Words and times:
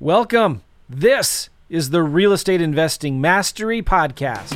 Welcome. 0.00 0.62
This 0.88 1.48
is 1.68 1.90
the 1.90 2.04
Real 2.04 2.32
Estate 2.32 2.60
Investing 2.60 3.20
Mastery 3.20 3.82
Podcast. 3.82 4.54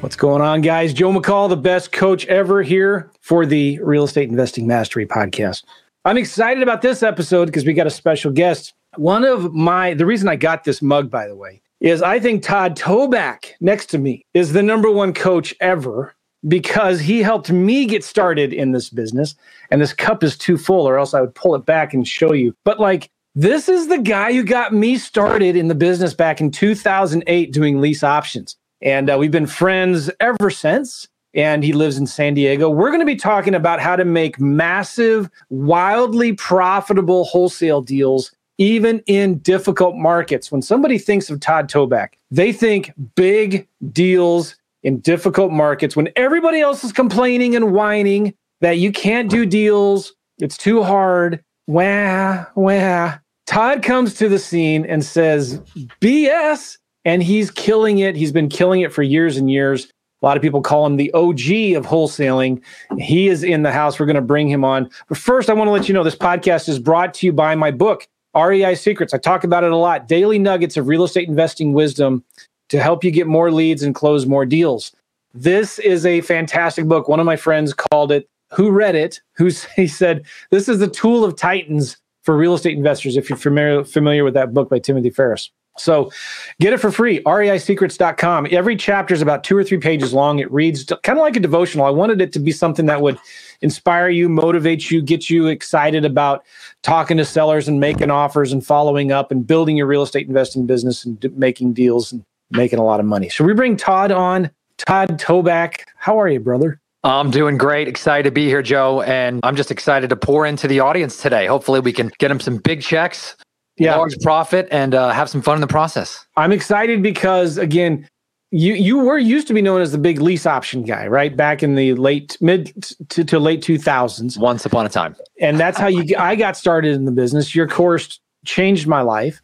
What's 0.00 0.14
going 0.14 0.42
on, 0.42 0.60
guys? 0.60 0.92
Joe 0.92 1.12
McCall, 1.12 1.48
the 1.48 1.56
best 1.56 1.90
coach 1.90 2.24
ever 2.26 2.62
here 2.62 3.10
for 3.20 3.44
the 3.44 3.80
Real 3.82 4.04
Estate 4.04 4.28
Investing 4.28 4.68
Mastery 4.68 5.06
Podcast. 5.06 5.64
I'm 6.02 6.16
excited 6.16 6.62
about 6.62 6.80
this 6.80 7.02
episode 7.02 7.46
because 7.46 7.66
we 7.66 7.74
got 7.74 7.86
a 7.86 7.90
special 7.90 8.32
guest. 8.32 8.72
One 8.96 9.22
of 9.22 9.52
my, 9.52 9.92
the 9.92 10.06
reason 10.06 10.28
I 10.28 10.36
got 10.36 10.64
this 10.64 10.80
mug, 10.80 11.10
by 11.10 11.28
the 11.28 11.36
way, 11.36 11.60
is 11.78 12.00
I 12.00 12.18
think 12.18 12.42
Todd 12.42 12.74
Toback 12.74 13.50
next 13.60 13.86
to 13.90 13.98
me 13.98 14.24
is 14.32 14.54
the 14.54 14.62
number 14.62 14.90
one 14.90 15.12
coach 15.12 15.54
ever 15.60 16.14
because 16.48 17.00
he 17.00 17.20
helped 17.20 17.50
me 17.50 17.84
get 17.84 18.02
started 18.02 18.54
in 18.54 18.72
this 18.72 18.88
business. 18.88 19.34
And 19.70 19.82
this 19.82 19.92
cup 19.92 20.24
is 20.24 20.38
too 20.38 20.56
full, 20.56 20.88
or 20.88 20.98
else 20.98 21.12
I 21.12 21.20
would 21.20 21.34
pull 21.34 21.54
it 21.54 21.66
back 21.66 21.92
and 21.92 22.08
show 22.08 22.32
you. 22.32 22.54
But 22.64 22.80
like, 22.80 23.10
this 23.34 23.68
is 23.68 23.88
the 23.88 23.98
guy 23.98 24.32
who 24.32 24.42
got 24.42 24.72
me 24.72 24.96
started 24.96 25.54
in 25.54 25.68
the 25.68 25.74
business 25.74 26.14
back 26.14 26.40
in 26.40 26.50
2008 26.50 27.52
doing 27.52 27.78
lease 27.78 28.02
options. 28.02 28.56
And 28.80 29.10
uh, 29.10 29.18
we've 29.18 29.30
been 29.30 29.46
friends 29.46 30.10
ever 30.18 30.48
since. 30.48 31.08
And 31.34 31.62
he 31.62 31.72
lives 31.72 31.96
in 31.96 32.06
San 32.06 32.34
Diego. 32.34 32.68
We're 32.68 32.88
going 32.88 33.00
to 33.00 33.06
be 33.06 33.16
talking 33.16 33.54
about 33.54 33.80
how 33.80 33.96
to 33.96 34.04
make 34.04 34.40
massive, 34.40 35.30
wildly 35.48 36.32
profitable 36.32 37.24
wholesale 37.24 37.82
deals, 37.82 38.32
even 38.58 39.00
in 39.06 39.38
difficult 39.38 39.96
markets. 39.96 40.50
When 40.50 40.62
somebody 40.62 40.98
thinks 40.98 41.30
of 41.30 41.38
Todd 41.40 41.68
Toback, 41.70 42.14
they 42.30 42.52
think 42.52 42.92
big 43.14 43.68
deals 43.92 44.56
in 44.82 45.00
difficult 45.00 45.52
markets. 45.52 45.94
When 45.94 46.08
everybody 46.16 46.60
else 46.60 46.82
is 46.82 46.92
complaining 46.92 47.54
and 47.54 47.72
whining 47.72 48.34
that 48.60 48.78
you 48.78 48.92
can't 48.92 49.30
do 49.30 49.46
deals, 49.46 50.14
it's 50.38 50.56
too 50.56 50.82
hard. 50.82 51.44
Wah, 51.66 52.46
wah. 52.54 53.18
Todd 53.46 53.82
comes 53.82 54.14
to 54.14 54.28
the 54.28 54.38
scene 54.38 54.84
and 54.84 55.04
says, 55.04 55.60
BS 56.00 56.78
and 57.04 57.22
he's 57.22 57.50
killing 57.50 57.98
it. 57.98 58.16
He's 58.16 58.32
been 58.32 58.48
killing 58.48 58.80
it 58.82 58.92
for 58.92 59.02
years 59.02 59.36
and 59.36 59.50
years. 59.50 59.92
A 60.22 60.26
lot 60.26 60.36
of 60.36 60.42
people 60.42 60.60
call 60.60 60.84
him 60.84 60.96
the 60.96 61.10
OG 61.12 61.76
of 61.76 61.86
wholesaling. 61.86 62.62
He 62.98 63.28
is 63.28 63.42
in 63.42 63.62
the 63.62 63.72
house. 63.72 63.98
We're 63.98 64.06
going 64.06 64.16
to 64.16 64.22
bring 64.22 64.48
him 64.48 64.64
on. 64.64 64.90
But 65.08 65.16
first, 65.16 65.48
I 65.48 65.54
want 65.54 65.68
to 65.68 65.72
let 65.72 65.88
you 65.88 65.94
know 65.94 66.04
this 66.04 66.14
podcast 66.14 66.68
is 66.68 66.78
brought 66.78 67.14
to 67.14 67.26
you 67.26 67.32
by 67.32 67.54
my 67.54 67.70
book, 67.70 68.06
REI 68.34 68.74
Secrets. 68.74 69.14
I 69.14 69.18
talk 69.18 69.44
about 69.44 69.64
it 69.64 69.72
a 69.72 69.76
lot 69.76 70.08
daily 70.08 70.38
nuggets 70.38 70.76
of 70.76 70.88
real 70.88 71.04
estate 71.04 71.28
investing 71.28 71.72
wisdom 71.72 72.22
to 72.68 72.80
help 72.80 73.02
you 73.02 73.10
get 73.10 73.26
more 73.26 73.50
leads 73.50 73.82
and 73.82 73.94
close 73.94 74.26
more 74.26 74.44
deals. 74.44 74.92
This 75.32 75.78
is 75.78 76.04
a 76.04 76.20
fantastic 76.22 76.86
book. 76.86 77.08
One 77.08 77.20
of 77.20 77.26
my 77.26 77.36
friends 77.36 77.72
called 77.72 78.12
it, 78.12 78.28
who 78.50 78.70
read 78.70 78.94
it, 78.94 79.20
who 79.36 79.50
he 79.76 79.86
said, 79.86 80.26
This 80.50 80.68
is 80.68 80.80
the 80.80 80.88
tool 80.88 81.24
of 81.24 81.36
titans 81.36 81.96
for 82.22 82.36
real 82.36 82.54
estate 82.54 82.76
investors, 82.76 83.16
if 83.16 83.30
you're 83.30 83.38
familiar, 83.38 83.84
familiar 83.84 84.24
with 84.24 84.34
that 84.34 84.52
book 84.52 84.68
by 84.68 84.78
Timothy 84.78 85.10
Ferriss. 85.10 85.50
So 85.80 86.12
get 86.60 86.72
it 86.72 86.78
for 86.78 86.90
free, 86.90 87.22
reisecrets.com. 87.22 88.48
Every 88.50 88.76
chapter 88.76 89.14
is 89.14 89.22
about 89.22 89.44
two 89.44 89.56
or 89.56 89.64
three 89.64 89.78
pages 89.78 90.12
long. 90.12 90.38
It 90.38 90.50
reads 90.52 90.84
kind 91.02 91.18
of 91.18 91.22
like 91.22 91.36
a 91.36 91.40
devotional. 91.40 91.86
I 91.86 91.90
wanted 91.90 92.20
it 92.20 92.32
to 92.34 92.38
be 92.38 92.52
something 92.52 92.86
that 92.86 93.02
would 93.02 93.18
inspire 93.62 94.08
you, 94.08 94.28
motivate 94.28 94.90
you, 94.90 95.02
get 95.02 95.28
you 95.28 95.48
excited 95.48 96.04
about 96.04 96.44
talking 96.82 97.16
to 97.16 97.24
sellers 97.24 97.68
and 97.68 97.80
making 97.80 98.10
offers 98.10 98.52
and 98.52 98.64
following 98.64 99.12
up 99.12 99.30
and 99.30 99.46
building 99.46 99.76
your 99.76 99.86
real 99.86 100.02
estate 100.02 100.28
investing 100.28 100.66
business 100.66 101.04
and 101.04 101.20
d- 101.20 101.28
making 101.34 101.72
deals 101.72 102.12
and 102.12 102.24
making 102.50 102.78
a 102.78 102.84
lot 102.84 103.00
of 103.00 103.06
money. 103.06 103.28
So 103.28 103.44
we 103.44 103.54
bring 103.54 103.76
Todd 103.76 104.12
on. 104.12 104.50
Todd 104.78 105.18
Toback, 105.18 105.82
how 105.96 106.18
are 106.18 106.28
you, 106.28 106.40
brother? 106.40 106.80
I'm 107.04 107.30
doing 107.30 107.58
great. 107.58 107.86
Excited 107.86 108.24
to 108.24 108.30
be 108.30 108.46
here, 108.46 108.62
Joe. 108.62 109.02
And 109.02 109.40
I'm 109.42 109.56
just 109.56 109.70
excited 109.70 110.10
to 110.10 110.16
pour 110.16 110.46
into 110.46 110.68
the 110.68 110.80
audience 110.80 111.20
today. 111.20 111.46
Hopefully, 111.46 111.80
we 111.80 111.92
can 111.92 112.10
get 112.18 112.28
them 112.28 112.40
some 112.40 112.58
big 112.58 112.82
checks 112.82 113.36
yeah. 113.80 113.96
large 113.96 114.18
profit 114.20 114.68
and 114.70 114.94
uh, 114.94 115.10
have 115.10 115.28
some 115.28 115.42
fun 115.42 115.56
in 115.56 115.60
the 115.60 115.66
process. 115.66 116.26
I'm 116.36 116.52
excited 116.52 117.02
because 117.02 117.58
again, 117.58 118.08
you 118.50 118.74
you 118.74 118.98
were 118.98 119.18
used 119.18 119.46
to 119.48 119.54
be 119.54 119.62
known 119.62 119.80
as 119.80 119.92
the 119.92 119.98
big 119.98 120.20
lease 120.20 120.44
option 120.44 120.82
guy, 120.82 121.06
right? 121.06 121.36
Back 121.36 121.62
in 121.62 121.76
the 121.76 121.94
late 121.94 122.36
mid 122.40 122.74
to, 123.10 123.24
to 123.24 123.38
late 123.38 123.62
2000s. 123.62 124.36
Once 124.38 124.66
upon 124.66 124.86
a 124.86 124.88
time. 124.88 125.16
And 125.40 125.58
that's 125.58 125.78
how 125.78 125.86
you 125.86 126.16
I 126.18 126.36
got 126.36 126.56
started 126.56 126.94
in 126.94 127.04
the 127.04 127.12
business. 127.12 127.54
Your 127.54 127.68
course 127.68 128.20
changed 128.44 128.86
my 128.86 129.02
life. 129.02 129.40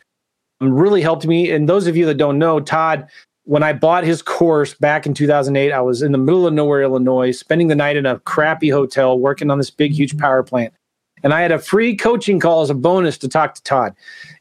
and 0.61 0.79
Really 0.79 1.03
helped 1.03 1.27
me. 1.27 1.51
And 1.51 1.69
those 1.69 1.87
of 1.87 1.97
you 1.97 2.05
that 2.07 2.17
don't 2.17 2.39
know, 2.39 2.61
Todd, 2.61 3.09
when 3.45 3.63
I 3.63 3.73
bought 3.73 4.03
his 4.03 4.23
course 4.23 4.75
back 4.75 5.07
in 5.07 5.15
2008, 5.15 5.73
I 5.73 5.81
was 5.81 6.03
in 6.03 6.11
the 6.11 6.19
middle 6.19 6.47
of 6.47 6.53
nowhere, 6.53 6.83
Illinois, 6.83 7.31
spending 7.31 7.69
the 7.69 7.77
night 7.77 7.97
in 7.97 8.07
a 8.07 8.19
crappy 8.21 8.71
hotel, 8.71 9.19
working 9.19 9.51
on 9.51 9.59
this 9.59 9.71
big, 9.71 9.93
huge 9.93 10.19
power 10.19 10.43
plant 10.43 10.75
and 11.23 11.33
I 11.33 11.41
had 11.41 11.53
a 11.53 11.59
free 11.59 11.97
coaching 11.97 12.39
call 12.39 12.63
as 12.63 12.71
a 12.71 12.75
bonus 12.75 13.19
to 13.19 13.29
talk 13.29 13.55
to 13.55 13.63
Todd. 13.63 13.95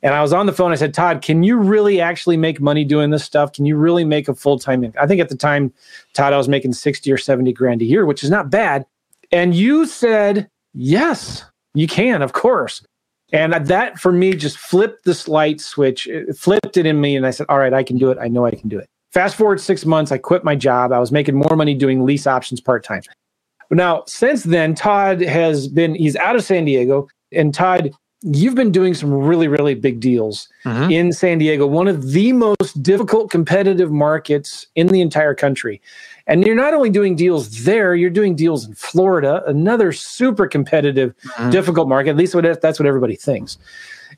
And 0.03 0.13
I 0.13 0.21
was 0.21 0.33
on 0.33 0.45
the 0.45 0.53
phone. 0.53 0.71
I 0.71 0.75
said, 0.75 0.93
Todd, 0.93 1.21
can 1.21 1.43
you 1.43 1.57
really 1.57 2.01
actually 2.01 2.37
make 2.37 2.59
money 2.59 2.83
doing 2.83 3.09
this 3.09 3.23
stuff? 3.23 3.53
Can 3.53 3.65
you 3.65 3.77
really 3.77 4.03
make 4.03 4.27
a 4.27 4.35
full 4.35 4.59
time 4.59 4.83
income? 4.83 5.01
I 5.01 5.07
think 5.07 5.21
at 5.21 5.29
the 5.29 5.37
time, 5.37 5.73
Todd, 6.13 6.33
I 6.33 6.37
was 6.37 6.49
making 6.49 6.73
60 6.73 7.11
or 7.11 7.17
70 7.17 7.53
grand 7.53 7.81
a 7.81 7.85
year, 7.85 8.05
which 8.05 8.23
is 8.23 8.29
not 8.29 8.49
bad. 8.49 8.85
And 9.31 9.55
you 9.55 9.85
said, 9.85 10.49
yes, 10.73 11.43
you 11.73 11.87
can, 11.87 12.21
of 12.21 12.33
course. 12.33 12.85
And 13.31 13.53
that 13.53 13.99
for 13.99 14.11
me 14.11 14.35
just 14.35 14.57
flipped 14.57 15.05
this 15.05 15.27
light 15.27 15.59
switch, 15.59 16.07
it 16.07 16.37
flipped 16.37 16.77
it 16.77 16.85
in 16.85 17.01
me. 17.01 17.15
And 17.15 17.25
I 17.25 17.31
said, 17.31 17.47
all 17.49 17.57
right, 17.57 17.73
I 17.73 17.83
can 17.83 17.97
do 17.97 18.11
it. 18.11 18.17
I 18.21 18.27
know 18.27 18.45
I 18.45 18.51
can 18.51 18.69
do 18.69 18.77
it. 18.77 18.87
Fast 19.11 19.35
forward 19.35 19.59
six 19.59 19.85
months, 19.85 20.11
I 20.11 20.17
quit 20.17 20.43
my 20.43 20.55
job. 20.55 20.91
I 20.91 20.99
was 20.99 21.11
making 21.11 21.35
more 21.35 21.55
money 21.55 21.73
doing 21.73 22.05
lease 22.05 22.27
options 22.27 22.59
part 22.59 22.83
time. 22.83 23.01
Now, 23.71 24.03
since 24.07 24.43
then, 24.43 24.75
Todd 24.75 25.21
has 25.21 25.67
been, 25.67 25.95
he's 25.95 26.15
out 26.15 26.35
of 26.35 26.43
San 26.43 26.65
Diego. 26.65 27.07
And 27.31 27.53
Todd, 27.53 27.91
you've 28.21 28.55
been 28.55 28.71
doing 28.71 28.93
some 28.93 29.13
really, 29.13 29.47
really 29.47 29.75
big 29.75 29.99
deals 29.99 30.47
mm-hmm. 30.63 30.91
in 30.91 31.11
San 31.13 31.37
Diego, 31.37 31.67
one 31.67 31.87
of 31.87 32.11
the 32.11 32.33
most 32.33 32.81
difficult 32.81 33.29
competitive 33.29 33.91
markets 33.91 34.67
in 34.75 34.87
the 34.87 35.01
entire 35.01 35.35
country. 35.35 35.81
And 36.27 36.45
you're 36.45 36.55
not 36.55 36.73
only 36.73 36.89
doing 36.89 37.15
deals 37.15 37.65
there, 37.65 37.93
you're 37.93 38.09
doing 38.09 38.35
deals 38.35 38.65
in 38.65 38.73
Florida, 38.73 39.43
another 39.45 39.91
super 39.91 40.47
competitive, 40.47 41.13
mm-hmm. 41.17 41.51
difficult 41.51 41.87
market. 41.87 42.11
At 42.11 42.17
least 42.17 42.33
that's 42.33 42.79
what 42.79 42.87
everybody 42.87 43.15
thinks. 43.15 43.59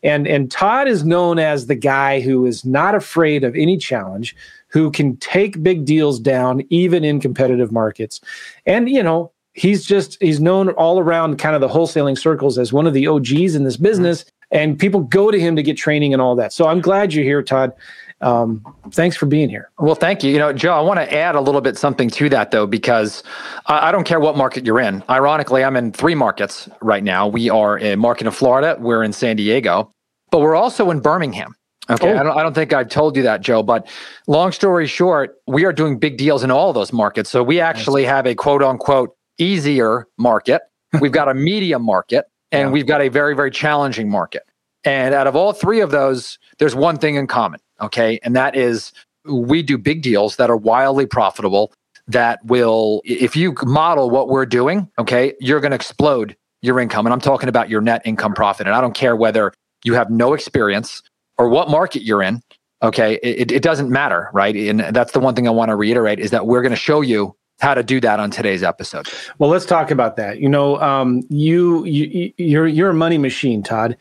And 0.03 0.28
and 0.28 0.52
Todd 0.52 0.88
is 0.88 1.03
known 1.03 1.40
as 1.40 1.66
the 1.66 1.75
guy 1.75 2.19
who 2.22 2.46
is 2.46 2.63
not 2.63 2.96
afraid 2.96 3.44
of 3.44 3.56
any 3.56 3.78
challenge, 3.78 4.36
who 4.68 4.91
can 4.91 5.18
take 5.18 5.63
big 5.63 5.86
deals 5.86 6.19
down 6.19 6.63
even 6.69 7.03
in 7.03 7.19
competitive 7.19 7.72
markets. 7.72 8.22
And 8.66 8.90
you 8.90 9.02
know, 9.02 9.31
he's 9.57 9.84
just 9.84 10.18
he's 10.22 10.40
known 10.40 10.69
all 10.69 11.00
around 11.00 11.38
kind 11.38 11.56
of 11.56 11.62
the 11.62 11.68
wholesaling 11.68 12.18
circles 12.18 12.57
as 12.57 12.72
one 12.72 12.88
of 12.88 12.94
the 12.94 13.07
OGs 13.07 13.56
in 13.56 13.63
this 13.63 13.75
business, 13.75 14.23
and 14.51 14.79
people 14.79 15.01
go 15.01 15.31
to 15.31 15.40
him 15.40 15.56
to 15.56 15.63
get 15.63 15.75
training 15.75 16.13
and 16.13 16.22
all 16.22 16.35
that. 16.35 16.53
So 16.53 16.68
I'm 16.68 16.79
glad 16.79 17.13
you're 17.13 17.25
here, 17.25 17.44
Todd. 17.44 17.73
Um, 18.22 18.66
thanks 18.91 19.16
for 19.16 19.28
being 19.28 19.47
here. 19.50 19.69
Well, 19.78 19.94
thank 19.94 20.23
you. 20.23 20.31
You 20.31 20.40
know, 20.40 20.51
Joe, 20.51 20.73
I 20.73 20.81
want 20.81 21.00
to 21.00 21.13
add 21.13 21.35
a 21.35 21.41
little 21.41 21.62
bit 21.62 21.78
something 21.78 22.09
to 22.12 22.29
that 22.29 22.50
though, 22.51 22.66
because 22.66 23.23
I, 23.68 23.90
I 23.90 23.91
don't 23.91 24.06
care 24.06 24.19
what 24.19 24.38
market 24.38 24.66
you're 24.66 24.79
in. 24.79 25.03
Ironically, 25.09 25.63
I'm 25.63 25.75
in 25.75 25.91
three 25.91 26.16
markets 26.16 26.69
right 26.81 27.03
now. 27.03 27.28
We 27.28 27.50
are 27.50 27.78
in 27.78 28.00
market 28.00 28.25
in 28.25 28.34
Florida, 28.34 28.78
we're 28.79 29.03
in 29.03 29.13
San 29.13 29.35
Diego, 29.35 29.91
but 30.31 30.39
we're 30.39 30.56
also 30.56 30.89
in 30.89 31.00
Birmingham. 31.00 31.53
Okay, 31.89 32.12
oh. 32.12 32.19
I, 32.19 32.24
don't, 32.24 32.38
I 32.38 32.44
don't 32.44 32.53
think 32.53 32.74
I've 32.74 32.89
told 32.89 33.16
you 33.16 33.24
that, 33.24 33.41
Joe. 33.41 33.63
But 33.63 33.88
long 34.28 34.51
story 34.51 34.88
short, 34.88 35.35
we 35.47 35.63
are 35.63 35.72
doing 35.72 35.97
big 35.97 36.18
deals 36.18 36.44
in 36.44 36.51
all 36.51 36.74
those 36.74 36.91
markets. 36.91 37.29
So 37.29 37.44
we 37.44 37.62
actually 37.62 38.03
have 38.03 38.25
a 38.25 38.35
quote 38.35 38.62
unquote 38.62 39.17
easier 39.38 40.08
market, 40.18 40.62
we've 41.02 41.12
got 41.12 41.30
a 41.30 41.34
medium 41.34 41.84
market, 41.84 42.25
and 42.52 42.70
yeah. 42.70 42.72
we've 42.72 42.88
got 42.88 43.02
a 43.02 43.09
very, 43.09 43.36
very 43.36 43.52
challenging 43.52 44.09
market. 44.09 44.44
And 44.84 45.14
out 45.14 45.28
of 45.28 45.36
all 45.36 45.53
three 45.53 45.81
of 45.81 45.92
those, 45.92 46.39
there's 46.60 46.75
one 46.75 46.98
thing 46.98 47.16
in 47.16 47.28
common. 47.28 47.60
Okay. 47.81 48.19
And 48.24 48.36
that 48.36 48.56
is 48.56 48.94
we 49.25 49.62
do 49.62 49.78
big 49.78 50.01
deals 50.01 50.38
that 50.38 50.50
are 50.50 50.57
wildly 50.57 51.06
profitable 51.06 51.74
that 52.07 52.44
will, 52.45 53.01
if 53.04 53.36
you 53.36 53.54
model 53.63 54.10
what 54.10 54.30
we're 54.30 54.45
doing, 54.45 54.89
okay, 54.98 55.34
you're 55.42 55.60
going 55.60 55.72
to 55.72 55.75
explode 55.75 56.38
your 56.62 56.80
income. 56.80 57.06
And 57.06 57.13
I'm 57.13 57.19
talking 57.19 57.50
about 57.50 57.69
your 57.69 57.81
net 57.81 58.01
income 58.06 58.34
profit. 58.34 58.66
And 58.66 58.75
I 58.75 58.81
don't 58.81 58.95
care 58.95 59.16
whether 59.16 59.54
you 59.84 59.94
have 59.94 60.10
no 60.10 60.34
experience 60.34 61.04
or 61.38 61.50
what 61.50 61.69
market 61.69 62.04
you're 62.04 62.24
in. 62.24 62.42
Okay. 62.81 63.19
It, 63.22 63.51
it 63.51 63.63
doesn't 63.63 63.89
matter. 63.89 64.30
Right. 64.31 64.56
And 64.56 64.80
that's 64.80 65.12
the 65.12 65.19
one 65.19 65.36
thing 65.36 65.48
I 65.48 65.51
want 65.51 65.69
to 65.69 65.75
reiterate 65.75 66.19
is 66.19 66.31
that 66.31 66.48
we're 66.48 66.62
going 66.62 66.72
to 66.72 66.78
show 66.78 67.01
you 67.01 67.36
how 67.59 67.74
to 67.74 67.83
do 67.83 68.00
that 68.01 68.19
on 68.19 68.31
today's 68.31 68.63
episode. 68.63 69.07
Well, 69.39 69.50
let's 69.50 69.65
talk 69.65 69.92
about 69.92 70.15
that. 70.18 70.39
You 70.39 70.50
know, 70.50 70.80
um, 70.81 71.24
you, 71.30 71.83
you 71.86 72.33
you're 72.38 72.68
you're 72.68 72.89
a 72.92 72.94
money 72.94 73.18
machine, 73.18 73.63
Todd. 73.63 73.98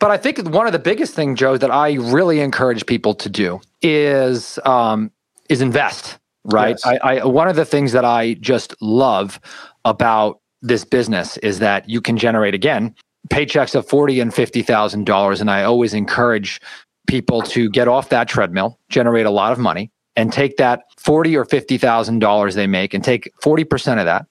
But 0.00 0.10
I 0.10 0.16
think 0.16 0.38
one 0.48 0.66
of 0.66 0.72
the 0.72 0.78
biggest 0.78 1.14
things, 1.14 1.38
Joe, 1.38 1.56
that 1.56 1.70
I 1.70 1.94
really 1.94 2.40
encourage 2.40 2.86
people 2.86 3.14
to 3.16 3.28
do 3.28 3.60
is 3.82 4.58
um, 4.64 5.10
is 5.48 5.60
invest. 5.60 6.18
Right. 6.44 6.78
Yes. 6.84 6.86
I, 6.86 6.96
I 6.96 7.24
one 7.26 7.48
of 7.48 7.56
the 7.56 7.64
things 7.64 7.92
that 7.92 8.04
I 8.04 8.34
just 8.34 8.80
love 8.80 9.40
about 9.84 10.40
this 10.62 10.84
business 10.84 11.36
is 11.38 11.58
that 11.58 11.88
you 11.88 12.00
can 12.00 12.16
generate 12.16 12.54
again 12.54 12.94
paychecks 13.28 13.74
of 13.74 13.86
forty 13.88 14.20
and 14.20 14.32
fifty 14.32 14.62
thousand 14.62 15.04
dollars, 15.04 15.40
and 15.40 15.50
I 15.50 15.64
always 15.64 15.94
encourage 15.94 16.60
people 17.06 17.42
to 17.42 17.68
get 17.70 17.88
off 17.88 18.10
that 18.10 18.28
treadmill, 18.28 18.78
generate 18.88 19.26
a 19.26 19.30
lot 19.30 19.52
of 19.52 19.58
money, 19.58 19.90
and 20.18 20.32
take 20.32 20.58
that 20.58 20.82
forty 20.98 21.34
or 21.34 21.46
fifty 21.46 21.78
thousand 21.78 22.18
dollars 22.18 22.54
they 22.54 22.66
make, 22.66 22.92
and 22.92 23.02
take 23.02 23.32
forty 23.40 23.64
percent 23.64 24.00
of 24.00 24.06
that 24.06 24.26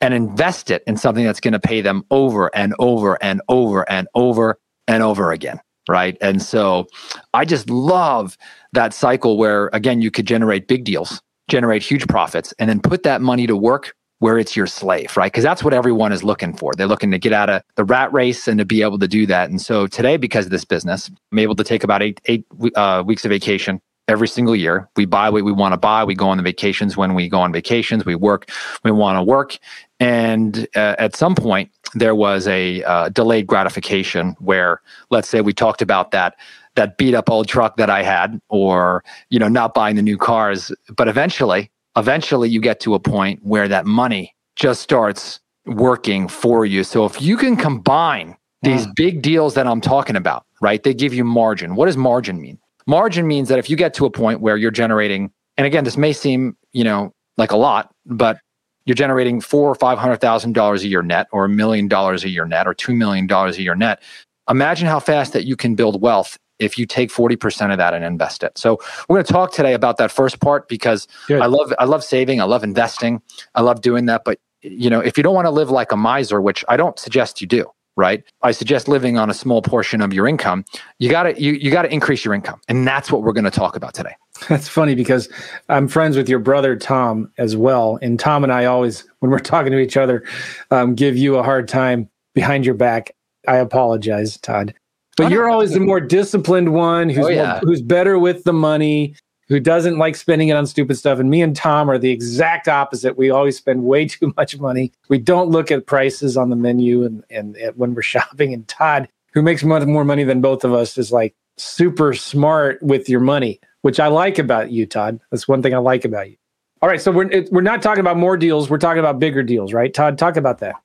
and 0.00 0.14
invest 0.14 0.70
it 0.70 0.84
in 0.86 0.96
something 0.96 1.24
that's 1.24 1.40
going 1.40 1.52
to 1.52 1.60
pay 1.60 1.80
them 1.80 2.04
over 2.10 2.54
and 2.54 2.74
over 2.78 3.22
and 3.22 3.42
over 3.48 3.90
and 3.90 4.06
over 4.14 4.58
and 4.86 5.02
over 5.02 5.32
again. 5.32 5.60
Right. 5.88 6.16
And 6.20 6.40
so 6.40 6.86
I 7.34 7.44
just 7.44 7.68
love 7.68 8.36
that 8.74 8.94
cycle 8.94 9.36
where, 9.36 9.70
again, 9.72 10.00
you 10.00 10.10
could 10.10 10.26
generate 10.26 10.68
big 10.68 10.84
deals, 10.84 11.20
generate 11.48 11.82
huge 11.82 12.06
profits, 12.06 12.54
and 12.58 12.70
then 12.70 12.80
put 12.80 13.02
that 13.02 13.20
money 13.20 13.46
to 13.46 13.56
work 13.56 13.94
where 14.20 14.38
it's 14.38 14.54
your 14.54 14.66
slave, 14.66 15.16
right? 15.16 15.32
Because 15.32 15.42
that's 15.42 15.64
what 15.64 15.72
everyone 15.72 16.12
is 16.12 16.22
looking 16.22 16.54
for. 16.54 16.74
They're 16.76 16.86
looking 16.86 17.10
to 17.10 17.18
get 17.18 17.32
out 17.32 17.48
of 17.50 17.62
the 17.76 17.84
rat 17.84 18.12
race 18.12 18.46
and 18.46 18.58
to 18.58 18.66
be 18.66 18.82
able 18.82 18.98
to 18.98 19.08
do 19.08 19.26
that. 19.26 19.48
And 19.50 19.60
so 19.60 19.86
today, 19.86 20.18
because 20.18 20.44
of 20.44 20.50
this 20.50 20.64
business, 20.64 21.10
I'm 21.32 21.38
able 21.38 21.56
to 21.56 21.64
take 21.64 21.82
about 21.82 22.02
eight 22.02 22.20
eight 22.26 22.44
uh, 22.76 23.02
weeks 23.04 23.24
of 23.24 23.30
vacation 23.30 23.80
every 24.10 24.28
single 24.28 24.56
year. 24.56 24.88
We 24.96 25.06
buy 25.06 25.30
what 25.30 25.44
we 25.44 25.52
want 25.52 25.72
to 25.72 25.78
buy. 25.78 26.02
We 26.04 26.14
go 26.14 26.28
on 26.28 26.36
the 26.36 26.42
vacations 26.42 26.96
when 26.96 27.14
we 27.14 27.28
go 27.28 27.40
on 27.40 27.52
vacations. 27.52 28.04
We 28.04 28.16
work 28.16 28.50
we 28.82 28.90
want 28.90 29.16
to 29.16 29.22
work. 29.22 29.56
And 30.00 30.66
uh, 30.74 30.96
at 30.98 31.14
some 31.14 31.34
point, 31.34 31.70
there 31.94 32.14
was 32.14 32.48
a 32.48 32.82
uh, 32.84 33.08
delayed 33.10 33.46
gratification 33.46 34.34
where, 34.40 34.80
let's 35.10 35.28
say, 35.28 35.40
we 35.40 35.52
talked 35.52 35.80
about 35.80 36.10
that 36.10 36.34
that 36.74 36.98
beat 36.98 37.14
up 37.14 37.30
old 37.30 37.48
truck 37.48 37.76
that 37.76 37.90
I 37.90 38.02
had, 38.02 38.40
or 38.48 39.04
you 39.28 39.38
know, 39.38 39.48
not 39.48 39.74
buying 39.74 39.96
the 39.96 40.02
new 40.02 40.18
cars. 40.18 40.72
But 40.96 41.08
eventually, 41.08 41.70
eventually, 41.96 42.48
you 42.48 42.60
get 42.60 42.80
to 42.80 42.94
a 42.94 43.00
point 43.00 43.40
where 43.42 43.68
that 43.68 43.86
money 43.86 44.34
just 44.56 44.82
starts 44.82 45.40
working 45.66 46.26
for 46.26 46.66
you. 46.66 46.82
So 46.82 47.04
if 47.04 47.22
you 47.22 47.36
can 47.36 47.56
combine 47.56 48.36
these 48.62 48.86
mm. 48.86 48.92
big 48.96 49.22
deals 49.22 49.54
that 49.54 49.66
I'm 49.66 49.80
talking 49.80 50.16
about, 50.16 50.44
right? 50.60 50.82
They 50.82 50.94
give 50.94 51.14
you 51.14 51.24
margin. 51.24 51.76
What 51.76 51.86
does 51.86 51.96
margin 51.96 52.40
mean? 52.40 52.58
Margin 52.90 53.28
means 53.28 53.48
that 53.48 53.60
if 53.60 53.70
you 53.70 53.76
get 53.76 53.94
to 53.94 54.04
a 54.04 54.10
point 54.10 54.40
where 54.40 54.56
you're 54.56 54.72
generating, 54.72 55.30
and 55.56 55.64
again, 55.64 55.84
this 55.84 55.96
may 55.96 56.12
seem, 56.12 56.56
you 56.72 56.82
know, 56.82 57.14
like 57.36 57.52
a 57.52 57.56
lot, 57.56 57.94
but 58.04 58.40
you're 58.84 58.96
generating 58.96 59.40
four 59.40 59.70
or 59.70 59.76
five 59.76 59.96
hundred 59.96 60.20
thousand 60.20 60.54
dollars 60.54 60.82
a 60.82 60.88
year 60.88 61.00
net, 61.00 61.28
or 61.30 61.44
a 61.44 61.48
million 61.48 61.86
dollars 61.86 62.24
a 62.24 62.28
year 62.28 62.44
net, 62.44 62.66
or 62.66 62.74
two 62.74 62.92
million 62.92 63.28
dollars 63.28 63.58
a 63.58 63.62
year 63.62 63.76
net. 63.76 64.02
Imagine 64.48 64.88
how 64.88 64.98
fast 64.98 65.32
that 65.34 65.44
you 65.44 65.54
can 65.54 65.76
build 65.76 66.02
wealth 66.02 66.36
if 66.58 66.76
you 66.76 66.84
take 66.84 67.10
40% 67.10 67.70
of 67.70 67.78
that 67.78 67.94
and 67.94 68.04
invest 68.04 68.42
it. 68.42 68.58
So 68.58 68.80
we're 69.08 69.16
going 69.16 69.24
to 69.24 69.32
talk 69.32 69.52
today 69.52 69.74
about 69.74 69.96
that 69.98 70.10
first 70.10 70.40
part 70.40 70.68
because 70.68 71.06
Good. 71.28 71.40
I 71.40 71.46
love 71.46 71.72
I 71.78 71.84
love 71.84 72.02
saving, 72.02 72.40
I 72.40 72.44
love 72.44 72.64
investing, 72.64 73.22
I 73.54 73.60
love 73.60 73.82
doing 73.82 74.06
that, 74.06 74.22
but 74.24 74.40
you 74.62 74.90
know, 74.90 74.98
if 74.98 75.16
you 75.16 75.22
don't 75.22 75.36
want 75.36 75.46
to 75.46 75.52
live 75.52 75.70
like 75.70 75.92
a 75.92 75.96
miser, 75.96 76.40
which 76.40 76.64
I 76.68 76.76
don't 76.76 76.98
suggest 76.98 77.40
you 77.40 77.46
do, 77.46 77.70
right? 77.96 78.22
I 78.42 78.52
suggest 78.52 78.88
living 78.88 79.18
on 79.18 79.30
a 79.30 79.34
small 79.34 79.62
portion 79.62 80.00
of 80.00 80.12
your 80.12 80.26
income. 80.26 80.64
You 80.98 81.10
got 81.10 81.24
to 81.24 81.40
you 81.40 81.52
you 81.52 81.70
got 81.70 81.82
to 81.82 81.92
increase 81.92 82.24
your 82.24 82.34
income. 82.34 82.60
And 82.68 82.86
that's 82.86 83.12
what 83.12 83.22
we're 83.22 83.32
going 83.32 83.44
to 83.44 83.50
talk 83.50 83.76
about 83.76 83.94
today. 83.94 84.14
That's 84.48 84.68
funny 84.68 84.94
because 84.94 85.28
I'm 85.68 85.86
friends 85.86 86.16
with 86.16 86.28
your 86.28 86.38
brother 86.38 86.76
Tom 86.76 87.30
as 87.36 87.56
well, 87.56 87.98
and 88.00 88.18
Tom 88.18 88.42
and 88.42 88.52
I 88.52 88.64
always, 88.64 89.04
when 89.18 89.30
we're 89.30 89.38
talking 89.38 89.70
to 89.72 89.78
each 89.78 89.96
other, 89.96 90.24
um, 90.70 90.94
give 90.94 91.16
you 91.16 91.36
a 91.36 91.42
hard 91.42 91.68
time 91.68 92.08
behind 92.34 92.64
your 92.64 92.74
back. 92.74 93.14
I 93.46 93.56
apologize, 93.56 94.38
Todd, 94.38 94.74
but 95.16 95.30
you're 95.30 95.50
always 95.50 95.72
the 95.72 95.80
more 95.80 96.00
disciplined 96.00 96.72
one, 96.72 97.10
who's 97.10 97.26
oh, 97.26 97.28
yeah. 97.28 97.60
more, 97.62 97.70
who's 97.70 97.82
better 97.82 98.18
with 98.18 98.44
the 98.44 98.52
money, 98.52 99.14
who 99.50 99.60
doesn't 99.60 99.98
like 99.98 100.16
spending 100.16 100.48
it 100.48 100.54
on 100.54 100.66
stupid 100.66 100.96
stuff. 100.96 101.18
And 101.18 101.28
me 101.28 101.42
and 101.42 101.54
Tom 101.54 101.90
are 101.90 101.98
the 101.98 102.10
exact 102.10 102.68
opposite. 102.68 103.18
We 103.18 103.28
always 103.28 103.58
spend 103.58 103.84
way 103.84 104.06
too 104.08 104.32
much 104.38 104.58
money. 104.58 104.92
We 105.10 105.18
don't 105.18 105.50
look 105.50 105.70
at 105.70 105.84
prices 105.84 106.38
on 106.38 106.48
the 106.48 106.56
menu 106.56 107.04
and 107.04 107.22
and, 107.28 107.56
and 107.56 107.76
when 107.76 107.94
we're 107.94 108.00
shopping. 108.16 108.54
And 108.54 108.66
Todd, 108.66 109.10
who 109.34 109.42
makes 109.42 109.62
much 109.62 109.84
more 109.84 110.06
money 110.06 110.24
than 110.24 110.40
both 110.40 110.64
of 110.64 110.72
us, 110.72 110.96
is 110.96 111.12
like 111.12 111.34
super 111.58 112.14
smart 112.14 112.82
with 112.82 113.06
your 113.10 113.20
money 113.20 113.60
which 113.82 114.00
I 114.00 114.08
like 114.08 114.38
about 114.38 114.70
you, 114.70 114.86
Todd. 114.86 115.20
That's 115.30 115.48
one 115.48 115.62
thing 115.62 115.74
I 115.74 115.78
like 115.78 116.04
about 116.04 116.30
you. 116.30 116.36
All 116.82 116.88
right, 116.88 117.00
so 117.00 117.12
we're 117.12 117.44
we're 117.50 117.60
not 117.60 117.82
talking 117.82 118.00
about 118.00 118.16
more 118.16 118.36
deals. 118.36 118.70
We're 118.70 118.78
talking 118.78 119.00
about 119.00 119.18
bigger 119.18 119.42
deals, 119.42 119.72
right? 119.72 119.92
Todd, 119.92 120.16
talk 120.18 120.36
about 120.36 120.58
that. 120.58 120.76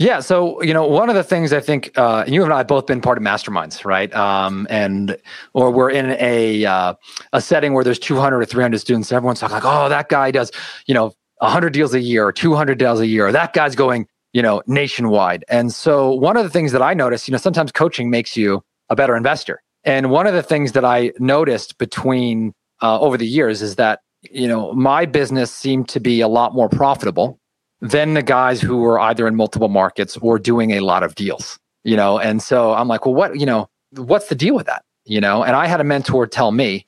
Yeah, 0.00 0.20
so 0.20 0.62
you 0.62 0.72
know, 0.72 0.86
one 0.86 1.10
of 1.10 1.14
the 1.14 1.22
things 1.22 1.52
I 1.52 1.60
think 1.60 1.92
uh, 1.94 2.24
you 2.26 2.42
and 2.42 2.54
I 2.54 2.58
have 2.58 2.66
both 2.66 2.86
been 2.86 3.02
part 3.02 3.18
of 3.18 3.22
masterminds, 3.22 3.84
right? 3.84 4.10
Um, 4.14 4.66
and 4.70 5.18
or 5.52 5.70
we're 5.70 5.90
in 5.90 6.16
a 6.18 6.64
uh, 6.64 6.94
a 7.34 7.40
setting 7.42 7.74
where 7.74 7.84
there's 7.84 7.98
200 7.98 8.40
or 8.40 8.46
300 8.46 8.78
students. 8.78 9.12
Everyone's 9.12 9.40
talking 9.40 9.56
like, 9.56 9.66
oh, 9.66 9.90
that 9.90 10.08
guy 10.08 10.30
does, 10.30 10.52
you 10.86 10.94
know, 10.94 11.12
100 11.40 11.74
deals 11.74 11.92
a 11.92 12.00
year 12.00 12.26
or 12.26 12.32
200 12.32 12.78
deals 12.78 12.98
a 13.00 13.06
year. 13.06 13.30
That 13.30 13.52
guy's 13.52 13.76
going, 13.76 14.06
you 14.32 14.40
know, 14.40 14.62
nationwide. 14.66 15.44
And 15.50 15.70
so 15.70 16.14
one 16.14 16.38
of 16.38 16.44
the 16.44 16.50
things 16.50 16.72
that 16.72 16.80
I 16.80 16.94
notice, 16.94 17.28
you 17.28 17.32
know, 17.32 17.38
sometimes 17.38 17.70
coaching 17.70 18.08
makes 18.08 18.38
you 18.38 18.62
a 18.88 18.96
better 18.96 19.14
investor. 19.14 19.60
And 19.84 20.10
one 20.10 20.26
of 20.26 20.32
the 20.32 20.42
things 20.42 20.72
that 20.72 20.84
I 20.84 21.12
noticed 21.18 21.76
between 21.76 22.54
uh, 22.80 22.98
over 23.00 23.18
the 23.18 23.26
years 23.26 23.60
is 23.60 23.76
that 23.76 24.00
you 24.22 24.48
know 24.48 24.72
my 24.72 25.04
business 25.06 25.50
seemed 25.50 25.88
to 25.90 26.00
be 26.00 26.20
a 26.20 26.28
lot 26.28 26.54
more 26.54 26.68
profitable 26.68 27.39
than 27.80 28.14
the 28.14 28.22
guys 28.22 28.60
who 28.60 28.78
were 28.78 29.00
either 29.00 29.26
in 29.26 29.34
multiple 29.34 29.68
markets 29.68 30.16
or 30.18 30.38
doing 30.38 30.72
a 30.72 30.80
lot 30.80 31.02
of 31.02 31.14
deals. 31.14 31.58
You 31.82 31.96
know, 31.96 32.18
and 32.18 32.42
so 32.42 32.74
I'm 32.74 32.88
like, 32.88 33.06
well, 33.06 33.14
what 33.14 33.38
you 33.38 33.46
know, 33.46 33.68
what's 33.92 34.28
the 34.28 34.34
deal 34.34 34.54
with 34.54 34.66
that? 34.66 34.84
You 35.06 35.20
know, 35.20 35.42
and 35.42 35.56
I 35.56 35.66
had 35.66 35.80
a 35.80 35.84
mentor 35.84 36.26
tell 36.26 36.52
me, 36.52 36.84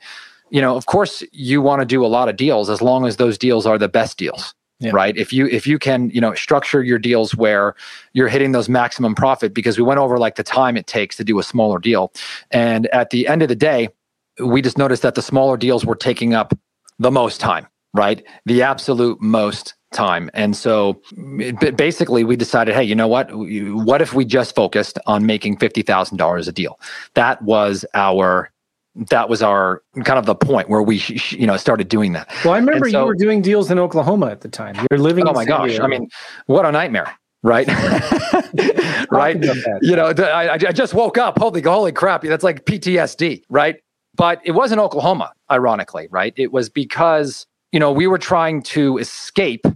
you 0.50 0.61
know, 0.61 0.77
of 0.77 0.87
course 0.87 1.23
you 1.33 1.62
want 1.62 1.81
to 1.81 1.87
do 1.87 2.05
a 2.05 2.09
lot 2.09 2.29
of 2.29 2.37
deals 2.37 2.69
as 2.69 2.83
long 2.83 3.06
as 3.06 3.17
those 3.17 3.39
deals 3.39 3.67
are 3.67 3.79
the 3.79 3.89
best 3.89 4.19
deals 4.19 4.55
yeah. 4.83 4.91
right 4.93 5.17
if 5.17 5.33
you 5.33 5.47
if 5.47 5.67
you 5.67 5.79
can 5.79 6.11
you 6.11 6.21
know 6.21 6.35
structure 6.35 6.83
your 6.83 6.99
deals 6.99 7.35
where 7.35 7.75
you're 8.12 8.29
hitting 8.29 8.53
those 8.53 8.69
maximum 8.69 9.15
profit 9.15 9.55
because 9.55 9.79
we 9.79 9.85
went 9.85 9.99
over 9.99 10.19
like 10.19 10.35
the 10.35 10.43
time 10.43 10.77
it 10.77 10.87
takes 10.87 11.17
to 11.17 11.25
do 11.25 11.39
a 11.39 11.43
smaller 11.43 11.79
deal 11.79 12.12
and 12.50 12.87
at 12.89 13.11
the 13.11 13.29
end 13.29 13.43
of 13.43 13.49
the 13.49 13.56
day 13.56 13.89
we 14.44 14.61
just 14.61 14.79
noticed 14.79 15.03
that 15.03 15.15
the 15.15 15.23
smaller 15.23 15.56
deals 15.56 15.85
were 15.87 15.94
taking 15.94 16.35
up 16.35 16.53
the 16.99 17.11
most 17.11 17.41
time 17.41 17.67
right 17.94 18.25
the 18.44 18.62
absolute 18.62 19.21
most 19.21 19.75
time 19.93 20.31
and 20.35 20.56
so 20.56 21.00
basically 21.77 22.25
we 22.25 22.37
decided 22.37 22.75
hey 22.75 22.83
you 22.83 22.94
know 22.94 23.09
what 23.09 23.29
what 23.33 24.00
if 24.03 24.15
we 24.15 24.25
just 24.25 24.55
focused 24.55 24.99
on 25.06 25.27
making 25.27 25.56
$50000 25.56 26.49
a 26.49 26.53
deal 26.53 26.79
that 27.15 27.43
was 27.43 27.85
our 27.94 28.50
that 28.94 29.29
was 29.29 29.43
our 29.43 29.83
kind 30.05 30.19
of 30.19 30.27
the 30.27 30.35
point 30.35 30.69
where 30.69 30.83
we 30.83 31.03
you 31.31 31.47
know 31.47 31.56
started 31.56 31.89
doing 31.89 32.12
that. 32.12 32.31
Well, 32.44 32.55
I 32.55 32.59
remember 32.59 32.91
so, 32.91 33.00
you 33.00 33.06
were 33.06 33.15
doing 33.15 33.41
deals 33.41 33.71
in 33.71 33.79
Oklahoma 33.79 34.27
at 34.27 34.43
the 34.43 34.49
time. 34.49 34.77
You're 34.91 35.00
living. 35.00 35.27
Oh 35.27 35.33
my 35.33 35.44
gosh! 35.44 35.81
I 35.81 35.87
mean, 35.87 36.09
what 36.47 36.67
a 36.67 36.73
nightmare, 36.73 37.11
right? 37.43 37.67
right. 39.11 39.43
You 39.81 39.97
know, 39.97 40.12
I, 40.19 40.53
I 40.53 40.73
just 40.73 40.94
woke 40.94 41.17
up. 41.19 41.39
Holy 41.39 41.62
holy 41.62 41.93
crap! 41.93 42.23
That's 42.23 42.44
like 42.44 42.65
PTSD, 42.65 43.43
right? 43.49 43.77
But 44.15 44.41
it 44.44 44.53
wasn't 44.53 44.81
Oklahoma, 44.81 45.32
ironically, 45.51 46.08
right? 46.11 46.34
It 46.37 46.53
was 46.53 46.69
because 46.69 47.46
you 47.72 47.81
know 47.81 47.91
we 47.91 48.06
were 48.06 48.19
trying 48.19 48.63
to 48.63 48.99
escape, 48.99 49.67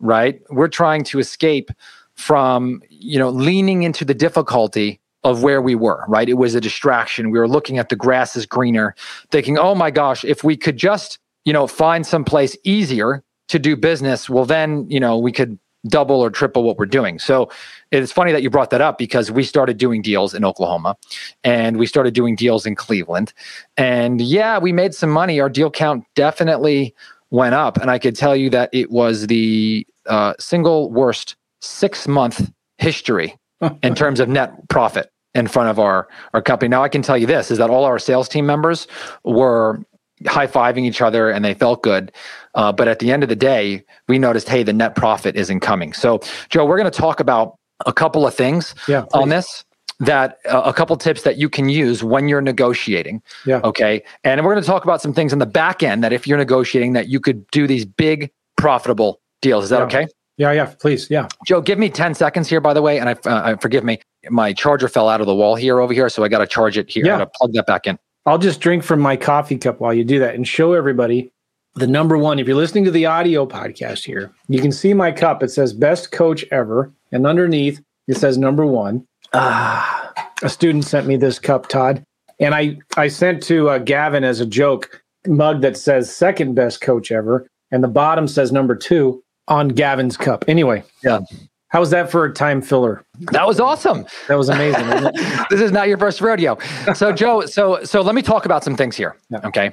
right? 0.00 0.40
We're 0.50 0.68
trying 0.68 1.04
to 1.04 1.18
escape 1.18 1.70
from 2.14 2.82
you 2.90 3.18
know 3.18 3.30
leaning 3.30 3.82
into 3.82 4.04
the 4.04 4.14
difficulty 4.14 5.00
of 5.24 5.42
where 5.42 5.60
we 5.60 5.74
were, 5.74 6.04
right? 6.08 6.28
It 6.28 6.34
was 6.34 6.54
a 6.54 6.60
distraction. 6.60 7.30
We 7.30 7.38
were 7.38 7.48
looking 7.48 7.78
at 7.78 7.88
the 7.88 7.96
grass 7.96 8.36
is 8.36 8.46
greener, 8.46 8.94
thinking, 9.30 9.58
oh 9.58 9.74
my 9.74 9.90
gosh, 9.90 10.24
if 10.24 10.42
we 10.42 10.56
could 10.56 10.76
just, 10.76 11.18
you 11.44 11.52
know, 11.52 11.66
find 11.66 12.06
some 12.06 12.24
place 12.24 12.56
easier 12.64 13.22
to 13.48 13.58
do 13.58 13.76
business, 13.76 14.30
well, 14.30 14.46
then, 14.46 14.88
you 14.88 15.00
know, 15.00 15.18
we 15.18 15.32
could 15.32 15.58
double 15.88 16.20
or 16.20 16.30
triple 16.30 16.62
what 16.62 16.78
we're 16.78 16.86
doing. 16.86 17.18
So 17.18 17.50
it's 17.90 18.12
funny 18.12 18.32
that 18.32 18.42
you 18.42 18.50
brought 18.50 18.70
that 18.70 18.80
up 18.80 18.98
because 18.98 19.30
we 19.30 19.42
started 19.42 19.78
doing 19.78 20.02
deals 20.02 20.34
in 20.34 20.44
Oklahoma 20.44 20.96
and 21.42 21.78
we 21.78 21.86
started 21.86 22.14
doing 22.14 22.36
deals 22.36 22.66
in 22.66 22.74
Cleveland. 22.74 23.32
And 23.76 24.20
yeah, 24.20 24.58
we 24.58 24.72
made 24.72 24.94
some 24.94 25.10
money. 25.10 25.40
Our 25.40 25.48
deal 25.48 25.70
count 25.70 26.04
definitely 26.14 26.94
went 27.30 27.54
up. 27.54 27.78
And 27.78 27.90
I 27.90 27.98
could 27.98 28.16
tell 28.16 28.36
you 28.36 28.50
that 28.50 28.70
it 28.72 28.90
was 28.90 29.26
the 29.26 29.86
uh, 30.10 30.34
single 30.38 30.90
worst 30.90 31.36
six 31.60 32.06
month 32.06 32.50
history 32.78 33.36
in 33.82 33.94
terms 33.94 34.20
of 34.20 34.28
net 34.28 34.68
profit 34.68 35.10
in 35.34 35.46
front 35.46 35.68
of 35.68 35.78
our 35.78 36.08
our 36.34 36.42
company. 36.42 36.68
Now 36.68 36.82
I 36.82 36.88
can 36.88 37.02
tell 37.02 37.16
you 37.16 37.26
this 37.26 37.50
is 37.50 37.58
that 37.58 37.70
all 37.70 37.84
our 37.84 37.98
sales 37.98 38.28
team 38.28 38.46
members 38.46 38.86
were 39.24 39.80
high 40.26 40.46
fiving 40.46 40.84
each 40.84 41.00
other 41.00 41.30
and 41.30 41.44
they 41.44 41.54
felt 41.54 41.82
good. 41.82 42.12
Uh, 42.54 42.72
but 42.72 42.88
at 42.88 42.98
the 42.98 43.10
end 43.10 43.22
of 43.22 43.28
the 43.28 43.36
day, 43.36 43.82
we 44.08 44.18
noticed, 44.18 44.48
hey, 44.48 44.62
the 44.62 44.72
net 44.72 44.94
profit 44.94 45.36
isn't 45.36 45.60
coming. 45.60 45.92
So, 45.92 46.20
Joe, 46.50 46.66
we're 46.66 46.76
going 46.76 46.90
to 46.90 46.98
talk 46.98 47.20
about 47.20 47.56
a 47.86 47.92
couple 47.92 48.26
of 48.26 48.34
things 48.34 48.74
yeah, 48.86 49.06
on 49.14 49.30
this 49.30 49.64
that 50.00 50.38
uh, 50.48 50.62
a 50.64 50.72
couple 50.72 50.96
tips 50.96 51.22
that 51.22 51.36
you 51.36 51.48
can 51.48 51.68
use 51.68 52.02
when 52.02 52.26
you're 52.26 52.40
negotiating. 52.40 53.22
Yeah. 53.44 53.60
Okay. 53.62 54.02
And 54.24 54.44
we're 54.44 54.52
going 54.52 54.62
to 54.62 54.66
talk 54.66 54.84
about 54.84 55.02
some 55.02 55.12
things 55.12 55.32
on 55.32 55.38
the 55.38 55.46
back 55.46 55.82
end 55.82 56.02
that 56.02 56.12
if 56.12 56.26
you're 56.26 56.38
negotiating 56.38 56.94
that 56.94 57.08
you 57.08 57.20
could 57.20 57.46
do 57.50 57.66
these 57.66 57.84
big 57.84 58.30
profitable 58.56 59.19
deals. 59.40 59.64
Is 59.64 59.70
that 59.70 59.78
yeah. 59.78 59.84
okay? 59.84 60.06
Yeah, 60.36 60.52
yeah, 60.52 60.72
please, 60.80 61.10
yeah. 61.10 61.28
Joe, 61.46 61.60
give 61.60 61.78
me 61.78 61.90
ten 61.90 62.14
seconds 62.14 62.48
here, 62.48 62.62
by 62.62 62.72
the 62.72 62.80
way, 62.80 62.98
and 62.98 63.10
I 63.10 63.12
uh, 63.28 63.56
forgive 63.58 63.84
me, 63.84 64.00
my 64.30 64.54
charger 64.54 64.88
fell 64.88 65.08
out 65.08 65.20
of 65.20 65.26
the 65.26 65.34
wall 65.34 65.54
here 65.54 65.80
over 65.80 65.92
here, 65.92 66.08
so 66.08 66.24
I 66.24 66.28
got 66.28 66.38
to 66.38 66.46
charge 66.46 66.78
it 66.78 66.88
here. 66.88 67.04
Yeah. 67.04 67.16
I 67.16 67.18
got 67.18 67.24
to 67.24 67.38
plug 67.38 67.52
that 67.52 67.66
back 67.66 67.86
in. 67.86 67.98
I'll 68.24 68.38
just 68.38 68.60
drink 68.60 68.82
from 68.82 69.00
my 69.00 69.16
coffee 69.16 69.58
cup 69.58 69.80
while 69.80 69.92
you 69.92 70.02
do 70.02 70.18
that 70.18 70.34
and 70.34 70.48
show 70.48 70.72
everybody 70.72 71.30
the 71.74 71.86
number 71.86 72.16
one. 72.16 72.38
If 72.38 72.46
you're 72.46 72.56
listening 72.56 72.84
to 72.84 72.90
the 72.90 73.04
audio 73.04 73.46
podcast 73.46 74.04
here, 74.04 74.32
you 74.48 74.62
can 74.62 74.72
see 74.72 74.94
my 74.94 75.12
cup. 75.12 75.42
It 75.42 75.50
says 75.50 75.74
"Best 75.74 76.10
Coach 76.10 76.44
Ever," 76.50 76.90
and 77.12 77.26
underneath 77.26 77.82
it 78.08 78.16
says 78.16 78.38
number 78.38 78.64
one. 78.64 79.06
Ah, 79.34 80.12
a 80.42 80.48
student 80.48 80.84
sent 80.84 81.06
me 81.06 81.16
this 81.16 81.38
cup, 81.38 81.68
Todd, 81.68 82.02
and 82.38 82.54
I 82.54 82.78
I 82.96 83.08
sent 83.08 83.42
to 83.44 83.68
uh, 83.68 83.78
Gavin 83.78 84.24
as 84.24 84.40
a 84.40 84.46
joke 84.46 85.02
mug 85.26 85.60
that 85.60 85.76
says 85.76 86.14
second 86.14 86.54
best 86.54 86.80
coach 86.80 87.12
ever, 87.12 87.46
and 87.70 87.84
the 87.84 87.88
bottom 87.88 88.26
says 88.26 88.52
number 88.52 88.74
two 88.74 89.22
on 89.50 89.68
Gavin's 89.68 90.16
cup. 90.16 90.44
Anyway, 90.48 90.82
yeah. 91.04 91.20
How 91.68 91.78
was 91.78 91.90
that 91.90 92.10
for 92.10 92.24
a 92.24 92.32
time 92.32 92.62
filler? 92.62 93.04
That 93.30 93.46
was 93.46 93.60
awesome. 93.60 94.04
That 94.26 94.36
was 94.36 94.48
amazing. 94.48 94.86
this 95.50 95.60
is 95.60 95.70
not 95.70 95.86
your 95.86 95.98
first 95.98 96.20
rodeo. 96.20 96.58
So 96.94 97.12
Joe, 97.20 97.46
so 97.46 97.84
so 97.84 98.00
let 98.00 98.16
me 98.16 98.22
talk 98.22 98.44
about 98.44 98.64
some 98.64 98.76
things 98.76 98.96
here. 98.96 99.16
Yeah. 99.30 99.38
Okay. 99.44 99.70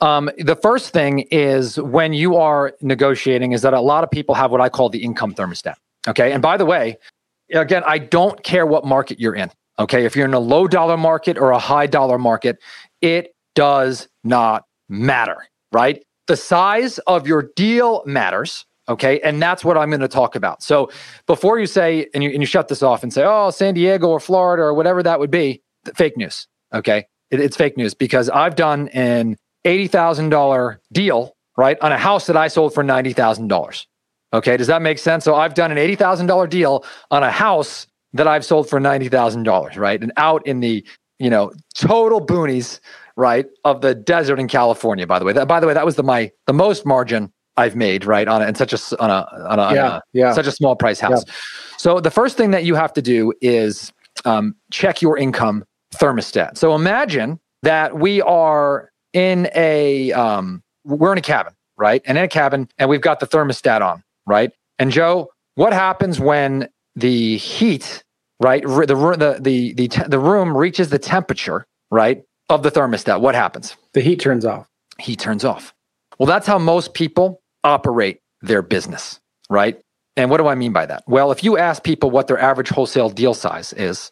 Um, 0.00 0.30
the 0.38 0.56
first 0.56 0.92
thing 0.94 1.20
is 1.30 1.78
when 1.80 2.14
you 2.14 2.36
are 2.36 2.72
negotiating 2.80 3.52
is 3.52 3.60
that 3.60 3.74
a 3.74 3.80
lot 3.80 4.04
of 4.04 4.10
people 4.10 4.34
have 4.36 4.50
what 4.50 4.62
I 4.62 4.70
call 4.70 4.88
the 4.88 5.02
income 5.02 5.34
thermostat. 5.34 5.74
Okay. 6.06 6.32
And 6.32 6.40
by 6.40 6.56
the 6.56 6.64
way, 6.64 6.96
again, 7.52 7.82
I 7.86 7.98
don't 7.98 8.42
care 8.42 8.64
what 8.64 8.86
market 8.86 9.20
you're 9.20 9.34
in. 9.34 9.50
Okay. 9.78 10.06
If 10.06 10.16
you're 10.16 10.26
in 10.26 10.34
a 10.34 10.40
low 10.40 10.66
dollar 10.66 10.96
market 10.96 11.36
or 11.36 11.50
a 11.50 11.58
high 11.58 11.86
dollar 11.86 12.16
market, 12.16 12.58
it 13.02 13.34
does 13.54 14.08
not 14.24 14.64
matter, 14.88 15.46
right? 15.72 16.02
The 16.26 16.36
size 16.36 16.98
of 17.00 17.26
your 17.26 17.50
deal 17.54 18.02
matters. 18.06 18.64
Okay. 18.88 19.20
And 19.20 19.40
that's 19.40 19.64
what 19.64 19.76
I'm 19.76 19.90
going 19.90 20.00
to 20.00 20.08
talk 20.08 20.34
about. 20.34 20.62
So 20.62 20.90
before 21.26 21.58
you 21.58 21.66
say, 21.66 22.08
and 22.14 22.24
you, 22.24 22.30
and 22.30 22.40
you 22.40 22.46
shut 22.46 22.68
this 22.68 22.82
off 22.82 23.02
and 23.02 23.12
say, 23.12 23.22
oh, 23.24 23.50
San 23.50 23.74
Diego 23.74 24.08
or 24.08 24.20
Florida 24.20 24.62
or 24.62 24.74
whatever 24.74 25.02
that 25.02 25.20
would 25.20 25.30
be, 25.30 25.62
fake 25.94 26.16
news. 26.16 26.46
Okay. 26.72 27.06
It, 27.30 27.40
it's 27.40 27.56
fake 27.56 27.76
news 27.76 27.94
because 27.94 28.30
I've 28.30 28.56
done 28.56 28.88
an 28.88 29.36
$80,000 29.66 30.78
deal, 30.92 31.36
right, 31.56 31.76
on 31.80 31.92
a 31.92 31.98
house 31.98 32.26
that 32.26 32.36
I 32.36 32.48
sold 32.48 32.72
for 32.72 32.82
$90,000. 32.82 33.86
Okay. 34.32 34.56
Does 34.56 34.66
that 34.68 34.80
make 34.80 34.98
sense? 34.98 35.24
So 35.24 35.34
I've 35.34 35.54
done 35.54 35.70
an 35.70 35.78
$80,000 35.78 36.48
deal 36.48 36.84
on 37.10 37.22
a 37.22 37.30
house 37.30 37.86
that 38.14 38.26
I've 38.26 38.44
sold 38.44 38.70
for 38.70 38.80
$90,000, 38.80 39.76
right? 39.76 40.02
And 40.02 40.12
out 40.16 40.46
in 40.46 40.60
the, 40.60 40.86
you 41.18 41.28
know, 41.28 41.52
total 41.74 42.24
boonies, 42.24 42.80
right, 43.16 43.46
of 43.64 43.80
the 43.82 43.94
desert 43.94 44.38
in 44.38 44.48
California, 44.48 45.06
by 45.06 45.18
the 45.18 45.24
way. 45.24 45.32
That, 45.32 45.48
by 45.48 45.60
the 45.60 45.66
way, 45.66 45.74
that 45.74 45.84
was 45.84 45.96
the 45.96 46.02
my 46.04 46.30
the 46.46 46.52
most 46.54 46.86
margin 46.86 47.32
I've 47.58 47.76
made, 47.76 48.04
right, 48.04 48.28
on 48.28 48.40
it, 48.40 48.46
and 48.46 48.56
such 48.56 48.72
a 48.72 49.02
on 49.02 49.10
a 49.10 49.26
on 49.48 49.58
a, 49.58 49.74
yeah, 49.74 49.84
on 49.84 49.92
a, 49.96 50.02
yeah. 50.12 50.32
such 50.32 50.46
a 50.46 50.52
small 50.52 50.76
price 50.76 51.00
house. 51.00 51.24
Yeah. 51.26 51.34
So 51.76 52.00
the 52.00 52.10
first 52.10 52.36
thing 52.36 52.52
that 52.52 52.64
you 52.64 52.74
have 52.76 52.92
to 52.94 53.02
do 53.02 53.32
is 53.40 53.92
um, 54.24 54.54
check 54.70 55.02
your 55.02 55.18
income 55.18 55.64
thermostat. 55.94 56.56
So 56.56 56.74
imagine 56.74 57.40
that 57.62 57.98
we 57.98 58.22
are 58.22 58.90
in 59.12 59.48
a 59.54 60.12
um, 60.12 60.62
we're 60.84 61.12
in 61.12 61.18
a 61.18 61.22
cabin, 61.22 61.52
right, 61.76 62.02
and 62.06 62.16
in 62.16 62.24
a 62.24 62.28
cabin, 62.28 62.68
and 62.78 62.88
we've 62.88 63.00
got 63.00 63.20
the 63.20 63.26
thermostat 63.26 63.80
on, 63.80 64.02
right. 64.26 64.50
And 64.78 64.90
Joe, 64.90 65.30
what 65.56 65.72
happens 65.72 66.20
when 66.20 66.68
the 66.94 67.36
heat, 67.38 68.04
right, 68.40 68.62
the 68.62 68.86
the 68.86 69.38
the 69.40 69.72
the, 69.74 70.04
the 70.08 70.18
room 70.18 70.56
reaches 70.56 70.90
the 70.90 70.98
temperature, 70.98 71.66
right, 71.90 72.22
of 72.48 72.62
the 72.62 72.70
thermostat? 72.70 73.20
What 73.20 73.34
happens? 73.34 73.76
The 73.94 74.00
heat 74.00 74.20
turns 74.20 74.44
off. 74.44 74.68
Heat 75.00 75.18
turns 75.18 75.44
off. 75.44 75.74
Well, 76.18 76.26
that's 76.26 76.46
how 76.46 76.58
most 76.58 76.94
people 76.94 77.40
operate 77.68 78.20
their 78.42 78.62
business, 78.62 79.20
right? 79.50 79.80
And 80.16 80.30
what 80.30 80.38
do 80.38 80.48
I 80.48 80.54
mean 80.56 80.72
by 80.72 80.86
that? 80.86 81.04
Well, 81.06 81.30
if 81.30 81.44
you 81.44 81.56
ask 81.56 81.84
people 81.84 82.10
what 82.10 82.26
their 82.26 82.38
average 82.38 82.70
wholesale 82.70 83.08
deal 83.08 83.34
size 83.34 83.72
is, 83.74 84.10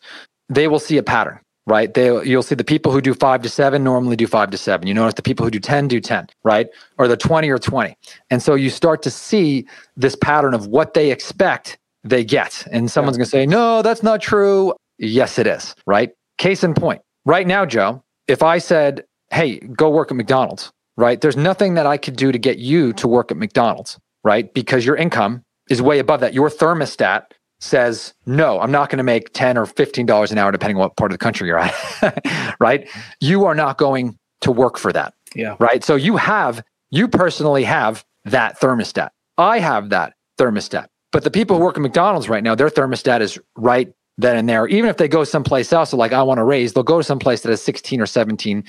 they 0.48 0.68
will 0.68 0.78
see 0.78 0.98
a 0.98 1.02
pattern, 1.02 1.40
right? 1.66 1.92
They 1.92 2.06
you'll 2.24 2.44
see 2.44 2.54
the 2.54 2.64
people 2.64 2.92
who 2.92 3.00
do 3.00 3.12
5 3.12 3.42
to 3.42 3.48
7 3.48 3.82
normally 3.82 4.14
do 4.14 4.26
5 4.26 4.50
to 4.50 4.56
7. 4.56 4.86
You 4.86 4.94
notice 4.94 5.14
the 5.14 5.22
people 5.22 5.44
who 5.44 5.50
do 5.50 5.58
10 5.58 5.88
do 5.88 6.00
10, 6.00 6.28
right? 6.44 6.68
Or 6.98 7.08
the 7.08 7.16
20 7.16 7.50
or 7.50 7.58
20. 7.58 7.96
And 8.30 8.40
so 8.40 8.54
you 8.54 8.70
start 8.70 9.02
to 9.02 9.10
see 9.10 9.66
this 9.96 10.14
pattern 10.14 10.54
of 10.54 10.68
what 10.68 10.94
they 10.94 11.10
expect 11.10 11.76
they 12.04 12.24
get. 12.24 12.66
And 12.70 12.88
someone's 12.88 13.16
yeah. 13.16 13.18
going 13.18 13.24
to 13.24 13.30
say, 13.30 13.46
"No, 13.46 13.82
that's 13.82 14.02
not 14.02 14.20
true." 14.20 14.74
Yes, 14.98 15.38
it 15.38 15.46
is, 15.46 15.74
right? 15.86 16.12
Case 16.38 16.62
in 16.62 16.74
point. 16.74 17.02
Right 17.24 17.46
now, 17.46 17.66
Joe, 17.66 18.02
if 18.28 18.44
I 18.44 18.58
said, 18.58 19.04
"Hey, 19.32 19.58
go 19.58 19.90
work 19.90 20.12
at 20.12 20.16
McDonald's." 20.16 20.72
Right? 20.96 21.20
There's 21.20 21.36
nothing 21.36 21.74
that 21.74 21.86
I 21.86 21.96
could 21.96 22.16
do 22.16 22.32
to 22.32 22.38
get 22.38 22.58
you 22.58 22.92
to 22.94 23.08
work 23.08 23.30
at 23.30 23.36
McDonald's, 23.36 23.98
right? 24.24 24.52
Because 24.52 24.84
your 24.84 24.96
income 24.96 25.42
is 25.70 25.82
way 25.82 25.98
above 25.98 26.20
that. 26.20 26.34
Your 26.34 26.48
thermostat 26.48 27.24
says, 27.60 28.14
no, 28.26 28.60
I'm 28.60 28.70
not 28.70 28.90
going 28.90 28.98
to 28.98 29.04
make 29.04 29.32
10 29.32 29.56
or 29.56 29.66
$15 29.66 30.32
an 30.32 30.38
hour, 30.38 30.52
depending 30.52 30.76
on 30.76 30.80
what 30.80 30.96
part 30.96 31.10
of 31.10 31.18
the 31.18 31.22
country 31.22 31.48
you're 31.48 31.58
at, 31.58 32.56
right? 32.60 32.88
You 33.20 33.46
are 33.46 33.54
not 33.54 33.78
going 33.78 34.18
to 34.42 34.52
work 34.52 34.78
for 34.78 34.92
that. 34.92 35.14
Yeah. 35.34 35.56
Right. 35.58 35.82
So 35.82 35.96
you 35.96 36.16
have, 36.16 36.62
you 36.90 37.08
personally 37.08 37.64
have 37.64 38.04
that 38.24 38.60
thermostat. 38.60 39.10
I 39.38 39.58
have 39.58 39.90
that 39.90 40.14
thermostat. 40.38 40.86
But 41.12 41.24
the 41.24 41.30
people 41.30 41.56
who 41.56 41.64
work 41.64 41.76
at 41.76 41.82
McDonald's 41.82 42.28
right 42.28 42.42
now, 42.42 42.54
their 42.54 42.68
thermostat 42.68 43.20
is 43.20 43.38
right 43.56 43.92
then 44.18 44.36
and 44.36 44.48
there. 44.48 44.66
Even 44.66 44.90
if 44.90 44.96
they 44.96 45.08
go 45.08 45.24
someplace 45.24 45.72
else, 45.72 45.92
like 45.92 46.12
I 46.12 46.22
want 46.22 46.38
to 46.38 46.44
raise, 46.44 46.72
they'll 46.72 46.82
go 46.82 46.98
to 46.98 47.04
some 47.04 47.18
place 47.18 47.42
that 47.42 47.50
has 47.50 47.62
16 47.62 48.00
or 48.00 48.06
17 48.06 48.64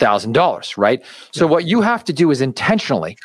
thousand 0.00 0.32
dollars, 0.32 0.76
right? 0.76 1.04
So 1.32 1.46
what 1.46 1.66
you 1.66 1.82
have 1.82 2.02
to 2.04 2.12
do 2.12 2.30
is 2.30 2.40
intentionally 2.40 3.16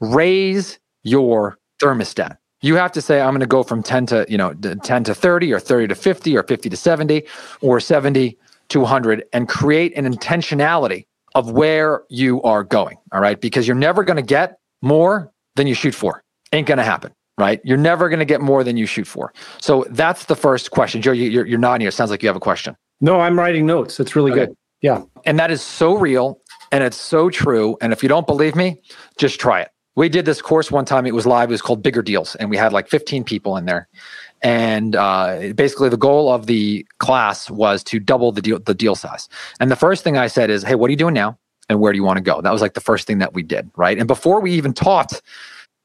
raise 0.00 0.78
your 1.02 1.58
thermostat. 1.82 2.36
You 2.62 2.76
have 2.76 2.92
to 2.92 3.00
say, 3.00 3.20
I'm 3.20 3.30
going 3.30 3.40
to 3.40 3.46
go 3.46 3.62
from 3.62 3.82
10 3.82 4.06
to, 4.06 4.26
you 4.28 4.36
know, 4.36 4.52
10 4.52 5.04
to 5.04 5.14
30 5.14 5.52
or 5.52 5.58
30 5.58 5.88
to 5.88 5.94
50 5.94 6.36
or 6.36 6.42
50 6.42 6.68
to 6.68 6.76
70 6.76 7.26
or 7.62 7.80
70 7.80 8.38
to 8.68 8.80
100 8.80 9.24
and 9.32 9.48
create 9.48 9.96
an 9.96 10.10
intentionality 10.12 11.06
of 11.34 11.50
where 11.52 12.02
you 12.10 12.42
are 12.42 12.62
going. 12.62 12.98
All 13.12 13.20
right. 13.20 13.40
Because 13.40 13.66
you're 13.66 13.76
never 13.76 14.04
going 14.04 14.16
to 14.16 14.22
get 14.22 14.58
more 14.82 15.32
than 15.56 15.66
you 15.66 15.74
shoot 15.74 15.94
for. 15.94 16.22
Ain't 16.52 16.66
going 16.66 16.78
to 16.78 16.84
happen. 16.84 17.12
Right. 17.38 17.60
You're 17.64 17.78
never 17.78 18.10
going 18.10 18.18
to 18.18 18.26
get 18.26 18.42
more 18.42 18.62
than 18.62 18.76
you 18.76 18.84
shoot 18.84 19.06
for. 19.06 19.32
So 19.62 19.86
that's 19.88 20.26
the 20.26 20.36
first 20.36 20.70
question. 20.70 21.00
Joe, 21.00 21.12
you're, 21.12 21.46
you're 21.46 21.58
nodding. 21.58 21.86
It 21.86 21.92
sounds 21.92 22.10
like 22.10 22.22
you 22.22 22.28
have 22.28 22.36
a 22.36 22.40
question. 22.40 22.76
No, 23.00 23.20
I'm 23.20 23.38
writing 23.38 23.64
notes. 23.64 23.98
It's 23.98 24.14
really 24.14 24.32
okay. 24.32 24.46
good. 24.46 24.56
Yeah. 24.82 25.02
And 25.24 25.38
that 25.38 25.50
is 25.50 25.62
so 25.62 25.94
real 25.94 26.40
and 26.72 26.84
it's 26.84 26.96
so 26.96 27.30
true. 27.30 27.76
And 27.80 27.92
if 27.92 28.02
you 28.02 28.08
don't 28.08 28.26
believe 28.26 28.54
me, 28.54 28.80
just 29.18 29.40
try 29.40 29.60
it. 29.60 29.70
We 29.96 30.08
did 30.08 30.24
this 30.24 30.40
course 30.40 30.70
one 30.70 30.84
time. 30.84 31.04
It 31.04 31.14
was 31.14 31.26
live. 31.26 31.50
It 31.50 31.52
was 31.52 31.62
called 31.62 31.82
Bigger 31.82 32.02
Deals. 32.02 32.36
And 32.36 32.48
we 32.48 32.56
had 32.56 32.72
like 32.72 32.88
15 32.88 33.24
people 33.24 33.56
in 33.56 33.66
there. 33.66 33.88
And 34.40 34.96
uh, 34.96 35.52
basically, 35.54 35.88
the 35.90 35.98
goal 35.98 36.32
of 36.32 36.46
the 36.46 36.86
class 36.98 37.50
was 37.50 37.84
to 37.84 37.98
double 37.98 38.32
the 38.32 38.40
deal, 38.40 38.58
the 38.58 38.72
deal 38.72 38.94
size. 38.94 39.28
And 39.58 39.70
the 39.70 39.76
first 39.76 40.02
thing 40.02 40.16
I 40.16 40.28
said 40.28 40.48
is, 40.48 40.62
Hey, 40.62 40.76
what 40.76 40.88
are 40.88 40.92
you 40.92 40.96
doing 40.96 41.14
now? 41.14 41.38
And 41.68 41.80
where 41.80 41.92
do 41.92 41.96
you 41.96 42.04
want 42.04 42.16
to 42.16 42.22
go? 42.22 42.40
That 42.40 42.52
was 42.52 42.62
like 42.62 42.74
the 42.74 42.80
first 42.80 43.06
thing 43.06 43.18
that 43.18 43.34
we 43.34 43.42
did. 43.42 43.70
Right. 43.76 43.98
And 43.98 44.08
before 44.08 44.40
we 44.40 44.52
even 44.52 44.72
taught 44.72 45.20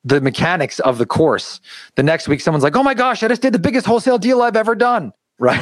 the 0.03 0.21
mechanics 0.21 0.79
of 0.79 0.97
the 0.99 1.05
course, 1.05 1.59
the 1.95 2.03
next 2.03 2.27
week, 2.27 2.39
someone's 2.39 2.63
like, 2.63 2.75
Oh 2.75 2.83
my 2.83 2.93
gosh, 2.93 3.23
I 3.23 3.27
just 3.27 3.41
did 3.41 3.53
the 3.53 3.59
biggest 3.59 3.85
wholesale 3.85 4.17
deal 4.17 4.41
I've 4.41 4.55
ever 4.55 4.75
done. 4.75 5.11
Right. 5.37 5.61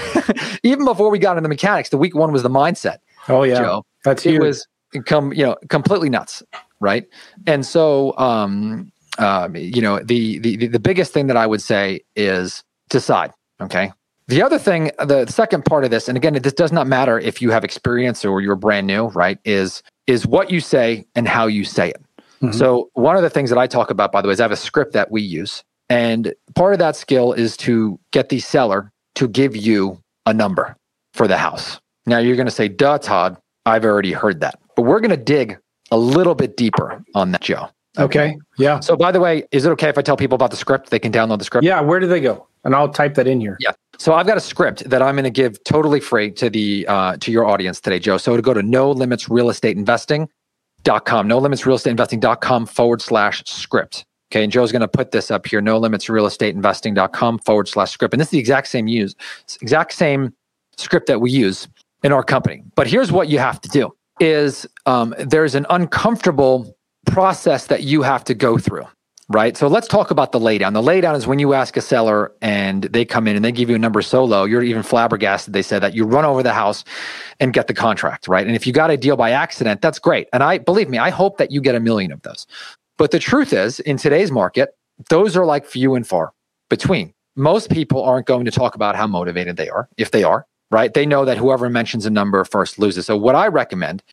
even 0.61 0.85
before 0.85 1.09
we 1.09 1.17
got 1.17 1.31
into 1.31 1.41
the 1.41 1.49
mechanics, 1.49 1.89
the 1.89 1.97
week 1.97 2.13
one 2.13 2.31
was 2.31 2.43
the 2.43 2.49
mindset. 2.49 2.97
Oh 3.29 3.43
yeah, 3.43 3.59
Joe. 3.59 3.85
that's 4.03 4.23
huge. 4.23 4.35
it 4.35 4.41
was 4.41 4.67
come 5.05 5.33
you 5.33 5.45
know 5.45 5.55
completely 5.69 6.09
nuts, 6.09 6.43
right? 6.79 7.05
And 7.47 7.65
so 7.65 8.17
um, 8.17 8.91
um, 9.17 9.55
you 9.55 9.81
know 9.81 9.99
the, 9.99 10.39
the 10.39 10.67
the 10.67 10.79
biggest 10.79 11.13
thing 11.13 11.27
that 11.27 11.37
I 11.37 11.47
would 11.47 11.61
say 11.61 12.01
is 12.15 12.63
decide. 12.89 13.31
Okay. 13.61 13.91
The 14.27 14.41
other 14.41 14.57
thing, 14.57 14.89
the 14.99 15.25
second 15.27 15.65
part 15.65 15.83
of 15.83 15.91
this, 15.91 16.07
and 16.07 16.15
again, 16.15 16.33
this 16.33 16.53
does 16.53 16.71
not 16.71 16.87
matter 16.87 17.19
if 17.19 17.41
you 17.41 17.51
have 17.51 17.65
experience 17.65 18.23
or 18.23 18.39
you're 18.39 18.55
brand 18.55 18.87
new, 18.87 19.07
right? 19.07 19.37
Is 19.43 19.83
is 20.07 20.25
what 20.25 20.49
you 20.49 20.61
say 20.61 21.05
and 21.15 21.27
how 21.27 21.47
you 21.47 21.65
say 21.65 21.89
it. 21.89 22.01
Mm-hmm. 22.41 22.51
So 22.51 22.89
one 22.93 23.15
of 23.17 23.21
the 23.21 23.29
things 23.29 23.49
that 23.49 23.59
I 23.59 23.67
talk 23.67 23.89
about, 23.89 24.11
by 24.11 24.21
the 24.21 24.27
way, 24.27 24.33
is 24.33 24.39
I 24.39 24.43
have 24.43 24.51
a 24.51 24.57
script 24.57 24.93
that 24.93 25.11
we 25.11 25.21
use, 25.21 25.63
and 25.89 26.33
part 26.55 26.73
of 26.73 26.79
that 26.79 26.95
skill 26.95 27.33
is 27.33 27.57
to 27.57 27.99
get 28.11 28.29
the 28.29 28.39
seller 28.39 28.91
to 29.15 29.27
give 29.27 29.55
you 29.55 30.01
a 30.25 30.33
number 30.33 30.77
for 31.13 31.27
the 31.27 31.37
house. 31.37 31.79
Now 32.05 32.19
you're 32.19 32.35
going 32.35 32.47
to 32.47 32.51
say, 32.51 32.67
duh, 32.67 32.97
Todd, 32.97 33.37
I've 33.65 33.85
already 33.85 34.11
heard 34.11 34.41
that. 34.41 34.59
But 34.75 34.83
we're 34.83 34.99
going 34.99 35.11
to 35.11 35.17
dig 35.17 35.57
a 35.91 35.97
little 35.97 36.35
bit 36.35 36.57
deeper 36.57 37.03
on 37.15 37.31
that, 37.31 37.41
Joe. 37.41 37.69
Okay. 37.99 38.37
Yeah. 38.57 38.79
So, 38.79 38.95
by 38.95 39.11
the 39.11 39.19
way, 39.19 39.43
is 39.51 39.65
it 39.65 39.69
okay 39.71 39.87
if 39.87 39.97
I 39.97 40.01
tell 40.01 40.17
people 40.17 40.35
about 40.35 40.51
the 40.51 40.57
script? 40.57 40.89
They 40.89 40.99
can 40.99 41.11
download 41.11 41.37
the 41.37 41.45
script. 41.45 41.63
Yeah. 41.63 41.79
Where 41.79 41.99
do 41.99 42.07
they 42.07 42.21
go? 42.21 42.47
And 42.63 42.73
I'll 42.73 42.89
type 42.89 43.13
that 43.15 43.27
in 43.27 43.39
here. 43.39 43.57
Yeah. 43.59 43.73
So 43.99 44.13
I've 44.13 44.25
got 44.25 44.37
a 44.37 44.41
script 44.41 44.89
that 44.89 45.01
I'm 45.01 45.15
going 45.15 45.25
to 45.25 45.29
give 45.29 45.63
totally 45.63 45.99
free 45.99 46.31
to 46.31 46.49
the 46.49 46.85
uh, 46.87 47.17
to 47.17 47.31
your 47.31 47.45
audience 47.45 47.79
today, 47.79 47.99
Joe. 47.99 48.17
So 48.17 48.35
to 48.35 48.41
go 48.41 48.53
to 48.53 48.63
no 48.63 48.91
limits 48.91 49.29
real 49.29 49.49
estate 49.49 49.77
investing.com, 49.77 51.27
no 51.27 51.37
limits 51.37 51.65
real 51.65 51.75
estate 51.75 51.91
investing.com 51.91 52.65
forward 52.65 53.01
slash 53.01 53.43
script. 53.45 54.05
Okay. 54.31 54.43
And 54.43 54.51
Joe's 54.51 54.71
going 54.71 54.81
to 54.81 54.87
put 54.87 55.11
this 55.11 55.29
up 55.29 55.45
here, 55.45 55.61
no 55.61 55.77
limits 55.77 56.09
real 56.09 56.25
estate 56.25 56.55
investing.com 56.55 57.39
forward 57.39 57.67
slash 57.67 57.91
script. 57.91 58.13
And 58.13 58.21
this 58.21 58.27
is 58.27 58.31
the 58.31 58.39
exact 58.39 58.67
same 58.67 58.87
use, 58.87 59.13
exact 59.61 59.93
same 59.93 60.33
script 60.77 61.05
that 61.07 61.21
we 61.21 61.29
use 61.29 61.67
in 62.03 62.11
our 62.11 62.23
company. 62.23 62.63
But 62.75 62.87
here's 62.87 63.11
what 63.11 63.29
you 63.29 63.39
have 63.39 63.61
to 63.61 63.69
do 63.69 63.95
is 64.19 64.67
um, 64.85 65.15
there's 65.17 65.55
an 65.55 65.65
uncomfortable 65.69 66.77
process 67.07 67.67
that 67.67 67.83
you 67.83 68.01
have 68.01 68.23
to 68.25 68.33
go 68.33 68.57
through 68.57 68.85
right? 69.29 69.55
So 69.55 69.67
let's 69.67 69.87
talk 69.87 70.11
about 70.11 70.31
the 70.31 70.39
laydown. 70.39 70.73
The 70.73 70.81
laydown 70.81 71.15
is 71.15 71.25
when 71.25 71.39
you 71.39 71.53
ask 71.53 71.77
a 71.77 71.81
seller 71.81 72.31
and 72.41 72.83
they 72.83 73.05
come 73.05 73.27
in 73.27 73.35
and 73.35 73.43
they 73.43 73.51
give 73.51 73.69
you 73.69 73.75
a 73.75 73.79
number 73.79 74.01
so 74.01 74.23
low, 74.23 74.43
you're 74.45 74.63
even 74.63 74.83
flabbergasted. 74.83 75.53
They 75.53 75.61
said 75.61 75.81
that 75.81 75.95
you 75.95 76.05
run 76.05 76.25
over 76.25 76.43
the 76.43 76.53
house 76.53 76.83
and 77.39 77.53
get 77.53 77.67
the 77.67 77.73
contract, 77.73 78.27
right? 78.27 78.45
And 78.45 78.55
if 78.55 78.67
you 78.67 78.73
got 78.73 78.91
a 78.91 78.97
deal 78.97 79.15
by 79.15 79.31
accident, 79.31 79.81
that's 79.81 79.99
great. 79.99 80.27
And 80.33 80.43
I 80.43 80.57
believe 80.57 80.89
me, 80.89 80.97
I 80.97 81.09
hope 81.09 81.37
that 81.37 81.51
you 81.51 81.61
get 81.61 81.75
a 81.75 81.79
million 81.79 82.11
of 82.11 82.21
those. 82.23 82.45
But 82.97 83.11
the 83.11 83.19
truth 83.19 83.53
is, 83.53 83.79
in 83.79 83.97
today's 83.97 84.31
market, 84.31 84.75
those 85.09 85.35
are 85.35 85.45
like 85.45 85.65
few 85.65 85.95
and 85.95 86.05
far 86.05 86.33
between. 86.69 87.13
Most 87.35 87.71
people 87.71 88.03
aren't 88.03 88.27
going 88.27 88.45
to 88.45 88.51
talk 88.51 88.75
about 88.75 88.95
how 88.95 89.07
motivated 89.07 89.57
they 89.57 89.69
are, 89.69 89.89
if 89.97 90.11
they 90.11 90.23
are, 90.23 90.45
right? 90.73 90.93
They 90.93 91.05
know 91.05 91.23
that 91.23 91.37
whoever 91.37 91.69
mentions 91.69 92.05
a 92.05 92.09
number 92.09 92.43
first 92.43 92.79
loses. 92.79 93.05
So 93.05 93.15
what 93.15 93.35
I 93.35 93.47
recommend 93.47 94.03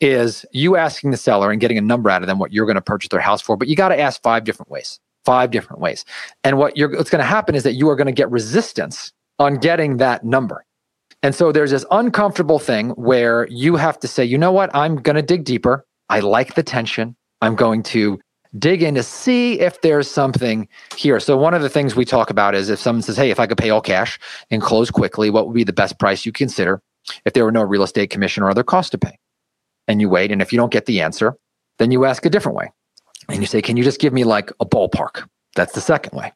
is 0.00 0.44
you 0.52 0.76
asking 0.76 1.12
the 1.12 1.16
seller 1.16 1.50
and 1.50 1.60
getting 1.60 1.78
a 1.78 1.82
number 1.82 2.10
out 2.10 2.22
of 2.22 2.26
them 2.26 2.38
what 2.38 2.52
you're 2.52 2.66
going 2.66 2.74
to 2.74 2.82
purchase 2.82 3.08
their 3.08 3.20
house 3.20 3.40
for, 3.40 3.56
but 3.56 3.68
you 3.68 3.76
got 3.76 3.88
to 3.88 3.98
ask 3.98 4.20
five 4.22 4.44
different 4.44 4.70
ways. 4.70 5.00
Five 5.24 5.50
different 5.50 5.80
ways. 5.80 6.04
And 6.44 6.58
what 6.58 6.76
you're 6.76 6.90
what's 6.90 7.10
going 7.10 7.20
to 7.20 7.26
happen 7.26 7.54
is 7.54 7.62
that 7.62 7.74
you 7.74 7.88
are 7.88 7.96
going 7.96 8.06
to 8.06 8.12
get 8.12 8.30
resistance 8.30 9.12
on 9.38 9.56
getting 9.56 9.98
that 9.98 10.24
number. 10.24 10.64
And 11.22 11.34
so 11.34 11.52
there's 11.52 11.70
this 11.70 11.84
uncomfortable 11.90 12.58
thing 12.58 12.90
where 12.90 13.46
you 13.48 13.76
have 13.76 13.98
to 14.00 14.08
say, 14.08 14.24
you 14.24 14.38
know 14.38 14.52
what? 14.52 14.74
I'm 14.74 14.96
going 14.96 15.16
to 15.16 15.22
dig 15.22 15.44
deeper. 15.44 15.84
I 16.08 16.20
like 16.20 16.54
the 16.54 16.62
tension. 16.62 17.16
I'm 17.42 17.56
going 17.56 17.82
to 17.84 18.18
dig 18.56 18.82
in 18.82 18.94
to 18.94 19.02
see 19.02 19.60
if 19.60 19.80
there's 19.80 20.10
something 20.10 20.68
here. 20.96 21.20
So 21.20 21.36
one 21.36 21.54
of 21.54 21.62
the 21.62 21.68
things 21.68 21.96
we 21.96 22.04
talk 22.04 22.30
about 22.30 22.54
is 22.54 22.70
if 22.70 22.78
someone 22.78 23.02
says, 23.02 23.16
"Hey, 23.16 23.30
if 23.30 23.40
I 23.40 23.46
could 23.46 23.58
pay 23.58 23.70
all 23.70 23.80
cash 23.80 24.18
and 24.50 24.62
close 24.62 24.90
quickly, 24.90 25.30
what 25.30 25.46
would 25.46 25.54
be 25.54 25.64
the 25.64 25.72
best 25.72 25.98
price 25.98 26.24
you 26.24 26.32
consider 26.32 26.80
if 27.24 27.32
there 27.32 27.44
were 27.44 27.52
no 27.52 27.62
real 27.62 27.82
estate 27.82 28.10
commission 28.10 28.42
or 28.42 28.50
other 28.50 28.64
cost 28.64 28.92
to 28.92 28.98
pay?" 28.98 29.18
And 29.86 30.00
you 30.00 30.08
wait, 30.08 30.30
and 30.30 30.40
if 30.40 30.52
you 30.52 30.58
don't 30.58 30.72
get 30.72 30.86
the 30.86 31.00
answer, 31.00 31.34
then 31.78 31.90
you 31.90 32.04
ask 32.04 32.24
a 32.24 32.30
different 32.30 32.56
way. 32.56 32.70
And 33.28 33.40
you 33.40 33.46
say, 33.46 33.60
"Can 33.60 33.76
you 33.76 33.84
just 33.84 34.00
give 34.00 34.12
me 34.12 34.24
like 34.24 34.50
a 34.60 34.66
ballpark?" 34.66 35.28
That's 35.54 35.72
the 35.72 35.80
second 35.80 36.16
way. 36.16 36.32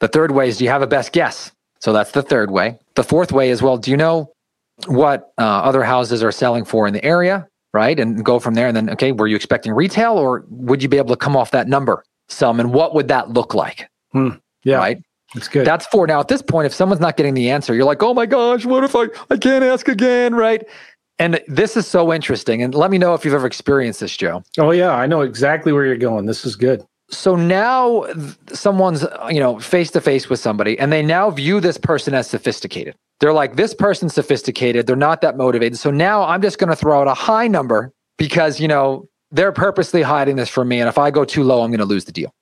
The 0.00 0.08
third 0.08 0.32
way 0.32 0.48
is, 0.48 0.58
"Do 0.58 0.64
you 0.64 0.70
have 0.70 0.82
a 0.82 0.86
best 0.86 1.12
guess?" 1.12 1.52
So 1.80 1.92
that's 1.92 2.12
the 2.12 2.22
third 2.22 2.50
way. 2.50 2.78
The 2.94 3.04
fourth 3.04 3.30
way 3.30 3.50
is, 3.50 3.62
"Well, 3.62 3.76
do 3.78 3.90
you 3.90 3.96
know 3.96 4.32
what 4.86 5.32
uh, 5.38 5.42
other 5.42 5.84
houses 5.84 6.22
are 6.22 6.32
selling 6.32 6.64
for 6.64 6.86
in 6.86 6.94
the 6.94 7.04
area?" 7.04 7.46
Right? 7.74 8.00
And 8.00 8.24
go 8.24 8.38
from 8.38 8.54
there. 8.54 8.68
And 8.68 8.76
then, 8.76 8.88
okay, 8.90 9.12
were 9.12 9.26
you 9.26 9.36
expecting 9.36 9.72
retail 9.72 10.16
or 10.16 10.46
would 10.48 10.82
you 10.82 10.88
be 10.88 10.96
able 10.96 11.14
to 11.14 11.16
come 11.16 11.36
off 11.36 11.50
that 11.50 11.68
number 11.68 12.04
some? 12.28 12.60
And 12.60 12.72
what 12.72 12.94
would 12.94 13.08
that 13.08 13.30
look 13.30 13.52
like? 13.52 13.90
Hmm. 14.12 14.30
Yeah. 14.62 14.78
Right. 14.78 15.02
That's 15.34 15.48
good. 15.48 15.66
That's 15.66 15.84
four. 15.86 16.06
Now, 16.06 16.20
at 16.20 16.28
this 16.28 16.40
point, 16.40 16.66
if 16.66 16.72
someone's 16.72 17.00
not 17.00 17.16
getting 17.16 17.34
the 17.34 17.50
answer, 17.50 17.74
you're 17.74 17.84
like, 17.84 18.02
oh 18.02 18.14
my 18.14 18.24
gosh, 18.24 18.64
what 18.64 18.84
if 18.84 18.94
I, 18.94 19.06
I 19.30 19.36
can't 19.36 19.64
ask 19.64 19.88
again? 19.88 20.34
Right. 20.34 20.66
And 21.18 21.40
this 21.48 21.76
is 21.76 21.86
so 21.86 22.12
interesting. 22.12 22.62
And 22.62 22.74
let 22.74 22.90
me 22.90 22.98
know 22.98 23.14
if 23.14 23.24
you've 23.24 23.34
ever 23.34 23.46
experienced 23.46 24.00
this, 24.00 24.16
Joe. 24.16 24.42
Oh, 24.58 24.70
yeah. 24.70 24.92
I 24.92 25.06
know 25.06 25.20
exactly 25.22 25.72
where 25.72 25.84
you're 25.84 25.96
going. 25.96 26.26
This 26.26 26.44
is 26.44 26.56
good. 26.56 26.84
So 27.10 27.36
now 27.36 28.06
someone's, 28.52 29.04
you 29.28 29.40
know, 29.40 29.58
face 29.58 29.90
to 29.92 30.00
face 30.00 30.30
with 30.30 30.40
somebody 30.40 30.78
and 30.78 30.92
they 30.92 31.02
now 31.02 31.30
view 31.30 31.60
this 31.60 31.76
person 31.76 32.14
as 32.14 32.28
sophisticated. 32.28 32.96
They're 33.20 33.32
like, 33.32 33.56
this 33.56 33.74
person's 33.74 34.14
sophisticated. 34.14 34.86
They're 34.86 34.96
not 34.96 35.20
that 35.20 35.36
motivated. 35.36 35.78
So 35.78 35.90
now 35.90 36.24
I'm 36.24 36.42
just 36.42 36.58
going 36.58 36.70
to 36.70 36.76
throw 36.76 37.00
out 37.00 37.08
a 37.08 37.14
high 37.14 37.48
number 37.48 37.92
because, 38.18 38.60
you 38.60 38.68
know, 38.68 39.08
they're 39.30 39.52
purposely 39.52 40.02
hiding 40.02 40.36
this 40.36 40.48
from 40.48 40.68
me. 40.68 40.80
And 40.80 40.88
if 40.88 40.98
I 40.98 41.10
go 41.10 41.24
too 41.24 41.42
low, 41.42 41.62
I'm 41.62 41.70
going 41.70 41.78
to 41.78 41.86
lose 41.86 42.04
the 42.04 42.12
deal. 42.12 42.32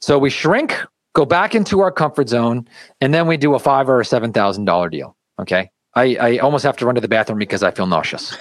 So 0.00 0.18
we 0.18 0.30
shrink, 0.30 0.78
go 1.14 1.24
back 1.24 1.54
into 1.54 1.80
our 1.80 1.90
comfort 1.90 2.28
zone, 2.28 2.68
and 3.00 3.12
then 3.12 3.26
we 3.26 3.36
do 3.36 3.54
a 3.54 3.58
five 3.58 3.88
or 3.88 4.00
a 4.00 4.04
seven 4.04 4.32
thousand 4.32 4.64
dollar 4.64 4.88
deal. 4.88 5.16
Okay. 5.40 5.70
I, 5.94 6.16
I 6.16 6.38
almost 6.38 6.64
have 6.64 6.76
to 6.76 6.86
run 6.86 6.94
to 6.94 7.00
the 7.00 7.08
bathroom 7.08 7.38
because 7.38 7.62
I 7.62 7.70
feel 7.70 7.86
nauseous. 7.86 8.36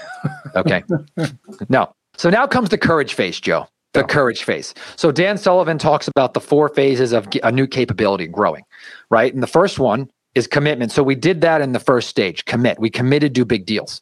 Okay. 0.55 0.83
no. 1.69 1.91
So 2.17 2.29
now 2.29 2.45
comes 2.45 2.69
the 2.69 2.77
courage 2.77 3.13
phase, 3.13 3.39
Joe. 3.39 3.67
The 3.93 4.03
oh. 4.03 4.07
courage 4.07 4.43
phase. 4.43 4.73
So 4.95 5.11
Dan 5.11 5.37
Sullivan 5.37 5.77
talks 5.77 6.07
about 6.07 6.33
the 6.33 6.41
four 6.41 6.69
phases 6.69 7.13
of 7.13 7.27
a 7.43 7.51
new 7.51 7.65
capability 7.65 8.27
growing, 8.27 8.63
right? 9.09 9.33
And 9.33 9.41
the 9.41 9.47
first 9.47 9.79
one 9.79 10.09
is 10.37 10.45
commitment. 10.45 10.91
So 10.91 11.01
we 11.01 11.15
did 11.15 11.41
that 11.41 11.61
in 11.61 11.71
the 11.71 11.79
first 11.79 12.09
stage, 12.09 12.45
commit. 12.45 12.79
We 12.79 12.91
committed 12.91 13.33
to 13.33 13.41
do 13.41 13.45
big 13.45 13.65
deals. 13.65 14.01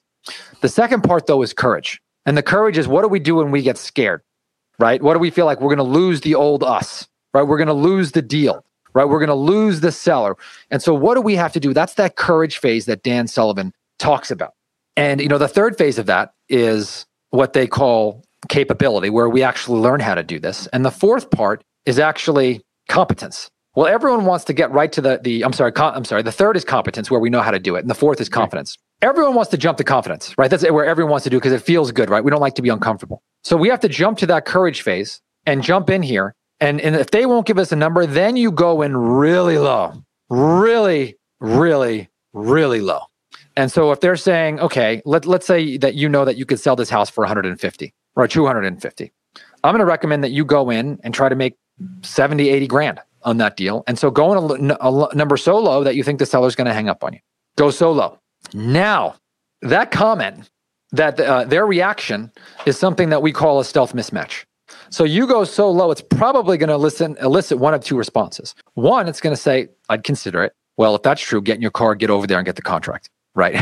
The 0.60 0.68
second 0.68 1.02
part 1.02 1.28
though 1.28 1.42
is 1.42 1.54
courage. 1.54 2.02
And 2.26 2.38
the 2.38 2.44
courage 2.44 2.78
is 2.78 2.88
what 2.88 3.04
do 3.04 3.08
we 3.08 3.20
do 3.20 3.36
when 3.36 3.52
we 3.52 3.62
get 3.62 3.78
scared? 3.78 4.22
Right? 4.78 5.02
What 5.02 5.14
do 5.14 5.20
we 5.20 5.30
feel 5.30 5.46
like 5.46 5.62
we're 5.62 5.74
going 5.74 5.78
to 5.78 6.00
lose 6.00 6.22
the 6.22 6.36
old 6.36 6.62
us? 6.62 7.08
Right? 7.34 7.44
We're 7.44 7.58
going 7.58 7.68
to 7.68 7.74
lose 7.74 8.12
the 8.12 8.22
deal. 8.22 8.66
Right? 8.94 9.06
We're 9.06 9.20
going 9.20 9.30
to 9.30 9.36
lose 9.36 9.80
the 9.80 9.92
seller. 9.92 10.36
And 10.72 10.82
so 10.82 10.94
what 10.94 11.16
do 11.16 11.22
we 11.22 11.36
have 11.36 11.54
to 11.54 11.60
do? 11.60 11.74
That's 11.74 11.94
that 11.94 12.18
courage 12.18 12.58
phase 12.58 12.86
that 12.86 13.02
Dan 13.02 13.28
Sullivan 13.28 13.72
talks 13.98 14.30
about. 14.30 14.54
And 14.98 15.22
you 15.22 15.30
know, 15.30 15.38
the 15.38 15.48
third 15.48 15.78
phase 15.78 15.98
of 15.98 16.06
that 16.08 16.34
is 16.50 17.06
what 17.30 17.54
they 17.54 17.68
call 17.68 18.26
capability 18.50 19.10
where 19.10 19.30
we 19.30 19.42
actually 19.42 19.80
learn 19.80 20.02
how 20.02 20.16
to 20.16 20.24
do 20.24 20.40
this. 20.40 20.68
And 20.68 20.84
the 20.84 20.92
fourth 20.92 21.30
part 21.32 21.64
is 21.86 21.98
actually 21.98 22.62
competence. 22.90 23.50
Well, 23.76 23.88
everyone 23.88 24.24
wants 24.24 24.46
to 24.46 24.54
get 24.54 24.72
right 24.72 24.92
to 24.94 25.02
the 25.02 25.20
the 25.22 25.44
I'm 25.44 25.52
sorry, 25.52 25.74
com, 25.74 25.94
I'm 25.94 26.06
sorry. 26.06 26.24
The 26.24 26.32
third 26.32 26.56
is 26.56 26.64
competence, 26.64 27.12
where 27.12 27.20
we 27.20 27.30
know 27.30 27.42
how 27.42 27.52
to 27.52 27.60
do 27.60 27.76
it, 27.76 27.82
and 27.82 27.90
the 27.90 27.96
fourth 27.96 28.22
is 28.22 28.30
confidence. 28.30 28.78
Right. 29.02 29.10
Everyone 29.10 29.36
wants 29.36 29.52
to 29.52 29.58
jump 29.58 29.78
to 29.80 29.84
confidence, 29.84 30.34
right? 30.38 30.50
That's 30.50 30.64
where 30.70 30.86
everyone 30.86 31.12
wants 31.12 31.26
to 31.26 31.30
do 31.30 31.38
because 31.38 31.52
it 31.52 31.62
feels 31.62 31.92
good, 31.92 32.10
right? 32.10 32.24
We 32.24 32.32
don't 32.32 32.40
like 32.40 32.56
to 32.56 32.62
be 32.62 32.70
uncomfortable, 32.70 33.22
so 33.44 33.58
we 33.58 33.68
have 33.68 33.82
to 33.82 33.90
jump 33.90 34.18
to 34.20 34.28
that 34.28 34.46
courage 34.46 34.82
phase 34.82 35.22
and 35.46 35.62
jump 35.62 35.90
in 35.90 36.02
here. 36.02 36.34
And 36.62 36.80
and 36.80 36.96
if 36.96 37.12
they 37.12 37.26
won't 37.26 37.46
give 37.46 37.58
us 37.58 37.74
a 37.74 37.76
number, 37.76 38.06
then 38.06 38.38
you 38.38 38.50
go 38.50 38.82
in 38.82 38.96
really 38.96 39.58
low, 39.58 39.94
really, 40.30 41.18
really, 41.42 42.10
really 42.32 42.80
low. 42.80 43.02
And 43.58 43.70
so 43.70 43.92
if 43.92 44.00
they're 44.00 44.16
saying, 44.16 44.62
okay, 44.62 45.02
let 45.04 45.26
let's 45.26 45.46
say 45.46 45.78
that 45.78 45.96
you 45.96 46.08
know 46.08 46.24
that 46.24 46.38
you 46.38 46.46
could 46.46 46.62
sell 46.62 46.78
this 46.78 46.90
house 46.90 47.10
for 47.10 47.26
150 47.26 47.94
or 48.16 48.28
250, 48.28 49.12
I'm 49.66 49.74
going 49.74 49.80
to 49.80 49.86
recommend 49.86 50.24
that 50.24 50.32
you 50.32 50.46
go 50.46 50.70
in 50.70 50.98
and 51.04 51.14
try 51.14 51.28
to 51.28 51.36
make 51.36 51.58
70, 52.04 52.48
80 52.48 52.68
grand 52.68 53.02
on 53.26 53.38
that 53.38 53.58
deal. 53.58 53.84
And 53.88 54.00
so 54.00 54.10
going 54.10 54.62
a, 54.72 54.78
a 54.80 55.16
number 55.16 55.36
so 55.36 55.60
low 55.60 55.84
that 55.84 55.96
you 55.96 56.04
think 56.04 56.20
the 56.20 56.26
seller's 56.26 56.56
going 56.56 56.68
to 56.68 56.74
hang 56.74 56.88
up 56.88 57.04
on 57.04 57.14
you. 57.14 57.20
Go 57.58 57.72
so 57.72 57.92
low. 57.92 58.20
Now, 58.54 59.16
that 59.62 59.92
comment, 59.92 60.50
that 60.92 61.20
uh, 61.20 61.44
their 61.44 61.66
reaction 61.66 62.32
is 62.66 62.78
something 62.78 63.10
that 63.10 63.22
we 63.22 63.34
call 63.34 63.60
a 63.60 63.66
stealth 63.66 63.94
mismatch. 63.94 64.46
So 64.90 65.04
you 65.04 65.28
go 65.28 65.44
so 65.44 65.70
low, 65.70 65.92
it's 65.92 66.02
probably 66.02 66.58
going 66.58 66.70
to 66.70 66.76
elicit 66.76 67.60
one 67.60 67.74
of 67.74 67.84
two 67.84 67.98
responses. 67.98 68.56
One, 68.76 69.08
it's 69.08 69.20
going 69.20 69.36
to 69.36 69.42
say, 69.42 69.70
I'd 69.90 70.04
consider 70.04 70.44
it. 70.44 70.54
Well, 70.78 70.96
if 70.96 71.04
that's 71.04 71.22
true, 71.22 71.42
get 71.42 71.56
in 71.56 71.62
your 71.62 71.72
car, 71.72 71.96
get 71.96 72.10
over 72.10 72.28
there 72.28 72.38
and 72.38 72.46
get 72.46 72.56
the 72.56 72.62
contract 72.62 73.10
right? 73.36 73.56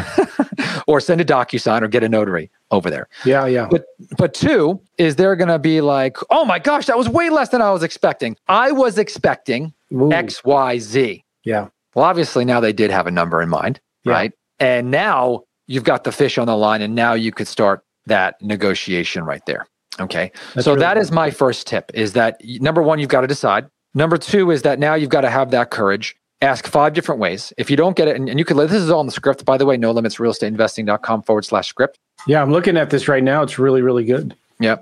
or 0.88 1.00
send 1.00 1.20
a 1.20 1.26
DocuSign 1.26 1.82
or 1.82 1.88
get 1.88 2.04
a 2.04 2.10
notary 2.10 2.50
over 2.72 2.90
there. 2.90 3.08
Yeah, 3.26 3.46
yeah. 3.46 3.68
But 3.70 3.86
but 4.18 4.34
two 4.34 4.80
is 4.98 5.16
they're 5.16 5.36
gonna 5.36 5.60
be 5.60 5.82
like, 5.82 6.18
oh 6.30 6.46
my 6.46 6.60
gosh, 6.60 6.86
that 6.86 6.98
was 6.98 7.10
way 7.10 7.30
less 7.30 7.50
than 7.50 7.62
I 7.62 7.72
was 7.72 7.84
expecting. 7.84 8.38
I 8.48 8.72
was 8.72 8.98
expecting 8.98 9.74
Ooh. 9.92 10.12
X, 10.12 10.44
Y, 10.44 10.78
Z. 10.80 11.24
Yeah. 11.44 11.68
Well, 11.96 12.06
obviously 12.06 12.46
now 12.46 12.60
they 12.60 12.74
did 12.74 12.90
have 12.92 13.08
a 13.08 13.12
number 13.12 13.42
in 13.42 13.50
mind, 13.50 13.80
yeah. 14.04 14.14
right? 14.14 14.34
And 14.60 14.90
now 14.92 15.44
you've 15.68 15.84
got 15.84 16.04
the 16.04 16.12
fish 16.12 16.38
on 16.38 16.48
the 16.48 16.56
line, 16.56 16.82
and 16.82 16.96
now 16.96 17.14
you 17.14 17.32
could 17.32 17.48
start 17.48 17.84
that 18.06 18.42
negotiation 18.42 19.24
right 19.24 19.46
there. 19.46 19.66
Okay. 20.00 20.32
That's 20.54 20.66
so 20.66 20.72
really 20.72 20.82
that 20.82 20.94
cool. 20.94 21.02
is 21.02 21.12
my 21.12 21.30
first 21.30 21.68
tip 21.68 21.92
is 21.94 22.14
that 22.14 22.42
number 22.44 22.82
one, 22.82 23.00
you've 23.00 23.10
got 23.10 23.22
to 23.22 23.28
decide. 23.28 23.68
Number 23.94 24.18
two 24.18 24.50
is 24.50 24.64
that 24.64 24.80
now 24.80 24.96
you've 24.96 25.12
got 25.12 25.22
to 25.22 25.30
have 25.30 25.52
that 25.52 25.70
courage 25.70 26.16
ask 26.44 26.68
five 26.68 26.94
different 26.94 27.20
ways. 27.20 27.54
If 27.58 27.72
you 27.72 27.78
don't 27.78 27.96
get 27.96 28.08
it, 28.08 28.16
and, 28.16 28.30
and 28.30 28.38
you 28.38 28.46
could, 28.46 28.58
let 28.58 28.70
this 28.70 28.82
is 28.82 28.90
all 28.90 29.02
in 29.02 29.08
the 29.08 29.12
script, 29.12 29.46
by 29.46 29.58
the 29.58 29.66
way, 29.66 29.78
no 29.78 29.92
limits 29.92 30.18
realestateinvesting.com 30.18 31.24
forward 31.24 31.46
slash 31.46 31.68
script. 31.68 31.98
Yeah, 32.28 32.42
I'm 32.42 32.52
looking 32.52 32.78
at 32.78 32.90
this 32.90 33.08
right 33.08 33.24
now. 33.24 33.42
It's 33.42 33.58
really, 33.58 33.82
really 33.82 34.04
good. 34.04 34.36
Yeah. 34.60 34.78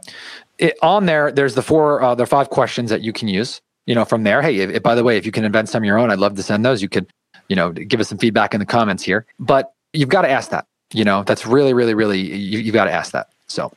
It, 0.57 0.77
on 0.81 1.05
there, 1.05 1.31
there's 1.31 1.55
the 1.55 1.61
four, 1.61 2.03
uh, 2.03 2.15
are 2.15 2.25
five 2.25 2.49
questions 2.49 2.89
that 2.89 3.01
you 3.01 3.13
can 3.13 3.27
use. 3.27 3.61
You 3.87 3.95
know, 3.95 4.05
from 4.05 4.23
there, 4.23 4.41
hey, 4.41 4.57
if, 4.57 4.69
if, 4.69 4.83
by 4.83 4.95
the 4.95 5.03
way, 5.03 5.17
if 5.17 5.25
you 5.25 5.31
can 5.31 5.43
invent 5.43 5.69
some 5.69 5.83
of 5.83 5.87
your 5.87 5.97
own, 5.97 6.11
I'd 6.11 6.19
love 6.19 6.35
to 6.35 6.43
send 6.43 6.63
those. 6.63 6.81
You 6.81 6.89
could, 6.89 7.07
you 7.47 7.55
know, 7.55 7.71
give 7.71 7.99
us 7.99 8.09
some 8.09 8.17
feedback 8.17 8.53
in 8.53 8.59
the 8.59 8.65
comments 8.65 9.03
here. 9.03 9.25
But 9.39 9.73
you've 9.93 10.09
got 10.09 10.21
to 10.21 10.29
ask 10.29 10.51
that. 10.51 10.67
You 10.93 11.03
know, 11.03 11.23
that's 11.23 11.45
really, 11.45 11.73
really, 11.73 11.93
really, 11.93 12.19
you, 12.19 12.59
you've 12.59 12.73
got 12.73 12.85
to 12.85 12.91
ask 12.91 13.11
that. 13.13 13.29
So, 13.47 13.71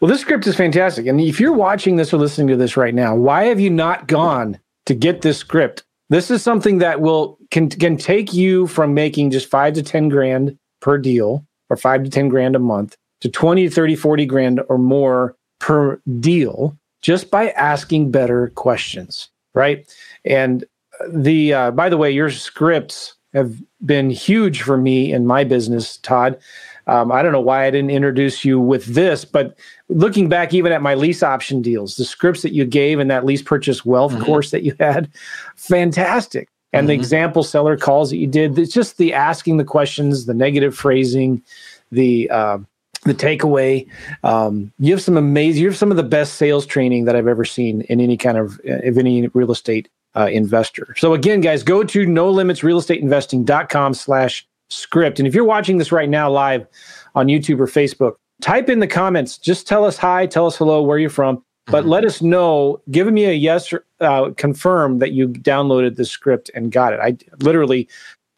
well, 0.00 0.10
this 0.10 0.20
script 0.20 0.46
is 0.46 0.56
fantastic. 0.56 1.06
And 1.06 1.20
if 1.20 1.40
you're 1.40 1.52
watching 1.52 1.96
this 1.96 2.12
or 2.12 2.18
listening 2.18 2.48
to 2.48 2.56
this 2.56 2.76
right 2.76 2.94
now, 2.94 3.14
why 3.14 3.44
have 3.44 3.60
you 3.60 3.70
not 3.70 4.08
gone 4.08 4.58
to 4.86 4.94
get 4.94 5.22
this 5.22 5.38
script 5.38 5.84
this 6.14 6.30
is 6.30 6.44
something 6.44 6.78
that 6.78 7.00
will 7.00 7.38
can 7.50 7.68
can 7.68 7.96
take 7.96 8.32
you 8.32 8.68
from 8.68 8.94
making 8.94 9.32
just 9.32 9.50
five 9.50 9.74
to 9.74 9.82
10 9.82 10.08
grand 10.08 10.56
per 10.80 10.96
deal 10.96 11.44
or 11.68 11.76
five 11.76 12.04
to 12.04 12.10
10 12.10 12.28
grand 12.28 12.54
a 12.54 12.60
month 12.60 12.96
to 13.20 13.28
20 13.28 13.68
to 13.68 13.74
30, 13.74 13.96
40 13.96 14.26
grand 14.26 14.60
or 14.68 14.78
more 14.78 15.34
per 15.58 16.00
deal 16.20 16.78
just 17.02 17.30
by 17.30 17.50
asking 17.50 18.12
better 18.12 18.52
questions. 18.54 19.28
Right. 19.54 19.92
And 20.24 20.64
the, 21.08 21.52
uh, 21.52 21.70
by 21.72 21.88
the 21.88 21.96
way, 21.96 22.10
your 22.12 22.30
scripts 22.30 23.14
have 23.32 23.60
been 23.84 24.10
huge 24.10 24.62
for 24.62 24.76
me 24.76 25.12
in 25.12 25.26
my 25.26 25.42
business, 25.42 25.96
Todd. 25.98 26.38
Um, 26.86 27.10
I 27.10 27.22
don't 27.22 27.32
know 27.32 27.40
why 27.40 27.64
I 27.64 27.70
didn't 27.70 27.90
introduce 27.90 28.44
you 28.44 28.60
with 28.60 28.84
this, 28.86 29.24
but 29.24 29.56
looking 29.88 30.28
back 30.28 30.52
even 30.52 30.72
at 30.72 30.82
my 30.82 30.94
lease 30.94 31.22
option 31.22 31.62
deals, 31.62 31.96
the 31.96 32.04
scripts 32.04 32.42
that 32.42 32.52
you 32.52 32.64
gave 32.64 33.00
in 33.00 33.08
that 33.08 33.24
lease 33.24 33.42
purchase 33.42 33.84
wealth 33.84 34.12
mm-hmm. 34.12 34.24
course 34.24 34.50
that 34.50 34.62
you 34.62 34.74
had, 34.78 35.10
fantastic. 35.56 36.48
And 36.72 36.82
mm-hmm. 36.82 36.88
the 36.88 36.94
example 36.94 37.42
seller 37.42 37.76
calls 37.76 38.10
that 38.10 38.18
you 38.18 38.26
did, 38.26 38.58
it's 38.58 38.72
just 38.72 38.98
the 38.98 39.14
asking 39.14 39.56
the 39.56 39.64
questions, 39.64 40.26
the 40.26 40.34
negative 40.34 40.76
phrasing, 40.76 41.42
the 41.90 42.28
uh, 42.30 42.58
the 43.04 43.14
takeaway. 43.14 43.86
Um, 44.22 44.72
you 44.78 44.92
have 44.92 45.02
some 45.02 45.16
amazing, 45.16 45.62
you 45.62 45.68
have 45.68 45.76
some 45.76 45.90
of 45.90 45.96
the 45.96 46.02
best 46.02 46.34
sales 46.34 46.66
training 46.66 47.04
that 47.04 47.14
I've 47.14 47.28
ever 47.28 47.44
seen 47.44 47.82
in 47.82 48.00
any 48.00 48.16
kind 48.16 48.38
of, 48.38 48.60
of 48.64 48.98
any 48.98 49.28
real 49.28 49.52
estate 49.52 49.88
uh, 50.16 50.26
investor. 50.26 50.94
So 50.96 51.14
again, 51.14 51.40
guys, 51.40 51.62
go 51.62 51.84
to 51.84 52.06
no 52.06 52.30
limits 52.30 52.62
investing.com 52.62 53.94
slash 53.94 54.46
script. 54.74 55.18
And 55.18 55.28
if 55.28 55.34
you're 55.34 55.44
watching 55.44 55.78
this 55.78 55.92
right 55.92 56.08
now 56.08 56.30
live 56.30 56.66
on 57.14 57.28
YouTube 57.28 57.60
or 57.60 57.66
Facebook, 57.66 58.14
type 58.40 58.68
in 58.68 58.80
the 58.80 58.86
comments. 58.86 59.38
Just 59.38 59.66
tell 59.66 59.84
us 59.84 59.96
hi, 59.96 60.26
tell 60.26 60.46
us 60.46 60.56
hello, 60.56 60.82
where 60.82 60.98
you're 60.98 61.10
from, 61.10 61.42
but 61.66 61.82
mm-hmm. 61.82 61.90
let 61.90 62.04
us 62.04 62.20
know. 62.20 62.80
Give 62.90 63.10
me 63.12 63.24
a 63.24 63.32
yes, 63.32 63.72
or, 63.72 63.84
uh, 64.00 64.30
confirm 64.36 64.98
that 64.98 65.12
you 65.12 65.28
downloaded 65.28 65.96
the 65.96 66.04
script 66.04 66.50
and 66.54 66.70
got 66.72 66.92
it. 66.92 67.00
I 67.00 67.16
literally 67.44 67.88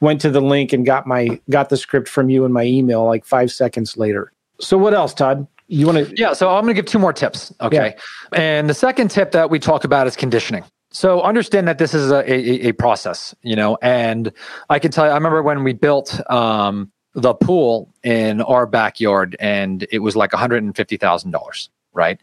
went 0.00 0.20
to 0.20 0.30
the 0.30 0.40
link 0.40 0.72
and 0.72 0.84
got 0.84 1.06
my 1.06 1.40
got 1.50 1.70
the 1.70 1.76
script 1.76 2.08
from 2.08 2.28
you 2.28 2.44
in 2.44 2.52
my 2.52 2.64
email 2.64 3.04
like 3.04 3.24
five 3.24 3.50
seconds 3.50 3.96
later. 3.96 4.32
So 4.60 4.78
what 4.78 4.94
else, 4.94 5.14
Todd? 5.14 5.46
You 5.68 5.86
want 5.86 6.06
to? 6.06 6.14
Yeah. 6.16 6.32
So 6.32 6.50
I'm 6.50 6.62
going 6.62 6.74
to 6.74 6.80
give 6.80 6.86
two 6.86 6.98
more 6.98 7.12
tips. 7.12 7.52
Okay. 7.60 7.94
Yeah. 8.32 8.38
And 8.38 8.70
the 8.70 8.74
second 8.74 9.10
tip 9.10 9.32
that 9.32 9.50
we 9.50 9.58
talk 9.58 9.84
about 9.84 10.06
is 10.06 10.14
conditioning. 10.14 10.64
So 10.96 11.20
understand 11.20 11.68
that 11.68 11.76
this 11.76 11.92
is 11.92 12.10
a, 12.10 12.20
a, 12.20 12.68
a, 12.68 12.72
process, 12.72 13.34
you 13.42 13.54
know, 13.54 13.76
and 13.82 14.32
I 14.70 14.78
can 14.78 14.90
tell 14.90 15.04
you, 15.04 15.10
I 15.10 15.14
remember 15.14 15.42
when 15.42 15.62
we 15.62 15.74
built 15.74 16.18
um, 16.30 16.90
the 17.12 17.34
pool 17.34 17.92
in 18.02 18.40
our 18.40 18.66
backyard 18.66 19.36
and 19.38 19.86
it 19.92 19.98
was 19.98 20.16
like 20.16 20.30
$150,000, 20.30 21.68
right? 21.92 22.18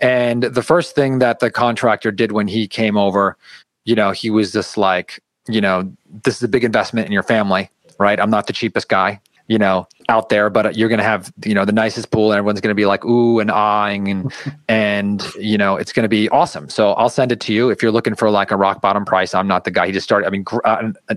And 0.00 0.42
the 0.42 0.62
first 0.62 0.94
thing 0.94 1.18
that 1.18 1.40
the 1.40 1.50
contractor 1.50 2.10
did 2.10 2.32
when 2.32 2.48
he 2.48 2.66
came 2.66 2.96
over, 2.96 3.36
you 3.84 3.94
know, 3.94 4.12
he 4.12 4.30
was 4.30 4.52
just 4.54 4.78
like, 4.78 5.20
you 5.46 5.60
know, 5.60 5.92
this 6.24 6.38
is 6.38 6.42
a 6.42 6.48
big 6.48 6.64
investment 6.64 7.04
in 7.04 7.12
your 7.12 7.22
family, 7.22 7.68
right? 7.98 8.18
I'm 8.18 8.30
not 8.30 8.46
the 8.46 8.54
cheapest 8.54 8.88
guy 8.88 9.20
you 9.46 9.58
know, 9.58 9.86
out 10.08 10.28
there, 10.28 10.50
but 10.50 10.76
you're 10.76 10.88
going 10.88 10.98
to 10.98 11.04
have, 11.04 11.32
you 11.44 11.54
know, 11.54 11.64
the 11.64 11.72
nicest 11.72 12.10
pool 12.10 12.32
and 12.32 12.38
everyone's 12.38 12.60
going 12.60 12.70
to 12.70 12.74
be 12.74 12.86
like, 12.86 13.04
ooh, 13.04 13.40
and 13.40 13.50
eyeing 13.50 14.08
and, 14.08 14.32
and, 14.68 15.26
you 15.36 15.56
know, 15.56 15.76
it's 15.76 15.92
going 15.92 16.04
to 16.04 16.08
be 16.08 16.28
awesome. 16.30 16.68
So 16.68 16.92
I'll 16.92 17.08
send 17.08 17.32
it 17.32 17.40
to 17.40 17.52
you. 17.52 17.70
If 17.70 17.82
you're 17.82 17.92
looking 17.92 18.14
for 18.14 18.30
like 18.30 18.50
a 18.50 18.56
rock 18.56 18.80
bottom 18.80 19.04
price, 19.04 19.34
I'm 19.34 19.46
not 19.46 19.64
the 19.64 19.70
guy. 19.70 19.86
He 19.86 19.92
just 19.92 20.04
started, 20.04 20.26
I 20.26 20.30
mean, 20.30 20.44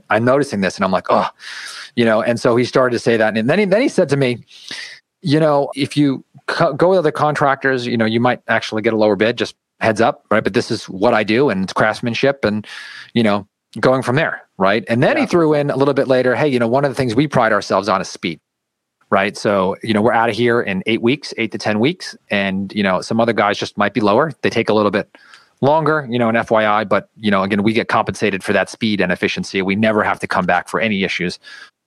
I'm 0.09 0.25
noticing 0.25 0.61
this 0.61 0.77
and 0.77 0.85
I'm 0.85 0.91
like, 0.91 1.07
oh, 1.09 1.27
you 1.95 2.05
know, 2.05 2.21
and 2.21 2.39
so 2.39 2.55
he 2.55 2.65
started 2.65 2.93
to 2.93 2.99
say 2.99 3.17
that. 3.17 3.37
And 3.37 3.49
then 3.49 3.59
he, 3.59 3.65
then 3.65 3.81
he 3.81 3.89
said 3.89 4.09
to 4.09 4.17
me, 4.17 4.43
you 5.21 5.39
know, 5.39 5.71
if 5.75 5.97
you 5.97 6.23
co- 6.47 6.73
go 6.73 6.89
with 6.89 6.99
other 6.99 7.11
contractors, 7.11 7.85
you 7.85 7.97
know, 7.97 8.05
you 8.05 8.19
might 8.19 8.41
actually 8.47 8.81
get 8.81 8.93
a 8.93 8.97
lower 8.97 9.15
bid, 9.15 9.37
just 9.37 9.55
heads 9.79 10.01
up, 10.01 10.25
right? 10.31 10.43
But 10.43 10.53
this 10.53 10.71
is 10.71 10.87
what 10.89 11.13
I 11.13 11.23
do 11.23 11.49
and 11.49 11.63
it's 11.63 11.73
craftsmanship 11.73 12.45
and, 12.45 12.65
you 13.13 13.23
know, 13.23 13.47
going 13.79 14.01
from 14.01 14.15
there, 14.15 14.41
right? 14.57 14.83
And 14.87 15.03
then 15.03 15.17
yeah. 15.17 15.21
he 15.21 15.27
threw 15.27 15.53
in 15.53 15.69
a 15.69 15.75
little 15.75 15.93
bit 15.93 16.07
later, 16.07 16.35
hey, 16.35 16.47
you 16.47 16.59
know, 16.59 16.67
one 16.67 16.85
of 16.85 16.91
the 16.91 16.95
things 16.95 17.15
we 17.15 17.27
pride 17.27 17.51
ourselves 17.51 17.89
on 17.89 18.01
is 18.01 18.07
speed, 18.07 18.39
right? 19.09 19.37
So, 19.37 19.75
you 19.83 19.93
know, 19.93 20.01
we're 20.01 20.13
out 20.13 20.29
of 20.29 20.35
here 20.35 20.61
in 20.61 20.83
eight 20.85 21.01
weeks, 21.01 21.33
eight 21.37 21.51
to 21.53 21.57
10 21.57 21.79
weeks. 21.79 22.15
And, 22.29 22.73
you 22.73 22.83
know, 22.83 23.01
some 23.01 23.19
other 23.19 23.33
guys 23.33 23.57
just 23.57 23.77
might 23.77 23.93
be 23.93 24.01
lower. 24.01 24.31
They 24.41 24.49
take 24.49 24.69
a 24.69 24.73
little 24.73 24.91
bit 24.91 25.15
longer, 25.61 26.07
you 26.09 26.19
know, 26.19 26.29
an 26.29 26.35
FYI. 26.35 26.87
But, 26.87 27.09
you 27.15 27.31
know, 27.31 27.43
again, 27.43 27.63
we 27.63 27.73
get 27.73 27.87
compensated 27.87 28.43
for 28.43 28.53
that 28.53 28.69
speed 28.69 28.99
and 28.99 29.11
efficiency. 29.11 29.61
We 29.61 29.75
never 29.75 30.03
have 30.03 30.19
to 30.19 30.27
come 30.27 30.45
back 30.45 30.67
for 30.67 30.79
any 30.79 31.03
issues 31.03 31.39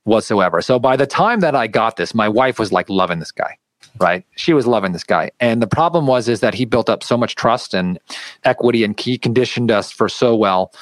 whatsoever. 0.04 0.62
So 0.62 0.78
by 0.78 0.96
the 0.96 1.06
time 1.06 1.40
that 1.40 1.54
I 1.54 1.66
got 1.66 1.96
this, 1.96 2.14
my 2.14 2.28
wife 2.28 2.59
was 2.59 2.72
like 2.72 2.88
loving 2.88 3.18
this 3.18 3.33
guy 3.33 3.56
right 3.98 4.24
she 4.37 4.52
was 4.52 4.66
loving 4.66 4.92
this 4.92 5.02
guy 5.02 5.30
and 5.40 5.61
the 5.61 5.66
problem 5.66 6.06
was 6.06 6.28
is 6.28 6.40
that 6.40 6.54
he 6.54 6.64
built 6.64 6.88
up 6.88 7.02
so 7.02 7.16
much 7.16 7.35
trust 7.35 7.74
and 7.74 7.98
equity 8.44 8.85
and 8.85 8.98
he 9.00 9.18
conditioned 9.18 9.70
us 9.70 9.90
for 9.90 10.09
so 10.09 10.35
well 10.37 10.72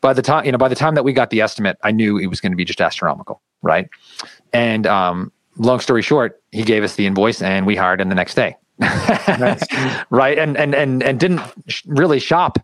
by 0.00 0.12
the 0.12 0.22
time 0.22 0.44
you 0.44 0.52
know 0.52 0.58
by 0.58 0.68
the 0.68 0.74
time 0.74 0.94
that 0.94 1.04
we 1.04 1.12
got 1.12 1.30
the 1.30 1.40
estimate 1.40 1.76
i 1.82 1.90
knew 1.90 2.16
it 2.16 2.26
was 2.26 2.40
going 2.40 2.52
to 2.52 2.56
be 2.56 2.64
just 2.64 2.80
astronomical 2.80 3.42
right 3.62 3.88
and 4.52 4.86
um, 4.86 5.30
long 5.58 5.80
story 5.80 6.02
short 6.02 6.40
he 6.52 6.62
gave 6.62 6.82
us 6.82 6.96
the 6.96 7.06
invoice 7.06 7.42
and 7.42 7.66
we 7.66 7.76
hired 7.76 8.00
him 8.00 8.08
the 8.08 8.14
next 8.14 8.34
day. 8.34 8.56
Right? 10.10 10.38
And 10.38 10.56
and 10.56 10.74
and 10.74 11.02
and 11.02 11.18
didn't 11.18 11.40
really 11.86 12.20
shop 12.20 12.58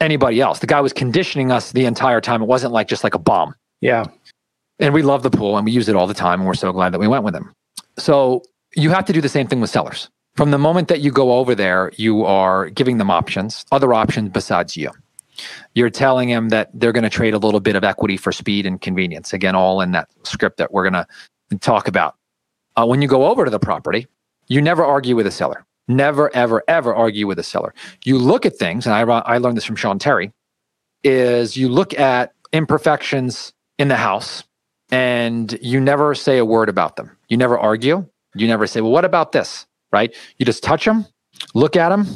anybody 0.00 0.40
else. 0.40 0.60
The 0.60 0.66
guy 0.66 0.80
was 0.80 0.92
conditioning 0.92 1.52
us 1.52 1.72
the 1.72 1.84
entire 1.84 2.20
time. 2.20 2.42
It 2.42 2.46
wasn't 2.46 2.72
like 2.72 2.88
just 2.88 3.04
like 3.04 3.14
a 3.14 3.18
bomb. 3.18 3.54
Yeah. 3.80 4.04
And 4.78 4.94
we 4.94 5.02
love 5.02 5.22
the 5.22 5.30
pool 5.30 5.56
and 5.56 5.64
we 5.64 5.72
use 5.72 5.88
it 5.88 5.96
all 5.96 6.06
the 6.06 6.14
time 6.14 6.40
and 6.40 6.46
we're 6.46 6.54
so 6.54 6.72
glad 6.72 6.92
that 6.92 6.98
we 6.98 7.08
went 7.08 7.24
with 7.24 7.34
him. 7.34 7.52
So 7.98 8.42
you 8.74 8.90
have 8.90 9.04
to 9.06 9.12
do 9.12 9.20
the 9.20 9.28
same 9.28 9.46
thing 9.46 9.60
with 9.60 9.70
sellers. 9.70 10.08
From 10.36 10.52
the 10.52 10.58
moment 10.58 10.88
that 10.88 11.00
you 11.00 11.10
go 11.10 11.32
over 11.32 11.54
there 11.54 11.92
you 11.96 12.24
are 12.24 12.70
giving 12.70 12.98
them 12.98 13.10
options 13.10 13.66
other 13.72 13.92
options 13.92 14.30
besides 14.30 14.76
you. 14.76 14.90
You're 15.74 15.90
telling 15.90 16.28
them 16.28 16.48
that 16.50 16.70
they're 16.74 16.92
going 16.92 17.04
to 17.04 17.10
trade 17.10 17.34
a 17.34 17.38
little 17.38 17.60
bit 17.60 17.76
of 17.76 17.84
equity 17.84 18.16
for 18.16 18.32
speed 18.32 18.66
and 18.66 18.80
convenience. 18.80 19.32
Again, 19.32 19.54
all 19.54 19.80
in 19.80 19.92
that 19.92 20.08
script 20.24 20.58
that 20.58 20.72
we're 20.72 20.88
going 20.88 21.04
to 21.04 21.06
talk 21.58 21.88
about. 21.88 22.16
Uh, 22.80 22.86
when 22.86 23.02
you 23.02 23.08
go 23.08 23.26
over 23.26 23.44
to 23.44 23.50
the 23.50 23.58
property, 23.58 24.06
you 24.48 24.62
never 24.62 24.84
argue 24.84 25.14
with 25.14 25.26
a 25.26 25.30
seller. 25.30 25.66
Never, 25.86 26.34
ever, 26.34 26.62
ever 26.66 26.94
argue 26.94 27.26
with 27.26 27.38
a 27.38 27.42
seller. 27.42 27.74
You 28.04 28.16
look 28.16 28.46
at 28.46 28.56
things, 28.56 28.86
and 28.86 28.94
I, 28.94 29.00
I 29.02 29.38
learned 29.38 29.56
this 29.56 29.64
from 29.64 29.76
Sean 29.76 29.98
Terry, 29.98 30.32
is 31.02 31.56
you 31.56 31.68
look 31.68 31.98
at 31.98 32.32
imperfections 32.52 33.52
in 33.78 33.88
the 33.88 33.96
house 33.96 34.44
and 34.90 35.58
you 35.60 35.80
never 35.80 36.14
say 36.14 36.38
a 36.38 36.44
word 36.44 36.68
about 36.68 36.96
them. 36.96 37.16
You 37.28 37.36
never 37.36 37.58
argue. 37.58 38.06
You 38.34 38.46
never 38.46 38.66
say, 38.66 38.80
well, 38.80 38.92
what 38.92 39.04
about 39.04 39.32
this? 39.32 39.66
Right? 39.92 40.14
You 40.38 40.46
just 40.46 40.62
touch 40.62 40.84
them, 40.84 41.06
look 41.54 41.76
at 41.76 41.88
them, 41.90 42.06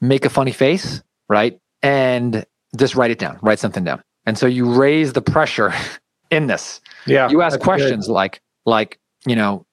make 0.00 0.24
a 0.24 0.30
funny 0.30 0.52
face, 0.52 1.02
right? 1.28 1.58
And 1.82 2.44
just 2.76 2.94
write 2.94 3.10
it 3.10 3.18
down, 3.18 3.38
write 3.42 3.58
something 3.58 3.84
down. 3.84 4.02
And 4.26 4.38
so 4.38 4.46
you 4.46 4.72
raise 4.72 5.12
the 5.12 5.22
pressure 5.22 5.72
in 6.30 6.46
this. 6.46 6.80
Yeah. 7.06 7.30
You 7.30 7.42
ask 7.42 7.58
questions 7.58 8.06
good. 8.06 8.12
like, 8.12 8.40
like, 8.64 8.98
you 9.26 9.36
know, 9.36 9.66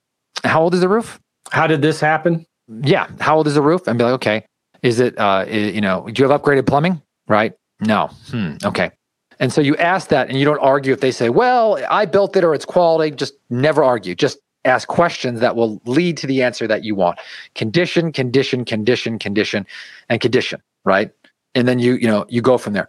how 0.43 0.61
old 0.61 0.73
is 0.73 0.81
the 0.81 0.89
roof? 0.89 1.19
How 1.51 1.67
did 1.67 1.81
this 1.81 1.99
happen? 1.99 2.45
Yeah. 2.67 3.07
How 3.19 3.37
old 3.37 3.47
is 3.47 3.55
the 3.55 3.61
roof? 3.61 3.87
And 3.87 3.97
be 3.97 4.03
like, 4.03 4.13
okay, 4.13 4.45
is 4.81 4.99
it, 4.99 5.17
uh, 5.17 5.45
is, 5.47 5.73
you 5.75 5.81
know, 5.81 6.07
do 6.11 6.21
you 6.21 6.29
have 6.29 6.41
upgraded 6.41 6.65
plumbing? 6.65 7.01
Right. 7.27 7.53
No. 7.79 8.07
Hmm. 8.29 8.55
Okay. 8.63 8.91
And 9.39 9.51
so 9.51 9.59
you 9.59 9.75
ask 9.77 10.09
that 10.09 10.29
and 10.29 10.37
you 10.37 10.45
don't 10.45 10.59
argue 10.59 10.93
if 10.93 10.99
they 11.01 11.11
say, 11.11 11.29
well, 11.29 11.79
I 11.89 12.05
built 12.05 12.35
it 12.35 12.43
or 12.43 12.53
it's 12.53 12.65
quality. 12.65 13.15
Just 13.15 13.33
never 13.49 13.83
argue. 13.83 14.13
Just 14.13 14.39
ask 14.65 14.87
questions 14.87 15.39
that 15.39 15.55
will 15.55 15.81
lead 15.85 16.17
to 16.17 16.27
the 16.27 16.43
answer 16.43 16.67
that 16.67 16.83
you 16.83 16.93
want. 16.93 17.17
Condition, 17.55 18.11
condition, 18.11 18.63
condition, 18.63 19.17
condition, 19.17 19.65
and 20.09 20.21
condition, 20.21 20.61
right? 20.85 21.11
and 21.55 21.67
then 21.67 21.79
you 21.79 21.93
you 21.95 22.07
know 22.07 22.25
you 22.29 22.41
go 22.41 22.57
from 22.57 22.73
there 22.73 22.87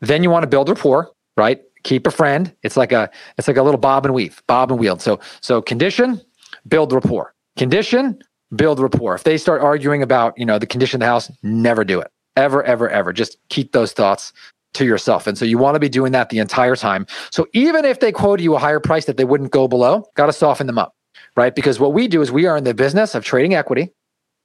then 0.00 0.22
you 0.22 0.30
want 0.30 0.42
to 0.42 0.46
build 0.46 0.68
rapport 0.68 1.10
right 1.36 1.62
keep 1.82 2.06
a 2.06 2.10
friend 2.10 2.54
it's 2.62 2.76
like 2.76 2.92
a 2.92 3.10
it's 3.38 3.48
like 3.48 3.56
a 3.56 3.62
little 3.62 3.80
bob 3.80 4.04
and 4.04 4.14
weave 4.14 4.42
bob 4.46 4.70
and 4.70 4.80
wheel 4.80 4.98
so 4.98 5.18
so 5.40 5.60
condition 5.60 6.20
build 6.68 6.92
rapport 6.92 7.34
condition 7.56 8.18
build 8.54 8.80
rapport 8.80 9.14
if 9.14 9.24
they 9.24 9.36
start 9.36 9.62
arguing 9.62 10.02
about 10.02 10.36
you 10.38 10.46
know 10.46 10.58
the 10.58 10.66
condition 10.66 10.98
of 10.98 11.00
the 11.00 11.06
house 11.06 11.30
never 11.42 11.84
do 11.84 12.00
it 12.00 12.10
ever 12.36 12.62
ever 12.64 12.88
ever 12.88 13.12
just 13.12 13.36
keep 13.48 13.72
those 13.72 13.92
thoughts 13.92 14.32
to 14.74 14.84
yourself 14.84 15.26
and 15.26 15.36
so 15.36 15.44
you 15.44 15.58
want 15.58 15.74
to 15.74 15.80
be 15.80 15.88
doing 15.88 16.12
that 16.12 16.30
the 16.30 16.38
entire 16.38 16.76
time 16.76 17.06
so 17.30 17.46
even 17.52 17.84
if 17.84 18.00
they 18.00 18.10
quote 18.10 18.40
you 18.40 18.54
a 18.54 18.58
higher 18.58 18.80
price 18.80 19.04
that 19.04 19.16
they 19.16 19.24
wouldn't 19.24 19.50
go 19.50 19.68
below 19.68 20.04
got 20.14 20.26
to 20.26 20.32
soften 20.32 20.66
them 20.66 20.78
up 20.78 20.94
right 21.36 21.54
because 21.54 21.78
what 21.78 21.92
we 21.92 22.08
do 22.08 22.22
is 22.22 22.32
we 22.32 22.46
are 22.46 22.56
in 22.56 22.64
the 22.64 22.72
business 22.72 23.14
of 23.14 23.24
trading 23.24 23.54
equity 23.54 23.92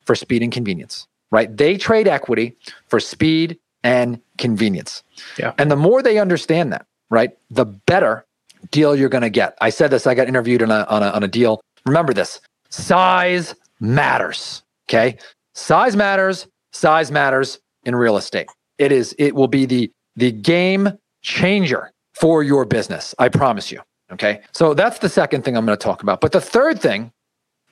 for 0.05 0.15
speed 0.15 0.43
and 0.43 0.51
convenience 0.51 1.07
right? 1.31 1.55
They 1.55 1.77
trade 1.77 2.07
equity 2.07 2.55
for 2.87 2.99
speed 2.99 3.57
and 3.83 4.21
convenience. 4.37 5.03
Yeah. 5.37 5.53
And 5.57 5.71
the 5.71 5.75
more 5.75 6.01
they 6.01 6.19
understand 6.19 6.73
that, 6.73 6.85
right, 7.09 7.31
the 7.49 7.65
better 7.65 8.25
deal 8.71 8.95
you're 8.95 9.09
going 9.09 9.21
to 9.21 9.29
get. 9.29 9.57
I 9.61 9.69
said 9.69 9.91
this, 9.91 10.07
I 10.07 10.15
got 10.15 10.27
interviewed 10.27 10.61
on 10.61 10.71
a, 10.71 10.85
on 10.89 11.03
a, 11.03 11.09
on 11.09 11.23
a 11.23 11.27
deal. 11.27 11.61
Remember 11.87 12.13
this 12.13 12.41
size 12.69 13.55
matters. 13.79 14.63
Okay. 14.89 15.17
Size 15.53 15.95
matters. 15.95 16.47
Size 16.73 17.11
matters 17.11 17.59
in 17.83 17.95
real 17.95 18.17
estate. 18.17 18.47
It 18.77 18.91
is, 18.91 19.15
it 19.17 19.33
will 19.33 19.47
be 19.47 19.65
the, 19.65 19.91
the 20.15 20.31
game 20.31 20.91
changer 21.21 21.91
for 22.13 22.43
your 22.43 22.65
business. 22.65 23.15
I 23.17 23.29
promise 23.29 23.71
you. 23.71 23.81
Okay. 24.11 24.41
So 24.51 24.73
that's 24.73 24.99
the 24.99 25.09
second 25.09 25.43
thing 25.43 25.57
I'm 25.57 25.65
going 25.65 25.77
to 25.77 25.83
talk 25.83 26.03
about. 26.03 26.21
But 26.21 26.31
the 26.31 26.41
third 26.41 26.79
thing, 26.79 27.11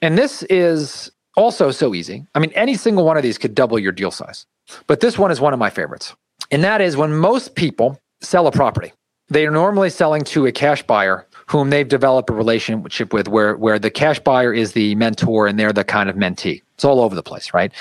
and 0.01 0.17
this 0.17 0.43
is 0.43 1.11
also, 1.35 1.71
so 1.71 1.93
easy. 1.93 2.25
I 2.33 2.39
mean, 2.39 2.51
any 2.53 2.75
single 2.75 3.05
one 3.05 3.17
of 3.17 3.23
these 3.23 3.37
could 3.37 3.55
double 3.55 3.77
your 3.77 3.91
deal 3.91 4.11
size. 4.11 4.45
But 4.87 4.99
this 4.99 5.17
one 5.17 5.31
is 5.31 5.39
one 5.39 5.53
of 5.53 5.59
my 5.59 5.69
favorites. 5.69 6.15
And 6.51 6.63
that 6.63 6.81
is 6.81 6.97
when 6.97 7.13
most 7.13 7.55
people 7.55 7.99
sell 8.21 8.47
a 8.47 8.51
property, 8.51 8.93
they 9.29 9.45
are 9.45 9.51
normally 9.51 9.89
selling 9.89 10.23
to 10.25 10.45
a 10.45 10.51
cash 10.51 10.83
buyer 10.83 11.27
whom 11.47 11.69
they've 11.69 11.87
developed 11.87 12.29
a 12.29 12.33
relationship 12.33 13.13
with 13.13 13.27
where, 13.27 13.55
where 13.55 13.77
the 13.77 13.91
cash 13.91 14.19
buyer 14.19 14.53
is 14.53 14.73
the 14.73 14.95
mentor 14.95 15.47
and 15.47 15.59
they're 15.59 15.73
the 15.73 15.83
kind 15.83 16.09
of 16.09 16.15
mentee. 16.15 16.61
It's 16.73 16.85
all 16.85 16.99
over 17.01 17.15
the 17.15 17.23
place, 17.23 17.53
right? 17.53 17.71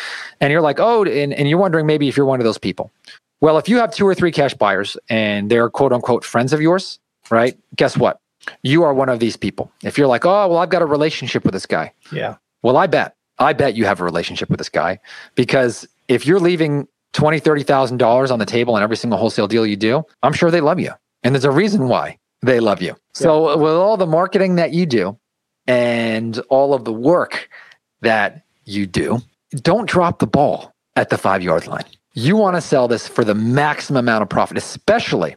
And 0.41 0.53
you're 0.53 0.61
like, 0.61 0.79
oh, 0.79 1.05
and, 1.05 1.33
and 1.33 1.49
you're 1.49 1.59
wondering 1.59 1.87
maybe 1.87 2.09
if 2.09 2.17
you're 2.17 2.27
one 2.27 2.41
of 2.41 2.45
those 2.45 2.59
people. 2.59 2.93
Well, 3.41 3.59
if 3.59 3.69
you 3.69 3.79
have 3.79 3.93
two 3.93 4.07
or 4.07 4.15
three 4.15 4.33
cash 4.33 4.55
buyers 4.55 4.97
and 5.09 5.51
they're 5.51 5.69
quote 5.71 5.93
unquote 5.93 6.25
friends 6.25 6.53
of 6.53 6.61
yours, 6.61 6.99
right? 7.31 7.59
Guess 7.77 7.97
what? 7.97 8.21
You 8.63 8.83
are 8.83 8.95
one 8.95 9.09
of 9.09 9.21
these 9.21 9.37
people. 9.37 9.73
If 9.83 9.97
you're 9.99 10.07
like, 10.07 10.25
oh, 10.25 10.49
well, 10.49 10.59
I've 10.59 10.69
got 10.69 10.83
a 10.83 10.87
relationship 10.87 11.45
with 11.45 11.55
this 11.55 11.67
guy. 11.67 11.93
Yeah. 12.13 12.37
Well, 12.63 12.77
I 12.77 12.87
bet 12.87 13.17
I 13.39 13.53
bet 13.53 13.75
you 13.75 13.85
have 13.85 14.01
a 14.01 14.05
relationship 14.05 14.49
with 14.49 14.59
this 14.59 14.69
guy 14.69 14.99
because 15.35 15.87
if 16.09 16.27
you're 16.27 16.41
leaving 16.41 16.87
twenty, 17.13 17.39
thirty 17.41 17.63
thousand 17.63 17.99
dollars 17.99 18.31
on 18.31 18.39
the 18.39 18.47
table 18.47 18.77
in 18.77 18.83
every 18.83 18.97
single 18.97 19.19
wholesale 19.19 19.49
deal 19.49 19.67
you 19.67 19.77
do, 19.77 20.05
I'm 20.23 20.33
sure 20.33 20.51
they 20.51 20.61
love 20.61 20.79
you, 20.79 20.93
and 21.23 21.35
there's 21.35 21.45
a 21.45 21.51
reason 21.51 21.89
why 21.89 22.19
they 22.45 22.61
love 22.61 22.83
you. 22.83 22.95
So 23.13 23.51
yeah. 23.51 23.57
with 23.57 23.73
all 23.73 23.97
the 23.97 24.07
marketing 24.07 24.57
that 24.57 24.73
you 24.73 24.87
do 24.87 25.19
and 25.67 26.39
all 26.49 26.75
of 26.75 26.85
the 26.85 26.93
work 26.93 27.49
that 28.03 28.45
you 28.65 28.87
do, 28.87 29.21
don't 29.55 29.89
drop 29.89 30.19
the 30.19 30.27
ball 30.27 30.75
at 30.97 31.11
the 31.11 31.19
five 31.19 31.43
yard 31.43 31.67
line. 31.67 31.85
You 32.13 32.37
want 32.37 32.57
to 32.57 32.61
sell 32.61 32.87
this 32.87 33.09
for 33.09 33.25
the 33.25 33.35
maximum 33.35 34.05
amount 34.05 34.23
of 34.23 34.29
profit, 34.29 34.57
especially 34.57 35.35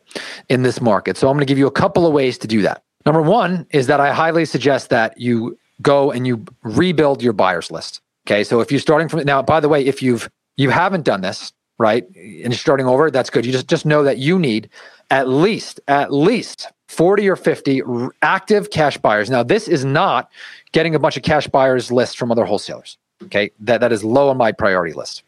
in 0.48 0.62
this 0.62 0.80
market. 0.80 1.18
So 1.18 1.28
I'm 1.28 1.34
going 1.34 1.46
to 1.46 1.52
give 1.52 1.58
you 1.58 1.66
a 1.66 1.72
couple 1.72 2.06
of 2.06 2.14
ways 2.14 2.38
to 2.40 2.48
do 2.48 2.62
that. 2.62 2.84
Number 3.06 3.22
one 3.22 3.66
is 3.72 3.88
that 3.88 4.00
I 4.00 4.14
highly 4.14 4.46
suggest 4.46 4.90
that 4.90 5.20
you 5.20 5.58
go 5.82 6.12
and 6.12 6.28
you 6.28 6.46
rebuild 6.64 7.24
your 7.24 7.34
buyers 7.34 7.72
list. 7.72 8.02
Okay. 8.28 8.44
So 8.44 8.60
if 8.60 8.72
you're 8.72 8.82
starting 8.82 9.08
from 9.08 9.24
now, 9.24 9.42
by 9.42 9.60
the 9.60 9.70
way, 9.70 9.86
if 9.86 10.04
you've 10.04 10.30
you 10.58 10.70
haven't 10.70 11.06
done 11.06 11.22
this, 11.22 11.54
right? 11.80 12.04
And 12.16 12.52
you're 12.52 12.54
starting 12.54 12.88
over, 12.88 13.10
that's 13.10 13.30
good. 13.30 13.46
You 13.46 13.52
just 13.52 13.68
just 13.68 13.86
know 13.86 14.04
that 14.04 14.18
you 14.18 14.38
need 14.38 14.70
at 15.10 15.28
least 15.28 15.80
at 15.88 16.14
least 16.14 16.72
40 16.88 17.30
or 17.30 17.36
50 17.36 17.82
active 18.22 18.70
cash 18.70 18.98
buyers. 18.98 19.30
Now, 19.30 19.44
this 19.44 19.68
is 19.68 19.84
not 19.84 20.32
getting 20.72 20.96
a 20.96 21.00
bunch 21.00 21.18
of 21.18 21.24
cash 21.24 21.48
buyers 21.48 21.92
lists 21.92 22.16
from 22.16 22.32
other 22.32 22.46
wholesalers. 22.46 22.98
Okay. 23.24 23.52
That 23.60 23.82
that 23.82 23.92
is 23.92 24.04
low 24.04 24.30
on 24.30 24.38
my 24.38 24.52
priority 24.52 24.94
list. 24.94 25.24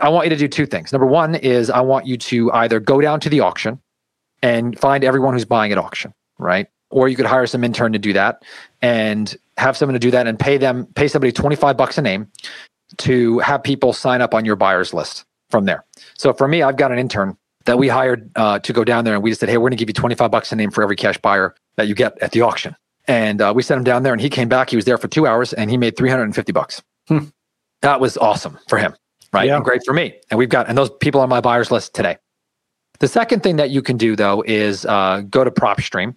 I 0.00 0.08
want 0.08 0.26
you 0.26 0.30
to 0.30 0.36
do 0.36 0.48
two 0.48 0.66
things. 0.66 0.92
Number 0.92 1.06
one 1.06 1.34
is 1.34 1.68
I 1.68 1.80
want 1.80 2.06
you 2.06 2.16
to 2.16 2.50
either 2.52 2.80
go 2.80 3.00
down 3.00 3.20
to 3.20 3.28
the 3.28 3.40
auction 3.40 3.80
and 4.42 4.78
find 4.78 5.04
everyone 5.04 5.34
who's 5.34 5.44
buying 5.44 5.72
at 5.72 5.78
auction, 5.78 6.14
right? 6.38 6.68
Or 6.90 7.08
you 7.08 7.16
could 7.16 7.26
hire 7.26 7.46
some 7.46 7.64
intern 7.64 7.92
to 7.92 7.98
do 7.98 8.12
that 8.12 8.42
and 8.82 9.36
have 9.56 9.76
someone 9.76 9.94
to 9.94 9.98
do 9.98 10.10
that 10.10 10.26
and 10.26 10.38
pay 10.38 10.58
them, 10.58 10.86
pay 10.94 11.08
somebody 11.08 11.32
25 11.32 11.76
bucks 11.76 11.98
a 11.98 12.02
name 12.02 12.30
to 12.98 13.38
have 13.40 13.62
people 13.62 13.92
sign 13.92 14.20
up 14.20 14.34
on 14.34 14.44
your 14.44 14.56
buyer's 14.56 14.94
list 14.94 15.24
from 15.50 15.64
there. 15.64 15.84
So 16.16 16.32
for 16.32 16.48
me, 16.48 16.62
I've 16.62 16.76
got 16.76 16.92
an 16.92 16.98
intern 16.98 17.36
that 17.64 17.78
we 17.78 17.88
hired 17.88 18.30
uh, 18.36 18.58
to 18.60 18.72
go 18.72 18.84
down 18.84 19.04
there 19.04 19.14
and 19.14 19.22
we 19.22 19.30
just 19.30 19.40
said, 19.40 19.48
hey, 19.48 19.56
we're 19.56 19.68
going 19.68 19.76
to 19.76 19.76
give 19.76 19.88
you 19.88 19.94
25 19.94 20.30
bucks 20.30 20.52
a 20.52 20.56
name 20.56 20.70
for 20.70 20.82
every 20.82 20.96
cash 20.96 21.18
buyer 21.18 21.54
that 21.76 21.88
you 21.88 21.94
get 21.94 22.20
at 22.22 22.32
the 22.32 22.42
auction. 22.42 22.76
And 23.06 23.40
uh, 23.40 23.52
we 23.54 23.62
sent 23.62 23.78
him 23.78 23.84
down 23.84 24.02
there 24.02 24.12
and 24.12 24.20
he 24.20 24.30
came 24.30 24.48
back. 24.48 24.70
He 24.70 24.76
was 24.76 24.84
there 24.84 24.98
for 24.98 25.08
two 25.08 25.26
hours 25.26 25.52
and 25.52 25.70
he 25.70 25.76
made 25.76 25.96
350 25.96 26.52
bucks. 26.52 26.82
Hmm. 27.08 27.26
That 27.82 28.00
was 28.00 28.16
awesome 28.16 28.58
for 28.68 28.78
him, 28.78 28.94
right? 29.32 29.46
Yeah. 29.46 29.56
And 29.56 29.64
great 29.64 29.82
for 29.84 29.92
me. 29.92 30.14
And 30.30 30.38
we've 30.38 30.48
got, 30.48 30.68
and 30.68 30.76
those 30.78 30.90
people 31.00 31.20
on 31.20 31.28
my 31.28 31.40
buyer's 31.40 31.70
list 31.70 31.94
today. 31.94 32.16
The 33.00 33.08
second 33.08 33.42
thing 33.42 33.56
that 33.56 33.70
you 33.70 33.82
can 33.82 33.96
do 33.96 34.14
though 34.14 34.42
is 34.46 34.86
uh, 34.86 35.22
go 35.28 35.42
to 35.42 35.50
PropStream 35.50 36.14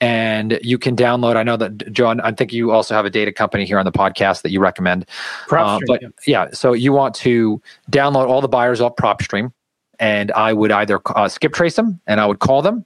and 0.00 0.58
you 0.62 0.78
can 0.78 0.96
download. 0.96 1.36
I 1.36 1.42
know 1.42 1.56
that 1.58 1.92
John, 1.92 2.20
I 2.20 2.32
think 2.32 2.52
you 2.52 2.72
also 2.72 2.94
have 2.94 3.04
a 3.04 3.10
data 3.10 3.30
company 3.30 3.66
here 3.66 3.78
on 3.78 3.84
the 3.84 3.92
podcast 3.92 4.42
that 4.42 4.50
you 4.50 4.58
recommend. 4.58 5.06
PropStream, 5.48 5.76
uh, 5.76 5.80
but 5.86 6.02
yeah. 6.02 6.08
yeah, 6.26 6.48
so 6.52 6.72
you 6.72 6.92
want 6.92 7.14
to 7.16 7.60
download 7.90 8.26
all 8.26 8.40
the 8.40 8.48
buyers 8.48 8.80
off 8.80 8.96
PropStream 8.96 9.52
and 9.98 10.32
I 10.32 10.52
would 10.52 10.72
either 10.72 11.00
uh, 11.06 11.28
skip 11.28 11.52
trace 11.52 11.76
them 11.76 12.00
and 12.06 12.20
I 12.20 12.26
would 12.26 12.38
call 12.38 12.62
them, 12.62 12.84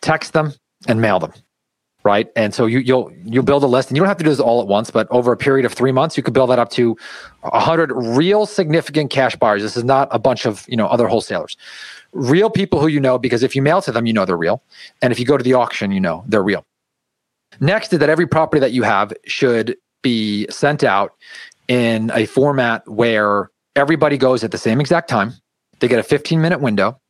text 0.00 0.32
them, 0.32 0.52
and 0.88 1.00
mail 1.00 1.18
them. 1.18 1.32
Right, 2.02 2.30
and 2.34 2.54
so 2.54 2.64
you, 2.64 2.78
you'll 2.78 3.12
you'll 3.26 3.44
build 3.44 3.62
a 3.62 3.66
list, 3.66 3.90
and 3.90 3.96
you 3.96 4.00
don't 4.00 4.08
have 4.08 4.16
to 4.16 4.24
do 4.24 4.30
this 4.30 4.40
all 4.40 4.62
at 4.62 4.66
once, 4.66 4.90
but 4.90 5.06
over 5.10 5.32
a 5.32 5.36
period 5.36 5.66
of 5.66 5.74
three 5.74 5.92
months, 5.92 6.16
you 6.16 6.22
could 6.22 6.32
build 6.32 6.48
that 6.48 6.58
up 6.58 6.70
to 6.70 6.96
a 7.42 7.60
hundred 7.60 7.92
real 7.92 8.46
significant 8.46 9.10
cash 9.10 9.36
buyers. 9.36 9.60
This 9.60 9.76
is 9.76 9.84
not 9.84 10.08
a 10.10 10.18
bunch 10.18 10.46
of 10.46 10.64
you 10.66 10.78
know 10.78 10.86
other 10.86 11.08
wholesalers, 11.08 11.58
real 12.12 12.48
people 12.48 12.80
who 12.80 12.86
you 12.86 13.00
know 13.00 13.18
because 13.18 13.42
if 13.42 13.54
you 13.54 13.60
mail 13.60 13.82
to 13.82 13.92
them, 13.92 14.06
you 14.06 14.14
know 14.14 14.24
they're 14.24 14.34
real, 14.38 14.62
and 15.02 15.12
if 15.12 15.20
you 15.20 15.26
go 15.26 15.36
to 15.36 15.44
the 15.44 15.52
auction, 15.52 15.92
you 15.92 16.00
know 16.00 16.24
they're 16.26 16.42
real. 16.42 16.64
Next 17.60 17.92
is 17.92 17.98
that 17.98 18.08
every 18.08 18.26
property 18.26 18.60
that 18.60 18.72
you 18.72 18.82
have 18.82 19.12
should 19.26 19.76
be 20.00 20.46
sent 20.48 20.82
out 20.82 21.12
in 21.68 22.10
a 22.14 22.24
format 22.24 22.88
where 22.88 23.50
everybody 23.76 24.16
goes 24.16 24.42
at 24.42 24.52
the 24.52 24.58
same 24.58 24.80
exact 24.80 25.10
time 25.10 25.34
they 25.80 25.88
get 25.88 25.98
a 25.98 26.04
15 26.04 26.40
minute 26.40 26.60
window. 26.60 27.00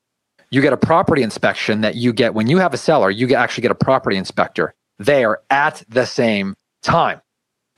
You 0.51 0.61
get 0.63 0.73
a 0.73 0.77
property 0.77 1.23
inspection 1.23 1.83
that 1.83 1.95
you 1.95 2.13
get 2.13 2.35
when 2.35 2.49
you 2.49 2.59
have 2.59 2.75
a 2.75 2.77
seller, 2.79 3.11
you 3.11 3.33
actually 3.35 3.63
get 3.63 3.71
a 3.71 3.77
property 3.77 4.17
inspector 4.17 4.75
there 4.99 5.39
at 5.51 5.83
the 5.89 6.05
same 6.05 6.55
time. 6.83 7.21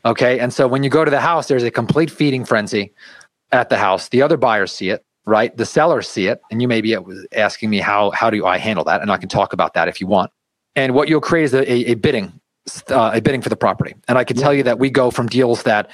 Okay. 0.05 0.39
And 0.41 0.53
so 0.53 0.67
when 0.67 0.83
you 0.83 0.91
go 0.91 1.05
to 1.05 1.11
the 1.11 1.21
house, 1.21 1.49
there's 1.49 1.63
a 1.63 1.71
complete 1.71 2.11
feeding 2.11 2.45
frenzy 2.45 2.93
at 3.53 3.69
the 3.69 3.77
house. 3.77 4.09
The 4.09 4.23
other 4.23 4.37
buyers 4.37 4.73
see 4.73 4.91
it, 4.91 5.05
right? 5.27 5.57
The 5.57 5.67
sellers 5.67 6.09
see 6.09 6.27
it. 6.27 6.41
And 6.51 6.61
you 6.61 6.67
may 6.67 6.81
be 6.81 6.97
asking 7.33 7.71
me, 7.71 7.79
how, 7.79 8.11
how 8.11 8.31
do 8.31 8.45
I 8.45 8.59
handle 8.59 8.85
that? 8.85 9.03
And 9.03 9.13
I 9.13 9.19
can 9.19 9.29
talk 9.29 9.53
about 9.53 9.75
that 9.75 9.89
if 9.89 10.01
you 10.01 10.07
want. 10.07 10.33
And 10.75 10.95
what 10.95 11.09
you'll 11.09 11.21
create 11.21 11.45
is 11.45 11.55
a, 11.55 11.91
a 11.91 11.95
bidding, 11.95 12.33
uh, 12.89 13.13
a 13.15 13.21
bidding 13.21 13.43
for 13.43 13.51
the 13.51 13.57
property. 13.57 13.95
And 14.09 14.19
I 14.19 14.25
can 14.25 14.37
tell 14.37 14.55
you 14.55 14.63
that 14.65 14.79
we 14.79 14.91
go 14.91 15.11
from 15.11 15.29
deals 15.29 15.63
that, 15.65 15.91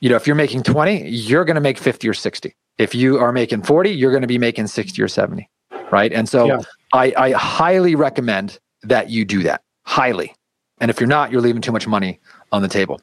you 0.00 0.10
know, 0.10 0.16
if 0.16 0.26
you're 0.26 0.36
making 0.36 0.64
20, 0.64 1.08
you're 1.08 1.44
going 1.44 1.54
to 1.54 1.60
make 1.60 1.78
50 1.78 2.08
or 2.08 2.14
60. 2.14 2.54
If 2.78 2.94
you 2.94 3.18
are 3.18 3.32
making 3.32 3.62
40, 3.62 3.90
you're 3.90 4.10
going 4.10 4.22
to 4.22 4.28
be 4.28 4.38
making 4.38 4.66
60 4.66 5.00
or 5.00 5.08
70. 5.08 5.48
Right. 5.90 6.12
And 6.12 6.28
so 6.28 6.46
yeah. 6.46 6.58
I, 6.92 7.12
I 7.16 7.30
highly 7.32 7.94
recommend 7.94 8.58
that 8.82 9.10
you 9.10 9.24
do 9.24 9.42
that. 9.44 9.62
Highly. 9.84 10.34
And 10.80 10.90
if 10.90 11.00
you're 11.00 11.08
not, 11.08 11.30
you're 11.30 11.40
leaving 11.40 11.62
too 11.62 11.72
much 11.72 11.86
money 11.86 12.20
on 12.52 12.62
the 12.62 12.68
table. 12.68 13.00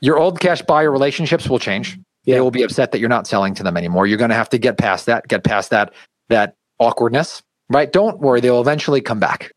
Your 0.00 0.18
old 0.18 0.40
cash 0.40 0.62
buyer 0.62 0.90
relationships 0.90 1.48
will 1.48 1.58
change. 1.58 1.98
Yeah. 2.24 2.36
They 2.36 2.40
will 2.40 2.50
be 2.50 2.62
upset 2.62 2.92
that 2.92 2.98
you're 2.98 3.08
not 3.08 3.26
selling 3.26 3.54
to 3.54 3.62
them 3.62 3.76
anymore. 3.76 4.06
You're 4.06 4.18
going 4.18 4.30
to 4.30 4.36
have 4.36 4.50
to 4.50 4.58
get 4.58 4.78
past 4.78 5.06
that, 5.06 5.28
get 5.28 5.44
past 5.44 5.70
that, 5.70 5.92
that 6.28 6.56
awkwardness, 6.78 7.42
right? 7.70 7.90
Don't 7.90 8.18
worry. 8.20 8.40
They'll 8.40 8.60
eventually 8.60 9.00
come 9.00 9.20
back, 9.20 9.52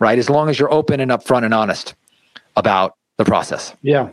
right? 0.00 0.18
As 0.18 0.30
long 0.30 0.48
as 0.48 0.58
you're 0.58 0.72
open 0.72 1.00
and 1.00 1.10
upfront 1.10 1.44
and 1.44 1.54
honest 1.54 1.94
about 2.56 2.94
the 3.18 3.24
process. 3.24 3.74
Yeah. 3.82 4.10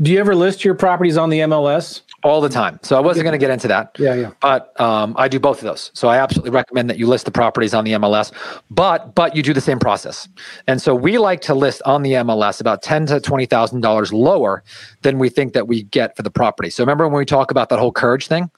Do 0.00 0.10
you 0.10 0.18
ever 0.18 0.34
list 0.34 0.64
your 0.64 0.74
properties 0.74 1.16
on 1.16 1.30
the 1.30 1.40
MLS? 1.40 2.02
all 2.22 2.40
the 2.40 2.48
time. 2.48 2.78
So 2.82 2.96
I 2.96 3.00
wasn't 3.00 3.24
going 3.24 3.32
to 3.32 3.38
get 3.38 3.50
into 3.50 3.68
that. 3.68 3.96
Yeah, 3.98 4.14
yeah. 4.14 4.30
But 4.40 4.78
um, 4.80 5.14
I 5.16 5.28
do 5.28 5.40
both 5.40 5.58
of 5.58 5.64
those. 5.64 5.90
So 5.94 6.08
I 6.08 6.18
absolutely 6.18 6.50
recommend 6.50 6.90
that 6.90 6.98
you 6.98 7.06
list 7.06 7.24
the 7.24 7.30
properties 7.30 7.72
on 7.74 7.84
the 7.84 7.92
MLS, 7.92 8.32
but 8.70 9.14
but 9.14 9.34
you 9.34 9.42
do 9.42 9.52
the 9.52 9.60
same 9.60 9.78
process. 9.78 10.28
And 10.66 10.80
so 10.82 10.94
we 10.94 11.18
like 11.18 11.40
to 11.42 11.54
list 11.54 11.82
on 11.84 12.02
the 12.02 12.12
MLS 12.12 12.60
about 12.60 12.82
ten 12.82 13.06
to 13.06 13.20
twenty 13.20 13.46
thousand 13.46 13.80
dollars 13.80 14.12
lower 14.12 14.62
than 15.02 15.18
we 15.18 15.28
think 15.28 15.52
that 15.54 15.66
we 15.66 15.84
get 15.84 16.16
for 16.16 16.22
the 16.22 16.30
property. 16.30 16.70
So 16.70 16.82
remember 16.82 17.08
when 17.08 17.18
we 17.18 17.24
talk 17.24 17.50
about 17.50 17.68
that 17.70 17.78
whole 17.78 17.92
courage 17.92 18.26
thing, 18.26 18.50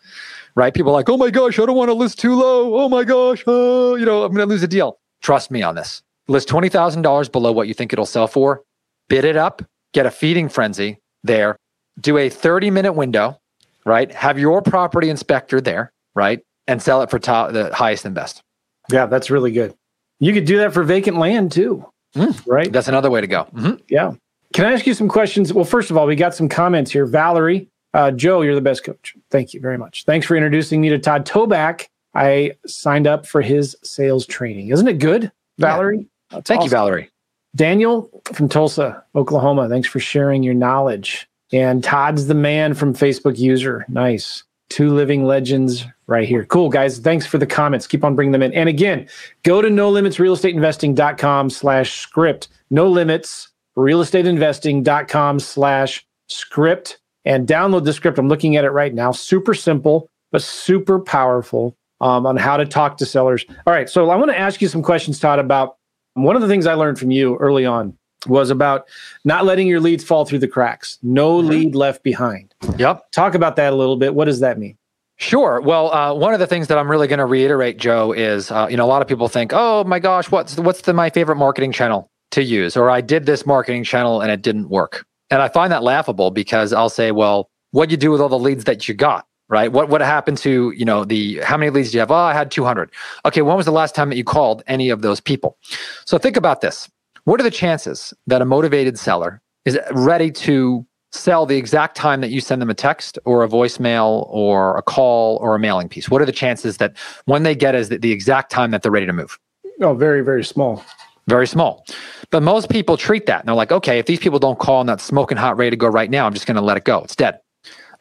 right? 0.55 0.75
People 0.75 0.91
are 0.91 0.95
like, 0.95 1.09
oh 1.09 1.17
my 1.17 1.31
gosh, 1.31 1.59
I 1.59 1.67
don't 1.67 1.77
want 1.77 1.89
to 1.89 1.95
list 1.95 2.19
too 2.19 2.35
low. 2.35 2.75
Oh 2.75 2.89
my 2.89 3.05
gosh, 3.05 3.45
oh, 3.47 3.95
you 3.95 4.05
know, 4.05 4.25
I'm 4.25 4.33
going 4.33 4.47
to 4.47 4.53
lose 4.53 4.63
a 4.63 4.69
deal. 4.69 4.99
Trust 5.23 5.51
me 5.51 5.63
on 5.63 5.75
this. 5.75 6.03
List 6.29 6.49
twenty 6.49 6.69
thousand 6.69 7.03
dollars 7.03 7.29
below 7.29 7.53
what 7.53 7.69
you 7.69 7.75
think 7.75 7.93
it'll 7.93 8.07
sell 8.07 8.27
for. 8.27 8.63
Bid 9.09 9.25
it 9.25 9.37
up. 9.37 9.63
Get 9.93 10.07
a 10.07 10.11
feeding 10.11 10.49
frenzy 10.49 11.02
there. 11.23 11.57
Do 12.01 12.17
a 12.19 12.29
thirty 12.29 12.71
minute 12.71 12.93
window 12.93 13.39
right? 13.85 14.13
Have 14.13 14.39
your 14.39 14.63
property 14.63 15.11
inspector 15.11 15.61
there, 15.61 15.93
right? 16.15 16.41
And 16.67 16.81
sell 16.81 17.03
it 17.03 17.11
for 17.11 17.19
top, 17.19 17.53
the 17.53 17.75
highest 17.75 18.05
and 18.05 18.15
best. 18.15 18.43
Yeah, 18.91 19.07
that's 19.07 19.31
really 19.31 19.53
good. 19.53 19.75
You 20.21 20.33
could 20.33 20.45
do 20.45 20.59
that 20.59 20.73
for 20.73 20.83
vacant 20.85 21.19
land 21.19 21.53
too, 21.53 21.85
mm, 22.15 22.47
right? 22.47 22.73
That's 22.73 22.89
another 22.89 23.11
way 23.11 23.21
to 23.21 23.27
go. 23.27 23.45
Mm-hmm. 23.55 23.75
Yeah. 23.89 24.13
Can 24.53 24.67
I 24.67 24.73
ask 24.73 24.87
you 24.87 24.95
some 24.95 25.09
questions? 25.09 25.53
Well, 25.53 25.65
first 25.65 25.91
of 25.91 25.97
all, 25.97 26.07
we 26.07 26.15
got 26.15 26.35
some 26.35 26.49
comments 26.49 26.91
here. 26.91 27.07
Valerie, 27.07 27.69
uh, 27.95 28.11
Joe, 28.11 28.43
you're 28.43 28.55
the 28.55 28.61
best 28.61 28.85
coach. 28.85 29.17
Thank 29.31 29.55
you 29.55 29.61
very 29.61 29.79
much. 29.79 30.05
Thanks 30.05 30.27
for 30.27 30.37
introducing 30.37 30.81
me 30.81 30.91
to 30.91 30.99
Todd 30.99 31.27
Toback. 31.27 31.87
I 32.15 32.53
signed 32.67 33.07
up 33.07 33.27
for 33.27 33.41
his 33.41 33.75
sales 33.83 34.27
training. 34.27 34.69
Isn't 34.69 34.87
it 34.87 34.99
good, 34.99 35.33
Valerie? 35.59 36.07
Yeah. 36.31 36.41
Thank 36.43 36.61
awesome. 36.61 36.65
you, 36.65 36.71
Valerie. 36.71 37.11
Daniel 37.55 38.11
from 38.33 38.49
Tulsa, 38.49 39.05
Oklahoma. 39.15 39.69
Thanks 39.69 39.89
for 39.89 40.01
sharing 40.01 40.43
your 40.43 40.55
knowledge. 40.55 41.29
And 41.53 41.85
Todd's 41.85 42.27
the 42.27 42.35
man 42.35 42.75
from 42.75 42.95
Facebook 42.95 43.39
user. 43.39 43.85
Nice. 43.89 44.43
Two 44.71 44.91
living 44.95 45.25
legends 45.27 45.87
right 46.07 46.27
here. 46.27 46.47
Cool, 46.47 46.71
guys. 46.71 46.99
Thanks 46.99 47.27
for 47.27 47.37
the 47.37 47.47
comments. 47.47 47.87
Keep 47.87 48.05
on 48.05 48.15
bringing 48.15 48.33
them 48.33 48.43
in. 48.43 48.55
And 48.55 48.71
again, 48.71 49.07
go 49.43 49.61
to 49.61 49.69
no 49.69 49.91
limits 49.91 50.19
investing.com 50.19 51.51
slash 51.51 52.01
script. 52.01 52.49
No 52.71 52.89
limits 52.89 53.49
investing.com 53.77 55.41
slash 55.41 56.07
script 56.29 56.99
and 57.25 57.47
download 57.47 57.85
the 57.85 57.93
script. 57.93 58.19
I'm 58.19 58.29
looking 58.29 58.57
at 58.57 58.65
it 58.65 58.71
right 58.71 58.95
now. 58.95 59.13
Super 59.13 59.53
simple, 59.53 60.09
but 60.31 60.43
super 60.43 60.99
powerful 60.99 61.77
um, 62.01 62.27
on 62.27 62.37
how 62.37 62.57
to 62.57 62.65
talk 62.65 62.97
to 62.99 63.07
sellers. 63.07 63.45
All 63.67 63.73
right. 63.73 63.89
So 63.89 64.09
I 64.11 64.17
want 64.17 64.31
to 64.31 64.39
ask 64.39 64.63
you 64.63 64.69
some 64.69 64.83
questions, 64.83 65.21
Todd, 65.21 65.39
about 65.39 65.77
one 66.15 66.37
of 66.37 66.43
the 66.43 66.49
things 66.49 66.67
I 66.67 66.75
learned 66.75 66.99
from 66.99 67.11
you 67.11 67.37
early 67.37 67.65
on 67.65 67.97
was 68.27 68.51
about 68.51 68.87
not 69.25 69.45
letting 69.45 69.67
your 69.67 69.81
leads 69.81 70.05
fall 70.05 70.25
through 70.25 70.39
the 70.39 70.49
cracks. 70.49 70.99
No 71.03 71.39
mm-hmm. 71.39 71.49
lead 71.49 71.75
left 71.75 72.03
behind. 72.03 72.55
Yep. 72.79 73.11
Talk 73.13 73.35
about 73.35 73.57
that 73.57 73.73
a 73.73 73.77
little 73.77 73.97
bit. 73.97 74.15
What 74.15 74.27
does 74.27 74.41
that 74.41 74.59
mean? 74.59 74.77
Sure. 75.17 75.61
Well, 75.61 75.93
uh, 75.93 76.15
one 76.15 76.35
of 76.35 76.41
the 76.41 76.47
things 76.47 76.69
that 76.69 76.79
I'm 76.79 76.91
really 76.91 77.07
going 77.07 77.19
to 77.19 77.27
reiterate, 77.27 77.79
Joe, 77.79 78.13
is 78.13 78.51
uh, 78.51 78.67
you 78.71 78.77
know 78.77 78.85
a 78.85 78.89
lot 78.89 79.03
of 79.03 79.09
people 79.09 79.29
think, 79.29 79.53
oh 79.55 79.85
my 79.85 79.99
gosh, 79.99 80.31
what's 80.31 80.57
what's 80.57 80.83
the, 80.83 80.93
my 80.93 81.11
favorite 81.11 81.37
marketing 81.37 81.71
channel 81.71 82.11
to 82.33 82.43
use, 82.43 82.77
or 82.77 82.91
I 82.91 83.01
did 83.03 83.27
this 83.27 83.47
marketing 83.47 83.85
channel 83.85 84.21
and 84.21 84.31
it 84.33 84.43
didn't 84.43 84.69
work, 84.69 85.05
and 85.31 85.41
I 85.41 85.49
find 85.49 85.73
that 85.73 85.83
laughable 85.83 86.31
because 86.31 86.73
I'll 86.73 86.89
say, 86.89 87.13
well, 87.13 87.51
what 87.71 87.89
do 87.89 87.93
you 87.93 87.99
do 87.99 88.11
with 88.11 88.21
all 88.21 88.29
the 88.29 88.39
leads 88.39 88.65
that 88.65 88.89
you 88.89 88.95
got, 88.95 89.27
right? 89.53 89.71
What 89.71 89.91
what 89.91 90.01
happened 90.01 90.39
to 90.39 90.73
you 90.75 90.85
know 90.85 91.05
the 91.05 91.39
how 91.41 91.57
many 91.57 91.71
leads 91.71 91.91
do 91.91 91.97
you 91.97 92.01
have? 92.01 92.11
Oh, 92.11 92.15
I 92.17 92.33
had 92.33 92.51
200. 92.51 92.91
Okay, 93.27 93.43
when 93.43 93.57
was 93.57 93.67
the 93.67 93.73
last 93.73 93.95
time 93.95 94.09
that 94.09 94.17
you 94.17 94.25
called 94.25 94.65
any 94.67 94.89
of 94.89 95.03
those 95.03 95.21
people? 95.21 95.59
So 96.07 96.19
think 96.19 96.37
about 96.37 96.63
this. 96.63 96.91
What 97.25 97.39
are 97.39 97.45
the 97.45 97.51
chances 97.51 98.13
that 98.27 98.43
a 98.43 98.45
motivated 98.45 98.99
seller 98.99 99.41
is 99.65 99.79
ready 99.93 100.33
to 100.33 100.85
sell 101.13 101.45
the 101.45 101.57
exact 101.57 101.97
time 101.97 102.23
that 102.23 102.31
you 102.31 102.41
send 102.41 102.63
them 102.63 102.71
a 102.71 102.75
text 102.75 103.19
or 103.27 103.45
a 103.45 103.49
voicemail 103.49 104.27
or 104.31 104.77
a 104.79 104.83
call 104.83 105.37
or 105.37 105.55
a 105.55 105.59
mailing 105.59 105.89
piece? 105.89 106.09
What 106.09 106.23
are 106.23 106.27
the 106.27 106.33
chances 106.33 106.79
that 106.79 106.97
when 107.27 107.43
they 107.43 107.55
get 107.55 107.75
is 107.75 107.91
the, 107.91 107.99
the 107.99 108.11
exact 108.11 108.51
time 108.51 108.71
that 108.71 108.83
they're 108.83 108.91
ready 108.91 109.07
to 109.07 109.13
move? 109.13 109.39
Oh, 109.83 109.95
very, 109.95 110.23
very 110.23 110.43
small. 110.43 110.83
Very 111.29 111.47
small. 111.47 111.85
But 112.31 112.43
most 112.43 112.71
people 112.71 112.97
treat 112.97 113.27
that 113.27 113.41
and 113.41 113.49
they're 113.49 113.55
like, 113.55 113.71
okay, 113.71 113.99
if 113.99 114.07
these 114.07 114.19
people 114.19 114.39
don't 114.39 114.59
call 114.59 114.81
and 114.81 114.89
that's 114.89 115.05
smoking 115.05 115.37
hot, 115.37 115.57
ready 115.59 115.71
to 115.71 115.77
go 115.77 115.89
right 115.89 116.11
now, 116.11 116.27
I'm 116.27 116.33
just 116.33 116.47
going 116.47 116.57
to 116.57 116.63
let 116.63 116.79
it 116.79 116.85
go. 116.85 117.03
It's 117.03 117.15
dead. 117.15 117.39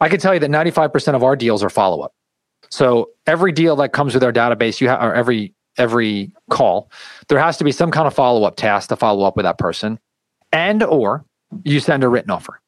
I 0.02 0.08
can 0.08 0.20
tell 0.20 0.34
you 0.34 0.40
that 0.40 0.50
95% 0.50 1.14
of 1.14 1.22
our 1.22 1.36
deals 1.36 1.62
are 1.62 1.70
follow 1.70 2.00
up. 2.02 2.12
So 2.70 3.10
every 3.26 3.52
deal 3.52 3.76
that 3.76 3.92
comes 3.92 4.14
with 4.14 4.22
our 4.22 4.32
database, 4.32 4.80
you 4.80 4.88
have, 4.88 5.02
or 5.02 5.14
every 5.14 5.54
every 5.78 6.32
call, 6.50 6.90
there 7.28 7.38
has 7.38 7.56
to 7.56 7.64
be 7.64 7.72
some 7.72 7.90
kind 7.90 8.06
of 8.06 8.14
follow 8.14 8.44
up 8.44 8.56
task 8.56 8.90
to 8.90 8.96
follow 8.96 9.24
up 9.24 9.36
with 9.36 9.44
that 9.44 9.58
person, 9.58 9.98
and 10.52 10.82
or 10.82 11.24
you 11.64 11.80
send 11.80 12.04
a 12.04 12.08
written 12.08 12.30
offer, 12.30 12.60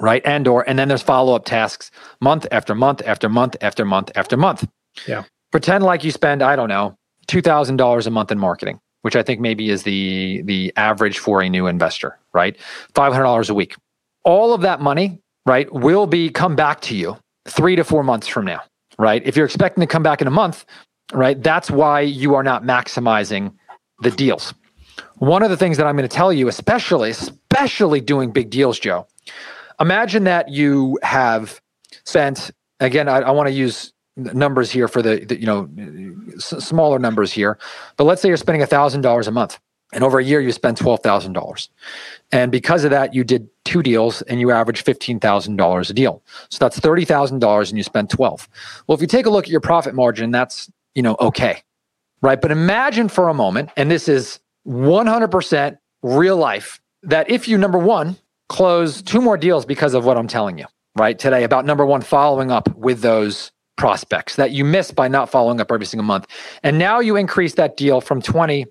right? 0.00 0.22
And 0.24 0.46
or 0.46 0.68
and 0.68 0.78
then 0.78 0.88
there's 0.88 1.02
follow 1.02 1.34
up 1.34 1.44
tasks 1.44 1.90
month 2.20 2.46
after 2.52 2.74
month 2.74 3.02
after 3.06 3.28
month 3.28 3.56
after 3.60 3.84
month 3.84 4.10
after 4.14 4.36
month. 4.36 4.68
Yeah. 5.06 5.24
pretend 5.52 5.84
like 5.84 6.02
you 6.04 6.10
spend, 6.10 6.42
I 6.42 6.56
don't 6.56 6.68
know, 6.68 6.96
$2,000 7.28 8.06
a 8.06 8.10
month 8.10 8.32
in 8.32 8.38
marketing, 8.38 8.80
which 9.02 9.16
I 9.16 9.22
think 9.22 9.40
maybe 9.40 9.70
is 9.70 9.84
the, 9.84 10.42
the 10.42 10.72
average 10.76 11.18
for 11.18 11.40
a 11.40 11.48
new 11.48 11.66
investor, 11.66 12.18
right? 12.32 12.56
$500 12.94 13.50
a 13.50 13.54
week. 13.54 13.76
All 14.24 14.54
of 14.54 14.62
that 14.62 14.80
money, 14.80 15.21
right, 15.46 15.72
will 15.72 16.06
be 16.06 16.30
come 16.30 16.56
back 16.56 16.80
to 16.82 16.96
you 16.96 17.18
three 17.48 17.76
to 17.76 17.84
four 17.84 18.02
months 18.04 18.28
from 18.28 18.44
now, 18.46 18.62
right? 18.98 19.22
If 19.24 19.36
you're 19.36 19.46
expecting 19.46 19.82
to 19.82 19.86
come 19.86 20.02
back 20.02 20.20
in 20.22 20.26
a 20.28 20.32
month, 20.32 20.64
right, 21.12 21.42
that's 21.42 21.70
why 21.70 22.02
you 22.02 22.34
are 22.34 22.42
not 22.44 22.64
maximizing 22.64 23.54
the 24.02 24.10
deals. 24.10 24.54
One 25.18 25.42
of 25.42 25.50
the 25.50 25.56
things 25.56 25.76
that 25.78 25.86
I'm 25.86 25.96
going 25.96 26.08
to 26.08 26.14
tell 26.16 26.32
you, 26.32 26.48
especially, 26.48 27.10
especially 27.10 28.00
doing 28.00 28.32
big 28.32 28.50
deals, 28.50 28.78
Joe, 28.78 29.06
imagine 29.80 30.24
that 30.24 30.50
you 30.50 30.98
have 31.02 31.60
spent, 32.04 32.50
again, 32.80 33.08
I, 33.08 33.18
I 33.20 33.30
want 33.32 33.48
to 33.48 33.52
use 33.54 33.92
numbers 34.16 34.70
here 34.70 34.88
for 34.88 35.02
the, 35.02 35.24
the 35.26 35.40
you 35.40 35.46
know 35.46 35.68
s- 36.36 36.64
smaller 36.64 36.98
numbers 36.98 37.32
here 37.32 37.58
but 37.96 38.04
let's 38.04 38.22
say 38.22 38.28
you're 38.28 38.36
spending 38.36 38.62
$1000 38.66 39.28
a 39.28 39.30
month 39.30 39.58
and 39.92 40.02
over 40.02 40.18
a 40.18 40.24
year 40.24 40.40
you 40.40 40.52
spend 40.52 40.76
$12000 40.76 41.68
and 42.32 42.52
because 42.52 42.84
of 42.84 42.90
that 42.90 43.14
you 43.14 43.24
did 43.24 43.48
two 43.64 43.82
deals 43.82 44.22
and 44.22 44.40
you 44.40 44.50
average 44.50 44.84
$15000 44.84 45.90
a 45.90 45.92
deal. 45.92 46.22
So 46.48 46.58
that's 46.60 46.80
$30000 46.80 47.68
and 47.68 47.76
you 47.78 47.82
spent 47.82 48.10
12 48.10 48.48
well 48.86 48.94
if 48.94 49.00
you 49.00 49.06
take 49.06 49.26
a 49.26 49.30
look 49.30 49.44
at 49.44 49.50
your 49.50 49.60
profit 49.60 49.94
margin 49.94 50.30
that's 50.30 50.70
you 50.94 51.02
know 51.02 51.16
okay 51.20 51.62
right? 52.20 52.40
But 52.40 52.52
imagine 52.52 53.08
for 53.08 53.28
a 53.28 53.34
moment 53.34 53.70
and 53.76 53.90
this 53.90 54.08
is 54.08 54.38
100% 54.66 55.78
real 56.02 56.36
life 56.36 56.80
that 57.02 57.28
if 57.28 57.48
you 57.48 57.58
number 57.58 57.78
one 57.78 58.16
close 58.48 59.02
two 59.02 59.20
more 59.20 59.36
deals 59.36 59.64
because 59.64 59.94
of 59.94 60.04
what 60.04 60.16
i'm 60.18 60.28
telling 60.28 60.58
you 60.58 60.66
right 60.96 61.18
today 61.18 61.42
about 61.42 61.64
number 61.64 61.86
one 61.86 62.02
following 62.02 62.50
up 62.50 62.72
with 62.76 63.00
those 63.00 63.50
prospects 63.76 64.36
that 64.36 64.52
you 64.52 64.64
missed 64.64 64.94
by 64.94 65.08
not 65.08 65.28
following 65.28 65.60
up 65.60 65.72
every 65.72 65.86
single 65.86 66.04
month. 66.04 66.26
And 66.62 66.78
now 66.78 67.00
you 67.00 67.16
increase 67.16 67.54
that 67.54 67.76
deal 67.76 68.00
from 68.00 68.22
20 68.22 68.66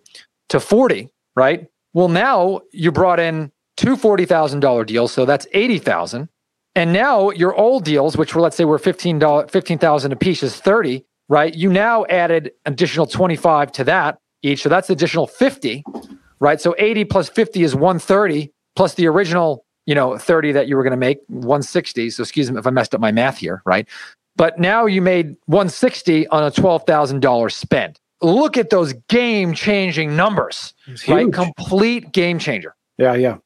to 0.51 0.59
40, 0.59 1.09
right? 1.35 1.67
Well, 1.93 2.07
now 2.07 2.61
you 2.71 2.91
brought 2.91 3.19
in 3.19 3.51
two 3.77 3.95
$40,000 3.95 4.85
deals. 4.85 5.11
So 5.11 5.25
that's 5.25 5.47
80,000. 5.53 6.29
And 6.75 6.93
now 6.93 7.31
your 7.31 7.55
old 7.55 7.83
deals, 7.83 8.15
which 8.15 8.35
were, 8.35 8.41
let's 8.41 8.55
say 8.55 8.65
were 8.65 8.79
$15, 8.79 9.49
15,000 9.49 10.11
a 10.11 10.15
piece 10.15 10.43
is 10.43 10.55
30, 10.55 11.05
right? 11.27 11.53
You 11.53 11.71
now 11.71 12.05
added 12.05 12.51
additional 12.65 13.05
25 13.05 13.71
to 13.73 13.83
that 13.85 14.19
each. 14.41 14.61
So 14.61 14.69
that's 14.69 14.89
additional 14.89 15.27
50, 15.27 15.83
right? 16.39 16.59
So 16.59 16.75
80 16.77 17.05
plus 17.05 17.29
50 17.29 17.63
is 17.63 17.73
130 17.73 18.51
plus 18.75 18.93
the 18.95 19.07
original, 19.07 19.65
you 19.85 19.95
know, 19.95 20.17
30 20.17 20.51
that 20.53 20.67
you 20.67 20.75
were 20.75 20.83
going 20.83 20.91
to 20.91 20.97
make 20.97 21.19
160. 21.27 22.09
So 22.09 22.23
excuse 22.23 22.51
me 22.51 22.57
if 22.57 22.67
I 22.67 22.71
messed 22.71 22.93
up 22.93 23.01
my 23.01 23.11
math 23.11 23.37
here, 23.37 23.61
right? 23.65 23.87
But 24.35 24.59
now 24.59 24.85
you 24.85 25.01
made 25.01 25.35
160 25.45 26.27
on 26.27 26.43
a 26.43 26.51
$12,000 26.51 27.51
spend. 27.51 28.00
Look 28.21 28.57
at 28.57 28.69
those 28.69 28.93
game 29.09 29.53
changing 29.53 30.15
numbers, 30.15 30.73
right? 31.07 31.31
Complete 31.31 32.11
game 32.11 32.39
changer. 32.39 32.75
Yeah, 32.97 33.15
yeah. 33.15 33.37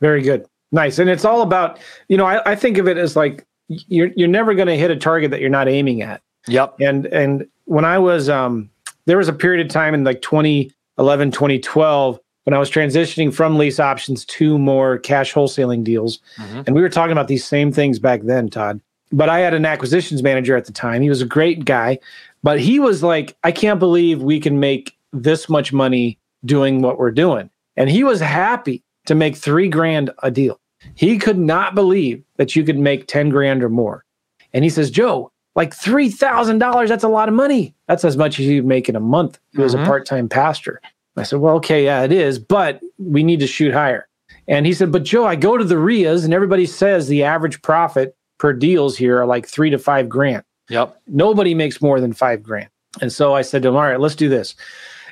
Very 0.00 0.22
good. 0.22 0.46
Nice. 0.72 0.98
And 0.98 1.10
it's 1.10 1.24
all 1.24 1.42
about, 1.42 1.78
you 2.08 2.16
know, 2.16 2.26
I, 2.26 2.52
I 2.52 2.56
think 2.56 2.78
of 2.78 2.88
it 2.88 2.96
as 2.96 3.16
like 3.16 3.46
you're 3.68 4.10
you're 4.16 4.28
never 4.28 4.54
going 4.54 4.68
to 4.68 4.76
hit 4.76 4.90
a 4.90 4.96
target 4.96 5.30
that 5.30 5.40
you're 5.40 5.50
not 5.50 5.68
aiming 5.68 6.02
at. 6.02 6.22
Yep. 6.48 6.76
And 6.80 7.06
and 7.06 7.46
when 7.64 7.84
I 7.84 7.98
was 7.98 8.28
um 8.28 8.70
there 9.06 9.18
was 9.18 9.28
a 9.28 9.32
period 9.32 9.64
of 9.64 9.72
time 9.72 9.94
in 9.94 10.04
like 10.04 10.22
2011, 10.22 11.30
2012 11.30 12.20
when 12.44 12.54
I 12.54 12.58
was 12.58 12.70
transitioning 12.70 13.32
from 13.32 13.58
lease 13.58 13.78
options 13.78 14.24
to 14.24 14.58
more 14.58 14.98
cash 14.98 15.32
wholesaling 15.32 15.84
deals. 15.84 16.20
Mm-hmm. 16.36 16.62
And 16.66 16.74
we 16.74 16.82
were 16.82 16.88
talking 16.88 17.12
about 17.12 17.28
these 17.28 17.44
same 17.44 17.70
things 17.70 17.98
back 17.98 18.22
then, 18.22 18.48
Todd 18.48 18.80
but 19.12 19.28
I 19.28 19.40
had 19.40 19.54
an 19.54 19.66
acquisitions 19.66 20.22
manager 20.22 20.56
at 20.56 20.66
the 20.66 20.72
time. 20.72 21.02
He 21.02 21.08
was 21.08 21.20
a 21.20 21.26
great 21.26 21.64
guy, 21.64 21.98
but 22.42 22.60
he 22.60 22.78
was 22.78 23.02
like, 23.02 23.36
I 23.44 23.52
can't 23.52 23.78
believe 23.78 24.22
we 24.22 24.40
can 24.40 24.60
make 24.60 24.96
this 25.12 25.48
much 25.48 25.72
money 25.72 26.18
doing 26.44 26.82
what 26.82 26.98
we're 26.98 27.10
doing. 27.10 27.50
And 27.76 27.90
he 27.90 28.04
was 28.04 28.20
happy 28.20 28.82
to 29.06 29.14
make 29.14 29.36
three 29.36 29.68
grand 29.68 30.10
a 30.22 30.30
deal. 30.30 30.60
He 30.94 31.18
could 31.18 31.38
not 31.38 31.74
believe 31.74 32.22
that 32.36 32.56
you 32.56 32.64
could 32.64 32.78
make 32.78 33.06
10 33.06 33.28
grand 33.28 33.62
or 33.62 33.68
more. 33.68 34.04
And 34.52 34.64
he 34.64 34.70
says, 34.70 34.90
Joe, 34.90 35.30
like 35.54 35.74
$3,000, 35.74 36.88
that's 36.88 37.04
a 37.04 37.08
lot 37.08 37.28
of 37.28 37.34
money. 37.34 37.74
That's 37.86 38.04
as 38.04 38.16
much 38.16 38.38
as 38.38 38.46
you 38.46 38.62
make 38.62 38.88
in 38.88 38.96
a 38.96 39.00
month. 39.00 39.38
He 39.52 39.60
was 39.60 39.74
mm-hmm. 39.74 39.84
a 39.84 39.86
part 39.86 40.06
time 40.06 40.28
pastor. 40.28 40.80
I 41.16 41.24
said, 41.24 41.40
well, 41.40 41.56
okay, 41.56 41.84
yeah, 41.84 42.02
it 42.02 42.12
is, 42.12 42.38
but 42.38 42.80
we 42.98 43.22
need 43.22 43.40
to 43.40 43.46
shoot 43.46 43.74
higher. 43.74 44.08
And 44.48 44.64
he 44.64 44.72
said, 44.72 44.90
but 44.90 45.02
Joe, 45.02 45.26
I 45.26 45.36
go 45.36 45.56
to 45.56 45.64
the 45.64 45.76
REIAs 45.76 46.24
and 46.24 46.32
everybody 46.32 46.66
says 46.66 47.08
the 47.08 47.24
average 47.24 47.60
profit 47.62 48.16
per 48.38 48.52
deals 48.52 48.96
here 48.96 49.20
are 49.20 49.26
like 49.26 49.46
three 49.46 49.70
to 49.70 49.78
five 49.78 50.08
grand. 50.08 50.42
Yep. 50.70 51.00
Nobody 51.06 51.54
makes 51.54 51.82
more 51.82 52.00
than 52.00 52.12
five 52.12 52.42
grand. 52.42 52.68
And 53.00 53.12
so 53.12 53.34
I 53.34 53.42
said 53.42 53.62
to 53.62 53.68
him, 53.68 53.76
all 53.76 53.82
right, 53.82 54.00
let's 54.00 54.14
do 54.14 54.28
this. 54.28 54.54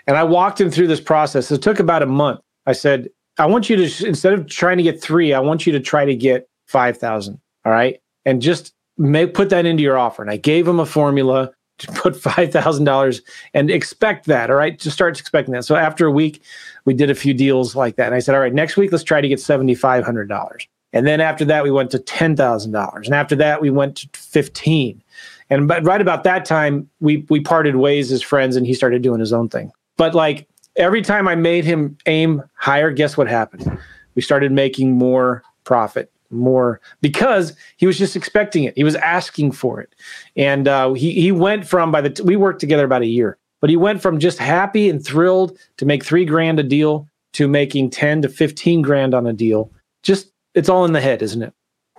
And 0.07 0.17
I 0.17 0.25
walked 0.25 0.61
him 0.61 0.71
through 0.71 0.87
this 0.87 1.01
process. 1.01 1.51
It 1.51 1.61
took 1.61 1.79
about 1.79 2.03
a 2.03 2.07
month. 2.07 2.41
I 2.67 2.73
said, 2.73 3.09
I 3.39 3.47
want 3.47 3.69
you 3.69 3.77
to, 3.77 4.07
instead 4.07 4.33
of 4.33 4.49
trying 4.49 4.79
to 4.79 4.83
get 4.83 5.01
three, 5.01 5.33
I 5.33 5.41
want 5.41 5.67
you 5.67 5.73
to 5.73 5.81
try 5.81 6.05
to 6.05 6.15
get 6.15 6.49
5,000. 6.67 7.39
All 7.65 7.73
right. 7.73 8.01
And 8.25 8.43
just 8.43 8.75
make, 8.97 9.35
put 9.35 9.51
that 9.51 9.67
into 9.67 9.83
your 9.83 9.99
offer. 9.99 10.23
And 10.23 10.31
I 10.31 10.37
gave 10.37 10.67
him 10.67 10.81
a 10.81 10.87
formula 10.87 11.53
to 11.79 11.93
put 11.93 12.15
$5,000 12.15 13.21
and 13.55 13.71
expect 13.71 14.27
that. 14.27 14.51
All 14.51 14.57
right. 14.57 14.79
Just 14.79 14.97
start 14.97 15.19
expecting 15.19 15.55
that. 15.55 15.65
So 15.65 15.77
after 15.77 16.07
a 16.07 16.11
week, 16.11 16.43
we 16.85 16.95
did 16.95 17.11
a 17.11 17.15
few 17.15 17.35
deals 17.35 17.77
like 17.77 17.97
that. 17.97 18.07
And 18.07 18.15
I 18.15 18.19
said, 18.19 18.35
all 18.35 18.41
right, 18.41 18.55
next 18.55 18.77
week, 18.77 18.91
let's 18.93 19.05
try 19.05 19.21
to 19.21 19.29
get 19.29 19.39
$7,500. 19.39 20.67
And 20.93 21.07
then 21.07 21.21
after 21.21 21.45
that, 21.45 21.65
we 21.65 21.71
went 21.71 21.91
to 21.91 21.99
$10,000. 21.99 23.05
And 23.05 23.15
after 23.15 23.37
that, 23.37 23.61
we 23.61 23.71
went 23.71 23.97
to 23.97 24.09
15. 24.19 25.03
And 25.51 25.67
but 25.67 25.85
right 25.85 26.01
about 26.01 26.25
that 26.25 26.45
time, 26.45 26.89
we 27.01 27.25
we 27.29 27.41
parted 27.41 27.77
ways 27.77 28.13
as 28.13 28.23
friends 28.23 28.57
and 28.57 28.67
he 28.67 28.75
started 28.75 29.03
doing 29.03 29.21
his 29.21 29.33
own 29.33 29.49
thing. 29.49 29.73
But 29.97 30.15
like 30.15 30.49
every 30.77 31.03
time 31.03 31.29
I 31.29 31.35
made 31.35 31.65
him 31.65 31.97
aim 32.07 32.43
higher, 32.55 32.91
guess 32.91 33.17
what 33.17 33.29
happened? 33.29 33.79
We 34.15 34.23
started 34.23 34.53
making 34.53 34.93
more 34.93 35.43
profit, 35.65 36.11
more 36.31 36.81
because 37.01 37.55
he 37.77 37.87
was 37.87 37.99
just 37.99 38.17
expecting 38.17 38.65
it. 38.65 38.77
He 38.77 38.85
was 38.85 38.95
asking 38.97 39.53
for 39.53 39.81
it. 39.81 39.95
And 40.37 40.69
uh, 40.69 40.93
he 40.95 41.13
he 41.13 41.33
went 41.33 41.67
from 41.67 41.91
by 41.91 42.01
the 42.01 42.11
t- 42.11 42.23
we 42.23 42.37
worked 42.37 42.61
together 42.61 42.85
about 42.85 43.03
a 43.03 43.07
year, 43.07 43.39
but 43.61 43.71
he 43.71 43.77
went 43.77 44.03
from 44.03 44.19
just 44.19 44.39
happy 44.39 44.89
and 44.89 45.05
thrilled 45.05 45.59
to 45.79 45.87
make 45.87 46.05
3 46.05 46.25
grand 46.25 46.59
a 46.59 46.63
deal 46.63 47.09
to 47.35 47.49
making 47.49 47.91
10 47.91 48.23
to 48.23 48.29
15 48.29 48.83
grand 48.83 49.15
on 49.15 49.27
a 49.27 49.33
deal. 49.33 49.71
Just 50.03 50.31
it's 50.55 50.69
all 50.69 50.85
in 50.85 50.93
the 50.93 51.01
head, 51.01 51.23
isn't 51.23 51.43
it? 51.43 51.53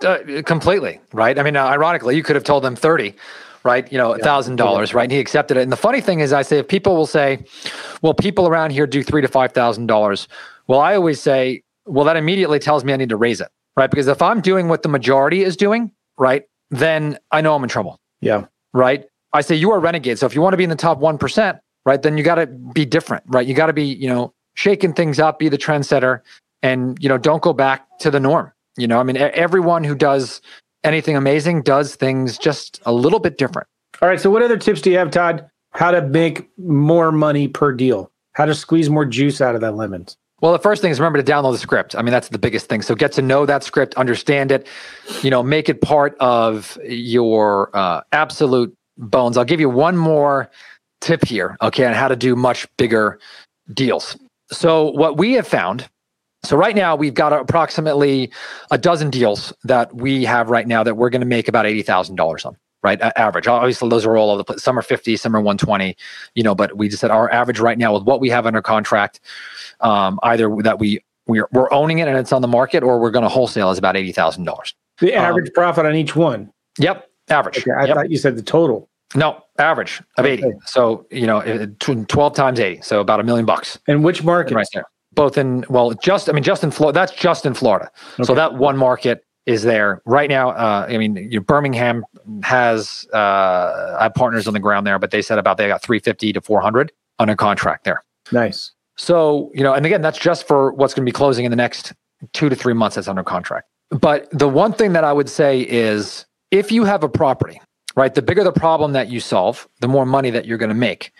Uh, 0.04 0.42
completely, 0.42 1.00
right? 1.12 1.38
I 1.38 1.42
mean, 1.42 1.56
uh, 1.56 1.64
ironically, 1.64 2.16
you 2.16 2.22
could 2.22 2.36
have 2.36 2.44
told 2.44 2.64
them 2.64 2.74
30, 2.76 3.14
right? 3.64 3.90
You 3.92 3.98
know, 3.98 4.16
thousand 4.16 4.54
yeah. 4.54 4.64
dollars, 4.64 4.94
right? 4.94 5.04
And 5.04 5.12
he 5.12 5.18
accepted 5.18 5.56
it. 5.56 5.62
And 5.62 5.72
the 5.72 5.76
funny 5.76 6.00
thing 6.00 6.20
is, 6.20 6.32
I 6.32 6.42
say, 6.42 6.58
if 6.58 6.68
people 6.68 6.96
will 6.96 7.06
say, 7.06 7.44
well, 8.02 8.14
people 8.14 8.48
around 8.48 8.70
here 8.70 8.86
do 8.86 9.02
three 9.02 9.22
to 9.22 9.28
five 9.28 9.52
thousand 9.52 9.86
dollars. 9.86 10.28
Well, 10.66 10.80
I 10.80 10.94
always 10.94 11.20
say, 11.20 11.62
well, 11.86 12.04
that 12.04 12.16
immediately 12.16 12.58
tells 12.58 12.84
me 12.84 12.92
I 12.92 12.96
need 12.96 13.08
to 13.10 13.16
raise 13.16 13.40
it, 13.40 13.48
right? 13.76 13.90
Because 13.90 14.08
if 14.08 14.22
I'm 14.22 14.40
doing 14.40 14.68
what 14.68 14.82
the 14.82 14.88
majority 14.88 15.42
is 15.42 15.56
doing, 15.56 15.92
right, 16.16 16.44
then 16.70 17.18
I 17.30 17.40
know 17.40 17.54
I'm 17.54 17.62
in 17.62 17.68
trouble. 17.68 17.98
Yeah. 18.20 18.46
Right. 18.72 19.06
I 19.32 19.42
say 19.42 19.54
you 19.54 19.70
are 19.72 19.80
renegade. 19.80 20.18
So 20.18 20.26
if 20.26 20.34
you 20.34 20.40
want 20.40 20.52
to 20.54 20.56
be 20.56 20.64
in 20.64 20.70
the 20.70 20.76
top 20.76 21.00
1%, 21.00 21.60
right, 21.84 22.02
then 22.02 22.16
you 22.16 22.24
got 22.24 22.36
to 22.36 22.46
be 22.46 22.84
different, 22.84 23.24
right? 23.28 23.46
You 23.46 23.54
got 23.54 23.66
to 23.66 23.72
be, 23.72 23.84
you 23.84 24.08
know, 24.08 24.32
shaking 24.54 24.92
things 24.92 25.18
up, 25.18 25.38
be 25.38 25.48
the 25.48 25.58
trendsetter 25.58 26.20
and 26.62 27.02
you 27.02 27.08
know 27.08 27.18
don't 27.18 27.42
go 27.42 27.52
back 27.52 27.86
to 27.98 28.10
the 28.10 28.20
norm 28.20 28.52
you 28.80 28.86
know 28.86 28.98
i 28.98 29.02
mean 29.02 29.16
everyone 29.16 29.84
who 29.84 29.94
does 29.94 30.40
anything 30.84 31.16
amazing 31.16 31.62
does 31.62 31.94
things 31.94 32.38
just 32.38 32.80
a 32.86 32.92
little 32.92 33.18
bit 33.18 33.38
different 33.38 33.68
all 34.00 34.08
right 34.08 34.20
so 34.20 34.30
what 34.30 34.42
other 34.42 34.56
tips 34.56 34.80
do 34.80 34.90
you 34.90 34.98
have 34.98 35.10
todd 35.10 35.48
how 35.72 35.90
to 35.90 36.02
make 36.02 36.48
more 36.58 37.12
money 37.12 37.46
per 37.46 37.72
deal 37.72 38.10
how 38.32 38.44
to 38.44 38.54
squeeze 38.54 38.88
more 38.88 39.04
juice 39.04 39.40
out 39.40 39.54
of 39.54 39.60
that 39.60 39.76
lemon 39.76 40.06
well, 40.40 40.52
the 40.52 40.58
first 40.58 40.80
thing 40.80 40.90
is 40.90 40.98
remember 40.98 41.22
to 41.22 41.32
download 41.32 41.52
the 41.52 41.58
script. 41.58 41.94
I 41.94 42.02
mean, 42.02 42.12
that's 42.12 42.28
the 42.28 42.38
biggest 42.38 42.66
thing. 42.66 42.80
So 42.80 42.94
get 42.94 43.12
to 43.12 43.22
know 43.22 43.44
that 43.44 43.62
script, 43.62 43.94
understand 43.96 44.50
it, 44.50 44.66
you 45.22 45.30
know, 45.30 45.42
make 45.42 45.68
it 45.68 45.82
part 45.82 46.16
of 46.18 46.78
your 46.82 47.70
uh, 47.76 48.00
absolute 48.12 48.74
bones. 48.96 49.36
I'll 49.36 49.44
give 49.44 49.60
you 49.60 49.68
one 49.68 49.96
more 49.96 50.50
tip 51.00 51.24
here, 51.26 51.56
okay, 51.60 51.84
on 51.84 51.92
how 51.92 52.08
to 52.08 52.16
do 52.16 52.36
much 52.36 52.66
bigger 52.78 53.18
deals. 53.72 54.16
So 54.50 54.90
what 54.92 55.18
we 55.18 55.34
have 55.34 55.46
found 55.46 55.88
so 56.42 56.56
right 56.56 56.74
now 56.74 56.96
we've 56.96 57.14
got 57.14 57.32
approximately 57.32 58.32
a 58.70 58.78
dozen 58.78 59.10
deals 59.10 59.52
that 59.64 59.94
we 59.94 60.24
have 60.24 60.48
right 60.48 60.66
now 60.66 60.82
that 60.82 60.96
we're 60.96 61.10
going 61.10 61.20
to 61.20 61.26
make 61.26 61.48
about 61.48 61.66
eighty 61.66 61.82
thousand 61.82 62.16
dollars 62.16 62.44
on. 62.44 62.56
Right, 62.82 62.98
average. 63.02 63.46
Obviously, 63.46 63.90
those 63.90 64.06
are 64.06 64.16
all 64.16 64.30
over 64.30 64.38
the 64.38 64.44
place. 64.44 64.62
Some 64.62 64.78
are 64.78 64.82
fifty, 64.82 65.14
some 65.18 65.36
are 65.36 65.40
one 65.40 65.58
twenty. 65.58 65.96
You 66.34 66.42
know, 66.42 66.54
but 66.54 66.78
we 66.78 66.88
just 66.88 67.02
said 67.02 67.10
our 67.10 67.30
average 67.30 67.60
right 67.60 67.76
now 67.76 67.92
with 67.92 68.04
what 68.04 68.20
we 68.20 68.30
have 68.30 68.46
under 68.46 68.62
contract, 68.62 69.20
um, 69.80 70.18
either 70.22 70.50
that 70.62 70.78
we 70.78 71.04
we're, 71.26 71.46
we're 71.52 71.70
owning 71.72 71.98
it 71.98 72.08
and 72.08 72.16
it's 72.16 72.32
on 72.32 72.40
the 72.40 72.48
market, 72.48 72.82
or 72.82 72.98
we're 72.98 73.10
going 73.10 73.22
to 73.22 73.28
wholesale 73.28 73.70
is 73.70 73.76
about 73.76 73.96
eighty 73.96 74.12
thousand 74.12 74.44
dollars. 74.44 74.74
The 74.98 75.14
um, 75.14 75.24
average 75.26 75.48
um, 75.48 75.52
profit 75.54 75.84
on 75.84 75.94
each 75.94 76.16
one. 76.16 76.50
Yep, 76.78 77.06
average. 77.28 77.58
Okay, 77.58 77.70
I 77.70 77.84
yep. 77.84 77.96
thought 77.96 78.10
you 78.10 78.16
said 78.16 78.36
the 78.36 78.42
total. 78.42 78.88
No, 79.14 79.42
average 79.58 80.00
of 80.16 80.24
okay. 80.24 80.34
80. 80.34 80.52
So, 80.66 81.04
you 81.10 81.26
know, 81.26 81.66
12 81.80 82.34
times 82.34 82.60
80. 82.60 82.80
So 82.82 83.00
about 83.00 83.18
a 83.18 83.24
million 83.24 83.44
bucks. 83.44 83.76
And 83.88 84.04
which 84.04 84.22
market? 84.22 84.54
Right 84.54 84.68
there 84.72 84.84
both 85.12 85.36
in 85.38 85.64
well, 85.68 85.92
just 85.92 86.28
I 86.28 86.32
mean, 86.32 86.42
just 86.42 86.62
in 86.64 86.70
Florida. 86.70 86.98
That's 86.98 87.12
just 87.12 87.46
in 87.46 87.54
Florida. 87.54 87.90
Okay. 88.14 88.24
So 88.24 88.34
that 88.34 88.54
one 88.54 88.76
market 88.76 89.24
is 89.46 89.62
there 89.62 90.02
right 90.04 90.28
now. 90.28 90.50
Uh, 90.50 90.86
I 90.88 90.98
mean, 90.98 91.16
you 91.16 91.38
know, 91.38 91.40
Birmingham 91.40 92.04
has 92.42 93.06
uh, 93.12 93.96
I 93.98 94.04
have 94.04 94.14
partners 94.14 94.46
on 94.46 94.54
the 94.54 94.60
ground 94.60 94.86
there, 94.86 94.98
but 94.98 95.10
they 95.10 95.22
said 95.22 95.38
about 95.38 95.56
they 95.56 95.66
got 95.66 95.82
350 95.82 96.32
to 96.34 96.40
400 96.40 96.92
under 97.18 97.34
contract 97.34 97.84
there. 97.84 98.04
Nice. 98.32 98.72
So 98.96 99.50
you 99.54 99.62
know, 99.62 99.74
and 99.74 99.84
again, 99.86 100.02
that's 100.02 100.18
just 100.18 100.46
for 100.46 100.72
what's 100.72 100.94
going 100.94 101.04
to 101.04 101.10
be 101.10 101.14
closing 101.14 101.44
in 101.44 101.50
the 101.50 101.56
next 101.56 101.92
two 102.32 102.48
to 102.48 102.56
three 102.56 102.74
months. 102.74 102.96
That's 102.96 103.08
under 103.08 103.24
contract. 103.24 103.68
But 103.90 104.28
the 104.30 104.48
one 104.48 104.72
thing 104.72 104.92
that 104.92 105.04
I 105.04 105.12
would 105.12 105.28
say 105.28 105.60
is, 105.62 106.26
if 106.52 106.70
you 106.70 106.84
have 106.84 107.02
a 107.02 107.08
property, 107.08 107.60
right, 107.96 108.14
the 108.14 108.22
bigger 108.22 108.44
the 108.44 108.52
problem 108.52 108.92
that 108.92 109.08
you 109.08 109.18
solve, 109.18 109.68
the 109.80 109.88
more 109.88 110.06
money 110.06 110.30
that 110.30 110.44
you're 110.44 110.58
going 110.58 110.68
to 110.68 110.74
make. 110.74 111.12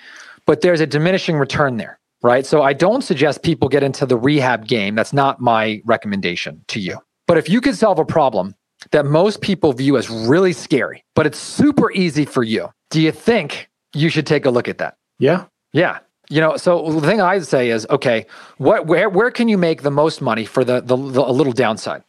But 0.47 0.61
there's 0.63 0.81
a 0.81 0.87
diminishing 0.87 1.37
return 1.37 1.77
there 1.77 2.00
right? 2.23 2.45
So 2.47 2.63
I 2.63 2.73
don't 2.73 3.03
suggest 3.03 3.43
people 3.43 3.69
get 3.69 3.83
into 3.83 4.07
the 4.07 4.17
rehab 4.17 4.67
game. 4.67 4.95
That's 4.95 5.13
not 5.13 5.41
my 5.41 5.83
recommendation 5.85 6.63
to 6.69 6.81
you. 6.81 6.99
But 7.27 7.39
if 7.39 7.49
you 7.49 7.61
could 7.61 7.77
solve 7.77 7.99
a 7.99 8.05
problem 8.05 8.55
that 8.93 9.07
most 9.07 9.41
people 9.41 9.73
view 9.73 9.97
as 9.97 10.11
really 10.11 10.53
scary, 10.53 11.05
but 11.15 11.27
it's 11.27 11.39
super 11.39 11.93
easy 11.93 12.25
for 12.25 12.43
you, 12.43 12.69
do 12.91 13.01
you 13.01 13.13
think 13.13 13.69
you 13.95 14.09
should 14.09 14.27
take 14.27 14.47
a 14.47 14.51
look 14.51 14.69
at 14.69 14.79
that? 14.79 14.97
Yeah. 15.19 15.45
Yeah. 15.73 15.99
You 16.29 16.41
know, 16.41 16.57
so 16.57 16.93
the 16.93 17.07
thing 17.07 17.21
I'd 17.21 17.47
say 17.47 17.71
is, 17.71 17.87
okay, 17.91 18.25
what, 18.59 18.87
where, 18.87 19.09
where 19.09 19.31
can 19.31 19.49
you 19.49 19.59
make 19.59 19.83
the 19.83 19.91
most 19.91 20.21
money 20.21 20.45
for 20.45 20.65
the, 20.65 20.81
the, 20.81 20.97
the 20.97 21.21
a 21.21 21.33
little 21.33 21.53
downside? 21.53 22.05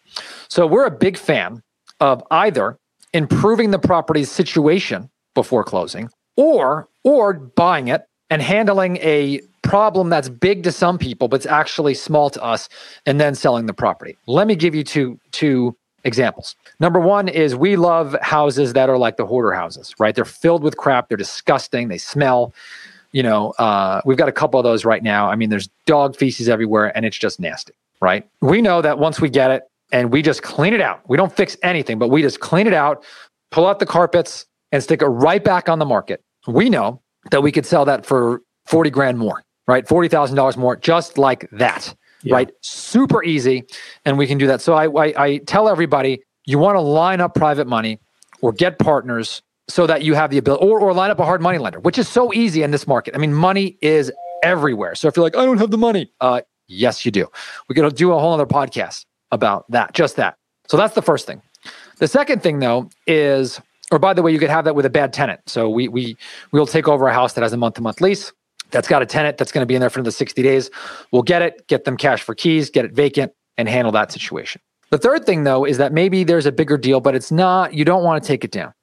So 0.48 0.68
we're 0.68 0.86
a 0.86 0.92
big 0.92 1.18
fan 1.18 1.64
of 2.00 2.24
either 2.32 2.78
improving 3.14 3.72
the 3.72 3.80
property's 3.80 4.32
situation 4.32 5.10
before 5.34 5.64
closing 5.64 6.10
or 6.36 6.88
or 7.04 7.34
buying 7.34 7.88
it 7.88 8.04
and 8.32 8.42
handling 8.42 8.98
a 8.98 9.42
problem 9.62 10.10
that's 10.10 10.30
big 10.30 10.64
to 10.64 10.72
some 10.72 10.98
people 10.98 11.28
but 11.28 11.36
it's 11.36 11.46
actually 11.46 11.94
small 11.94 12.32
to 12.32 12.42
us 12.42 12.68
and 13.06 13.20
then 13.20 13.36
selling 13.36 13.68
the 13.68 13.74
property. 13.74 14.18
Let 14.26 14.48
me 14.48 14.56
give 14.56 14.74
you 14.74 14.84
two 14.84 15.20
two 15.32 15.76
examples. 16.04 16.56
Number 16.80 17.00
one 17.00 17.28
is 17.28 17.56
we 17.56 17.76
love 17.76 18.16
houses 18.24 18.74
that 18.74 18.90
are 18.90 18.98
like 18.98 19.18
the 19.18 19.26
hoarder 19.28 19.54
houses 19.54 19.94
right? 20.00 20.16
They're 20.16 20.26
filled 20.26 20.64
with 20.64 20.78
crap. 20.78 21.10
They're 21.10 21.18
disgusting. 21.18 21.90
They 21.90 22.00
smell 22.00 22.54
you 23.12 23.22
know 23.22 23.52
uh, 23.60 24.02
we've 24.06 24.18
got 24.18 24.30
a 24.30 24.32
couple 24.32 24.60
of 24.60 24.64
those 24.64 24.86
right 24.86 25.04
now. 25.04 25.30
I 25.30 25.36
mean 25.36 25.50
there's 25.50 25.70
dog 25.86 26.16
feces 26.16 26.50
everywhere 26.50 26.96
and 26.96 27.06
it's 27.06 27.18
just 27.18 27.40
nasty 27.40 27.74
right? 28.00 28.28
We 28.40 28.64
know 28.64 28.82
that 28.82 28.98
once 28.98 29.22
we 29.22 29.30
get 29.30 29.52
it 29.52 29.70
and 29.92 30.12
we 30.12 30.24
just 30.24 30.42
clean 30.42 30.74
it 30.74 30.82
out. 30.82 31.02
We 31.08 31.18
don't 31.18 31.32
fix 31.32 31.56
anything 31.62 32.00
but 32.00 32.08
we 32.08 32.22
just 32.22 32.40
clean 32.40 32.66
it 32.66 32.74
out 32.74 33.04
pull 33.52 33.68
out 33.68 33.80
the 33.80 33.86
carpets 33.86 34.46
and 34.72 34.82
stick 34.82 35.02
it 35.02 35.08
right 35.08 35.44
back 35.44 35.68
on 35.70 35.78
the 35.78 35.86
market. 35.86 36.24
We 36.48 36.70
know 36.70 37.02
that 37.30 37.44
we 37.44 37.52
could 37.52 37.66
sell 37.66 37.86
that 37.86 38.06
for 38.06 38.42
40 38.66 38.90
grand 38.90 39.20
more, 39.20 39.44
right? 39.68 39.86
$40,000 39.86 40.58
more, 40.58 40.76
just 40.76 41.18
like 41.18 41.48
that, 41.52 41.94
yeah. 42.24 42.34
right? 42.34 42.52
Super 42.62 43.24
easy. 43.24 43.66
And 44.06 44.18
we 44.18 44.26
can 44.26 44.38
do 44.38 44.48
that. 44.48 44.62
So 44.62 44.74
I, 44.74 44.88
I, 44.88 45.14
I 45.24 45.38
tell 45.40 45.70
everybody 45.70 46.22
you 46.46 46.58
want 46.58 46.76
to 46.76 46.82
line 46.82 47.22
up 47.22 47.36
private 47.36 47.68
money 47.68 48.00
or 48.42 48.52
get 48.52 48.80
partners 48.80 49.42
so 49.70 49.88
that 49.88 50.04
you 50.04 50.16
have 50.16 50.32
the 50.32 50.38
ability, 50.38 50.66
or, 50.66 50.80
or 50.80 50.94
line 50.94 51.12
up 51.12 51.20
a 51.20 51.26
hard 51.26 51.42
money 51.42 51.58
lender, 51.58 51.80
which 51.80 51.98
is 51.98 52.08
so 52.08 52.34
easy 52.34 52.64
in 52.64 52.72
this 52.72 52.88
market. 52.88 53.16
I 53.16 53.20
mean, 53.20 53.34
money 53.34 53.78
is 53.82 54.12
everywhere. 54.44 54.96
So 54.96 55.08
if 55.08 55.16
you're 55.16 55.24
like, 55.24 55.38
I 55.38 55.46
don't 55.46 55.60
have 55.60 55.72
the 55.72 55.78
money, 55.78 56.12
uh, 56.20 56.42
yes, 56.68 57.06
you 57.06 57.12
do. 57.12 57.28
We're 57.70 57.76
going 57.76 57.90
to 57.90 57.96
do 57.96 58.12
a 58.12 58.20
whole 58.20 58.34
other 58.34 58.46
podcast 58.46 59.06
about 59.32 59.70
that, 59.72 59.94
just 59.94 60.18
that. 60.18 60.38
So 60.68 60.78
that's 60.78 60.96
the 60.96 61.02
first 61.02 61.28
thing. 61.28 61.42
The 62.00 62.08
second 62.08 62.42
thing, 62.42 62.60
though, 62.60 62.90
is 63.06 63.62
or 63.92 64.00
by 64.00 64.14
the 64.14 64.22
way, 64.22 64.32
you 64.32 64.40
could 64.40 64.50
have 64.50 64.66
that 64.66 64.76
with 64.76 64.86
a 64.86 64.90
bad 64.90 65.14
tenant. 65.14 65.42
So 65.48 65.70
we 65.70 65.88
we 65.88 66.18
we'll 66.52 66.66
take 66.66 66.88
over 66.88 67.08
a 67.08 67.14
house 67.14 67.34
that 67.34 67.42
has 67.42 67.54
a 67.54 67.58
month 67.58 67.76
to 67.76 67.82
month 67.82 68.02
lease 68.02 68.32
that's 68.72 68.88
got 68.88 69.02
a 69.02 69.06
tenant 69.06 69.38
that's 69.38 69.52
going 69.52 69.62
to 69.62 69.66
be 69.66 69.76
in 69.76 69.82
there 69.82 69.90
for 69.90 70.00
another 70.00 70.12
60 70.12 70.42
days. 70.42 70.72
We'll 71.12 71.22
get 71.22 71.42
it, 71.42 71.68
get 71.68 71.84
them 71.84 71.98
cash 71.98 72.24
for 72.24 72.34
keys, 72.34 72.70
get 72.70 72.86
it 72.86 72.94
vacant, 72.94 73.34
and 73.58 73.70
handle 73.70 73.92
that 73.92 74.12
situation. 74.12 74.62
The 74.90 74.98
third 74.98 75.26
thing 75.26 75.44
though 75.44 75.66
is 75.66 75.78
that 75.78 75.94
maybe 75.94 76.24
there's 76.24 76.46
a 76.46 76.52
bigger 76.52 76.78
deal, 76.78 77.00
but 77.00 77.16
it's 77.16 77.32
not, 77.32 77.74
you 77.74 77.86
don't 77.86 78.04
want 78.04 78.22
to 78.24 78.28
take 78.28 78.44
it 78.44 78.52
down, 78.52 78.74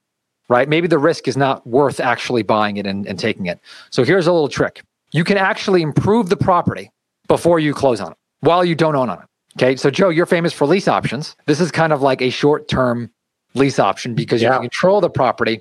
right? 0.49 0.69
Maybe 0.69 0.87
the 0.87 0.99
risk 0.99 1.29
is 1.29 1.37
not 1.37 1.67
worth 1.67 2.01
actually 2.01 2.43
buying 2.43 2.77
it 2.77 2.87
and, 2.87 3.07
and 3.07 3.19
taking 3.19 3.47
it. 3.47 3.61
So 3.91 4.05
here's 4.05 4.27
a 4.27 4.33
little 4.33 4.49
trick. 4.49 4.83
You 5.13 5.25
can 5.25 5.39
actually 5.39 5.83
improve 5.83 6.29
the 6.29 6.37
property 6.37 6.91
before 7.27 7.59
you 7.59 7.75
close 7.75 8.01
on 8.01 8.13
it 8.13 8.19
while 8.41 8.65
you 8.65 8.75
don't 8.75 8.95
own 8.95 9.11
on 9.11 9.19
it. 9.19 9.25
Okay. 9.57 9.77
So 9.77 9.91
Joe, 9.91 10.09
you're 10.11 10.27
famous 10.27 10.53
for 10.53 10.67
lease 10.67 10.89
options. 10.89 11.35
This 11.47 11.61
is 11.61 11.71
kind 11.71 11.93
of 11.93 12.01
like 12.01 12.23
a 12.23 12.31
short 12.31 12.69
term 12.69 13.11
lease 13.59 13.79
option 13.79 14.15
because 14.15 14.41
yeah. 14.41 14.49
you 14.49 14.53
can 14.55 14.63
control 14.63 15.01
the 15.01 15.11
property 15.11 15.61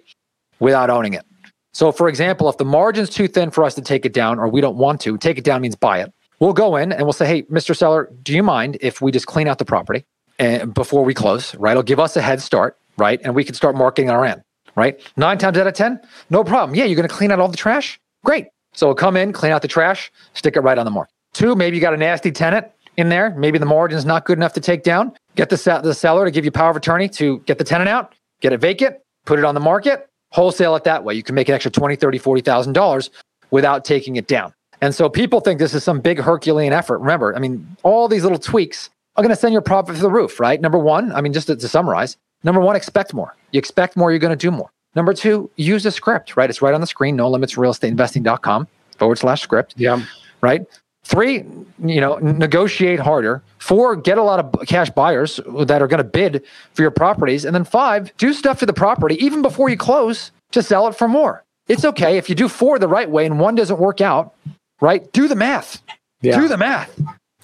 without 0.59 0.89
owning 0.89 1.13
it. 1.13 1.25
So, 1.73 1.91
for 1.91 2.09
example, 2.09 2.49
if 2.49 2.57
the 2.57 2.65
margin's 2.65 3.09
too 3.09 3.27
thin 3.27 3.51
for 3.51 3.63
us 3.63 3.75
to 3.75 3.81
take 3.81 4.05
it 4.05 4.13
down 4.13 4.39
or 4.39 4.47
we 4.47 4.61
don't 4.61 4.77
want 4.77 5.01
to, 5.01 5.17
take 5.17 5.37
it 5.37 5.43
down 5.43 5.61
means 5.61 5.75
buy 5.75 5.99
it. 6.01 6.11
We'll 6.39 6.53
go 6.53 6.75
in 6.75 6.91
and 6.91 7.03
we'll 7.03 7.13
say, 7.13 7.27
hey, 7.27 7.43
Mr. 7.43 7.75
Seller, 7.75 8.11
do 8.23 8.33
you 8.33 8.43
mind 8.43 8.77
if 8.81 9.01
we 9.01 9.11
just 9.11 9.27
clean 9.27 9.47
out 9.47 9.57
the 9.57 9.65
property 9.65 10.05
and 10.39 10.73
before 10.73 11.03
we 11.03 11.13
close, 11.13 11.55
right? 11.55 11.71
It'll 11.71 11.83
give 11.83 11.99
us 11.99 12.15
a 12.15 12.21
head 12.21 12.41
start, 12.41 12.77
right? 12.97 13.19
And 13.23 13.35
we 13.35 13.43
can 13.43 13.55
start 13.55 13.75
marketing 13.75 14.09
our 14.09 14.25
end, 14.25 14.43
right? 14.75 14.99
Nine 15.17 15.37
times 15.37 15.57
out 15.57 15.67
of 15.67 15.73
10, 15.73 15.99
no 16.29 16.43
problem. 16.43 16.75
Yeah, 16.75 16.85
you're 16.85 16.95
going 16.95 17.07
to 17.07 17.13
clean 17.13 17.31
out 17.31 17.39
all 17.39 17.47
the 17.47 17.57
trash? 17.57 17.99
Great. 18.23 18.47
So 18.73 18.87
we'll 18.87 18.95
come 18.95 19.17
in, 19.17 19.33
clean 19.33 19.51
out 19.51 19.61
the 19.61 19.67
trash, 19.67 20.11
stick 20.33 20.55
it 20.55 20.61
right 20.61 20.77
on 20.77 20.85
the 20.85 20.91
market. 20.91 21.13
Two, 21.33 21.55
maybe 21.55 21.77
you 21.77 21.81
got 21.81 21.93
a 21.93 21.97
nasty 21.97 22.31
tenant 22.31 22.67
in 22.97 23.09
there. 23.09 23.35
Maybe 23.37 23.57
the 23.57 23.65
margin's 23.65 24.05
not 24.05 24.25
good 24.25 24.37
enough 24.37 24.53
to 24.53 24.61
take 24.61 24.83
down. 24.83 25.13
Get 25.38 25.49
the, 25.49 25.79
the 25.83 25.93
seller 25.93 26.25
to 26.25 26.31
give 26.31 26.43
you 26.43 26.51
power 26.51 26.71
of 26.71 26.75
attorney 26.75 27.07
to 27.09 27.39
get 27.45 27.59
the 27.59 27.63
tenant 27.63 27.89
out, 27.89 28.15
get 28.41 28.53
it 28.53 28.59
vacant, 28.59 28.97
put 29.25 29.38
it 29.38 29.45
on 29.45 29.53
the 29.53 29.61
market, 29.61 30.09
wholesale 30.31 30.75
it 30.75 30.83
that 30.83 31.03
way. 31.03 31.13
You 31.13 31.21
can 31.21 31.35
make 31.35 31.47
an 31.47 31.55
extra 31.55 31.71
20, 31.71 31.95
30, 31.95 32.19
$40,000 32.19 33.09
without 33.51 33.85
taking 33.85 34.15
it 34.15 34.27
down. 34.27 34.51
And 34.81 34.93
so 34.93 35.09
people 35.09 35.39
think 35.39 35.59
this 35.59 35.75
is 35.75 35.83
some 35.83 36.01
big 36.01 36.19
Herculean 36.19 36.73
effort. 36.73 36.97
Remember, 36.99 37.35
I 37.35 37.39
mean, 37.39 37.67
all 37.83 38.07
these 38.07 38.23
little 38.23 38.39
tweaks 38.39 38.89
are 39.15 39.23
going 39.23 39.33
to 39.33 39.39
send 39.39 39.53
your 39.53 39.61
profit 39.61 39.95
to 39.95 40.01
the 40.01 40.09
roof, 40.09 40.39
right? 40.39 40.59
Number 40.59 40.79
one, 40.79 41.11
I 41.11 41.21
mean, 41.21 41.33
just 41.33 41.47
to, 41.47 41.55
to 41.55 41.67
summarize, 41.67 42.17
number 42.43 42.59
one, 42.59 42.75
expect 42.75 43.13
more. 43.13 43.35
You 43.51 43.59
expect 43.59 43.95
more, 43.95 44.11
you're 44.11 44.19
going 44.19 44.35
to 44.35 44.35
do 44.35 44.51
more. 44.51 44.71
Number 44.95 45.13
two, 45.13 45.51
use 45.55 45.85
a 45.85 45.91
script, 45.91 46.35
right? 46.35 46.49
It's 46.49 46.61
right 46.63 46.73
on 46.73 46.81
the 46.81 46.88
screen, 46.88 47.15
no 47.15 47.29
limits 47.29 47.53
realestateInvesting.com 47.55 48.67
forward 48.97 49.17
slash 49.19 49.41
script. 49.41 49.75
Yeah. 49.77 50.03
Right. 50.41 50.65
Three, 51.07 51.45
you 51.79 52.01
know, 52.01 52.17
negotiate 52.17 52.99
harder. 52.99 53.41
Four, 53.59 53.95
get 53.95 54.17
a 54.17 54.23
lot 54.23 54.43
of 54.43 54.67
cash 54.67 54.89
buyers 54.89 55.39
that 55.61 55.81
are 55.81 55.87
going 55.87 55.99
to 55.99 56.03
bid 56.03 56.43
for 56.73 56.81
your 56.81 56.91
properties. 56.91 57.45
And 57.45 57.55
then 57.55 57.63
five, 57.63 58.11
do 58.17 58.33
stuff 58.33 58.59
to 58.59 58.65
the 58.65 58.73
property 58.73 59.15
even 59.23 59.41
before 59.41 59.69
you 59.69 59.77
close 59.77 60.31
to 60.51 60.61
sell 60.61 60.85
it 60.85 60.95
for 60.95 61.07
more. 61.07 61.45
It's 61.69 61.85
okay 61.85 62.17
if 62.17 62.27
you 62.27 62.35
do 62.35 62.49
four 62.49 62.77
the 62.77 62.89
right 62.89 63.09
way 63.09 63.25
and 63.25 63.39
one 63.39 63.55
doesn't 63.55 63.79
work 63.79 64.01
out, 64.01 64.33
right? 64.81 65.09
Do 65.13 65.29
the 65.29 65.35
math. 65.35 65.81
Yeah. 66.21 66.41
Do 66.41 66.49
the 66.49 66.57
math, 66.57 66.99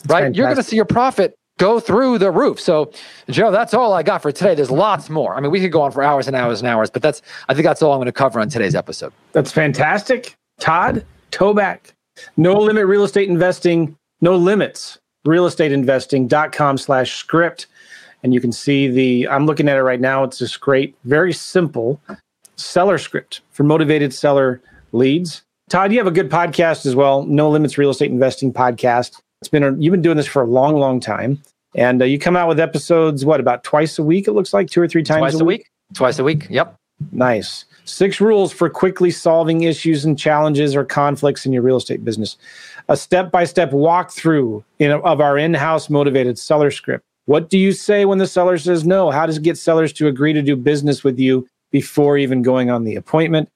right? 0.07 0.35
You're 0.35 0.47
going 0.47 0.57
to 0.57 0.63
see 0.63 0.75
your 0.75 0.83
profit 0.83 1.33
go 1.57 1.79
through 1.79 2.17
the 2.17 2.31
roof. 2.31 2.59
So, 2.59 2.91
Joe, 3.29 3.49
that's 3.49 3.73
all 3.73 3.93
I 3.93 4.03
got 4.03 4.21
for 4.21 4.33
today. 4.33 4.55
There's 4.55 4.71
lots 4.71 5.09
more. 5.09 5.37
I 5.37 5.39
mean, 5.39 5.51
we 5.51 5.61
could 5.61 5.71
go 5.71 5.83
on 5.83 5.91
for 5.93 6.03
hours 6.03 6.27
and 6.27 6.35
hours 6.35 6.59
and 6.59 6.67
hours, 6.67 6.89
but 6.89 7.01
that's 7.01 7.21
I 7.47 7.53
think 7.53 7.63
that's 7.63 7.81
all 7.81 7.93
I'm 7.93 7.99
going 7.99 8.07
to 8.07 8.11
cover 8.11 8.41
on 8.41 8.49
today's 8.49 8.75
episode. 8.75 9.13
That's 9.31 9.53
fantastic. 9.53 10.35
Todd 10.59 11.05
Toback 11.31 11.93
no 12.37 12.57
limit 12.57 12.85
real 12.85 13.03
estate 13.03 13.29
investing, 13.29 13.97
no 14.21 14.35
limits 14.35 14.99
real 15.25 15.45
estate 15.45 15.71
investing.com 15.71 16.77
slash 16.77 17.15
script. 17.15 17.67
And 18.23 18.33
you 18.33 18.39
can 18.39 18.51
see 18.51 18.87
the, 18.87 19.27
I'm 19.27 19.45
looking 19.45 19.67
at 19.67 19.77
it 19.77 19.83
right 19.83 19.99
now. 19.99 20.23
It's 20.23 20.39
this 20.39 20.55
great, 20.57 20.95
very 21.03 21.33
simple 21.33 21.99
seller 22.55 22.97
script 22.97 23.41
for 23.51 23.63
motivated 23.63 24.13
seller 24.13 24.61
leads. 24.91 25.43
Todd, 25.69 25.91
you 25.91 25.97
have 25.97 26.07
a 26.07 26.11
good 26.11 26.29
podcast 26.29 26.85
as 26.85 26.95
well. 26.95 27.23
No 27.23 27.49
limits 27.49 27.77
real 27.77 27.89
estate 27.89 28.11
investing 28.11 28.53
podcast. 28.53 29.19
It's 29.41 29.49
been, 29.49 29.63
a, 29.63 29.73
you've 29.75 29.91
been 29.91 30.01
doing 30.01 30.17
this 30.17 30.27
for 30.27 30.41
a 30.41 30.45
long, 30.47 30.75
long 30.75 30.99
time. 30.99 31.41
And 31.75 32.01
uh, 32.01 32.05
you 32.05 32.19
come 32.19 32.35
out 32.35 32.47
with 32.47 32.59
episodes, 32.59 33.25
what, 33.25 33.39
about 33.39 33.63
twice 33.63 33.97
a 33.97 34.03
week? 34.03 34.27
It 34.27 34.33
looks 34.33 34.53
like 34.53 34.69
two 34.69 34.81
or 34.81 34.87
three 34.87 35.03
times 35.03 35.19
twice 35.19 35.39
a 35.39 35.45
week? 35.45 35.61
week? 35.61 35.67
Twice 35.95 36.19
a 36.19 36.23
week. 36.23 36.47
Yep. 36.49 36.75
Nice. 37.11 37.65
Six 37.85 38.21
rules 38.21 38.53
for 38.53 38.69
quickly 38.69 39.11
solving 39.11 39.63
issues 39.63 40.05
and 40.05 40.17
challenges 40.17 40.75
or 40.75 40.85
conflicts 40.85 41.45
in 41.45 41.51
your 41.51 41.61
real 41.61 41.77
estate 41.77 42.03
business. 42.05 42.37
A 42.89 42.95
step 42.95 43.31
by 43.31 43.43
step 43.43 43.71
walkthrough 43.71 44.63
of 44.81 45.21
our 45.21 45.37
in 45.37 45.53
house 45.53 45.89
motivated 45.89 46.39
seller 46.39 46.71
script. 46.71 47.03
What 47.25 47.49
do 47.49 47.57
you 47.57 47.71
say 47.71 48.05
when 48.05 48.17
the 48.17 48.27
seller 48.27 48.57
says 48.57 48.85
no? 48.85 49.09
How 49.09 49.25
does 49.25 49.37
it 49.37 49.43
get 49.43 49.57
sellers 49.57 49.93
to 49.93 50.07
agree 50.07 50.33
to 50.33 50.41
do 50.41 50.55
business 50.55 51.03
with 51.03 51.19
you 51.19 51.47
before 51.71 52.17
even 52.17 52.41
going 52.41 52.69
on 52.69 52.83
the 52.83 52.95
appointment? 52.95 53.49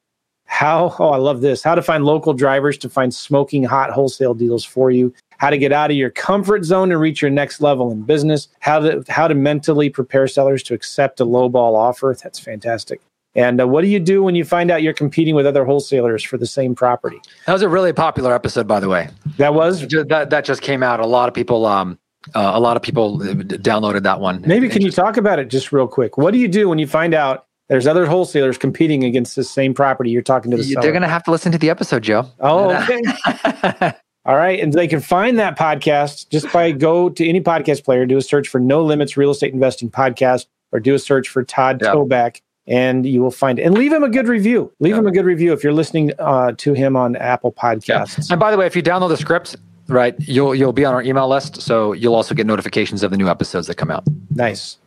How, 0.45 0.95
oh, 0.99 1.09
I 1.09 1.17
love 1.17 1.41
this. 1.41 1.61
How 1.61 1.75
to 1.75 1.81
find 1.81 2.05
local 2.05 2.33
drivers 2.33 2.77
to 2.79 2.89
find 2.89 3.13
smoking 3.13 3.63
hot 3.63 3.91
wholesale 3.91 4.33
deals 4.33 4.63
for 4.63 4.91
you. 4.91 5.13
How 5.37 5.49
to 5.49 5.57
get 5.57 5.73
out 5.73 5.91
of 5.91 5.97
your 5.97 6.09
comfort 6.09 6.63
zone 6.63 6.91
and 6.91 6.99
reach 6.99 7.21
your 7.21 7.29
next 7.29 7.61
level 7.61 7.91
in 7.91 8.03
business. 8.03 8.47
How 8.61 8.79
to, 8.79 9.03
how 9.09 9.27
to 9.27 9.35
mentally 9.35 9.89
prepare 9.89 10.27
sellers 10.27 10.63
to 10.63 10.73
accept 10.73 11.19
a 11.19 11.25
lowball 11.25 11.75
offer. 11.75 12.15
That's 12.21 12.39
fantastic. 12.39 13.01
And 13.37 13.61
uh, 13.61 13.67
what 13.67 13.81
do 13.83 13.87
you 13.87 13.99
do 13.99 14.23
when 14.23 14.33
you 14.33 14.43
find 14.43 14.71
out 14.71 14.81
you're 14.81 14.93
competing 14.93 15.35
with 15.35 15.45
other 15.45 15.63
wholesalers 15.63 16.23
for 16.23 16.37
the 16.37 16.47
same 16.47 16.73
property? 16.73 17.21
That 17.45 17.53
was 17.53 17.61
a 17.61 17.69
really 17.69 17.93
popular 17.93 18.33
episode, 18.33 18.67
by 18.67 18.79
the 18.79 18.89
way. 18.89 19.09
That 19.37 19.53
was 19.53 19.87
that 19.87 20.31
that 20.31 20.43
just 20.43 20.61
came 20.63 20.81
out. 20.81 20.99
A 20.99 21.05
lot 21.05 21.29
of 21.29 21.35
people, 21.35 21.67
um, 21.67 21.99
uh, 22.33 22.51
a 22.55 22.59
lot 22.59 22.75
of 22.75 22.83
people 22.83 23.19
downloaded 23.19 24.01
that 24.03 24.19
one. 24.19 24.43
Maybe 24.45 24.67
can 24.67 24.81
you 24.81 24.91
talk 24.91 25.17
about 25.17 25.37
it 25.37 25.49
just 25.49 25.71
real 25.71 25.87
quick? 25.87 26.17
What 26.17 26.31
do 26.33 26.39
you 26.39 26.47
do 26.47 26.67
when 26.67 26.79
you 26.79 26.87
find 26.87 27.13
out 27.13 27.45
there's 27.69 27.85
other 27.85 28.07
wholesalers 28.07 28.57
competing 28.57 29.03
against 29.03 29.35
the 29.35 29.43
same 29.43 29.73
property 29.73 30.09
you're 30.09 30.21
talking 30.23 30.49
to 30.51 30.57
the 30.57 30.75
They're 30.81 30.91
going 30.91 31.01
to 31.03 31.07
have 31.07 31.23
to 31.25 31.31
listen 31.31 31.51
to 31.51 31.57
the 31.59 31.69
episode, 31.69 32.01
Joe. 32.03 32.27
Oh, 32.39 32.71
okay. 32.89 33.93
All 34.25 34.35
right. 34.35 34.59
And 34.59 34.73
they 34.73 34.87
can 34.87 34.99
find 34.99 35.37
that 35.39 35.57
podcast 35.57 36.29
just 36.29 36.51
by 36.51 36.71
go 36.71 37.09
to 37.09 37.27
any 37.27 37.39
podcast 37.39 37.83
player, 37.85 38.05
do 38.05 38.17
a 38.17 38.21
search 38.21 38.47
for 38.47 38.59
No 38.59 38.83
Limits 38.83 39.15
Real 39.15 39.31
Estate 39.31 39.53
Investing 39.53 39.89
Podcast. 39.89 40.47
or 40.71 40.79
do 40.79 40.93
a 40.95 40.99
search 40.99 41.29
for 41.29 41.43
Todd 41.43 41.81
Yep. 41.81 41.93
Toback 41.93 42.41
and 42.67 43.05
you 43.05 43.21
will 43.21 43.31
find 43.31 43.59
it. 43.59 43.63
And 43.63 43.73
leave 43.75 43.93
him 43.93 44.03
a 44.03 44.09
good 44.09 44.27
review. 44.27 44.71
Leave 44.79 44.95
him 44.95 45.07
a 45.07 45.11
good 45.11 45.25
review 45.25 45.53
if 45.53 45.63
you're 45.63 45.73
listening 45.73 46.11
uh, 46.19 46.51
to 46.57 46.73
him 46.73 46.95
on 46.95 47.15
Apple 47.15 47.51
Podcasts. 47.51 48.29
And 48.29 48.39
by 48.39 48.51
the 48.51 48.57
way, 48.57 48.65
if 48.65 48.75
you 48.75 48.83
download 48.83 49.09
the 49.09 49.17
script, 49.17 49.55
right, 49.87 50.15
you'll 50.19 50.53
you'll 50.53 50.73
be 50.73 50.85
on 50.85 50.93
our 50.93 51.01
email 51.01 51.27
list, 51.27 51.61
so 51.61 51.93
you'll 51.93 52.15
also 52.15 52.35
get 52.35 52.45
notifications 52.45 53.03
of 53.03 53.11
the 53.11 53.17
new 53.17 53.29
episodes 53.29 53.67
that 53.67 53.75
come 53.75 53.89
out. 53.89 54.03
Nice. 54.35 54.77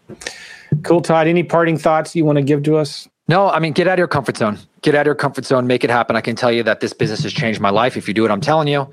Cool, 0.82 1.00
Todd. 1.00 1.26
Any 1.26 1.42
parting 1.42 1.78
thoughts 1.78 2.14
you 2.14 2.24
want 2.24 2.36
to 2.36 2.42
give 2.42 2.62
to 2.64 2.76
us? 2.76 3.08
No, 3.28 3.48
I 3.48 3.60
mean, 3.60 3.72
get 3.72 3.86
out 3.86 3.94
of 3.94 3.98
your 3.98 4.08
comfort 4.08 4.36
zone. 4.36 4.58
Get 4.82 4.94
out 4.94 5.02
of 5.02 5.06
your 5.06 5.14
comfort 5.14 5.44
zone. 5.44 5.66
Make 5.66 5.84
it 5.84 5.90
happen. 5.90 6.16
I 6.16 6.20
can 6.20 6.36
tell 6.36 6.50
you 6.50 6.62
that 6.64 6.80
this 6.80 6.92
business 6.92 7.22
has 7.22 7.32
changed 7.32 7.60
my 7.60 7.70
life. 7.70 7.96
If 7.96 8.08
you 8.08 8.14
do 8.14 8.22
what 8.22 8.30
I'm 8.30 8.40
telling 8.40 8.68
you, 8.68 8.90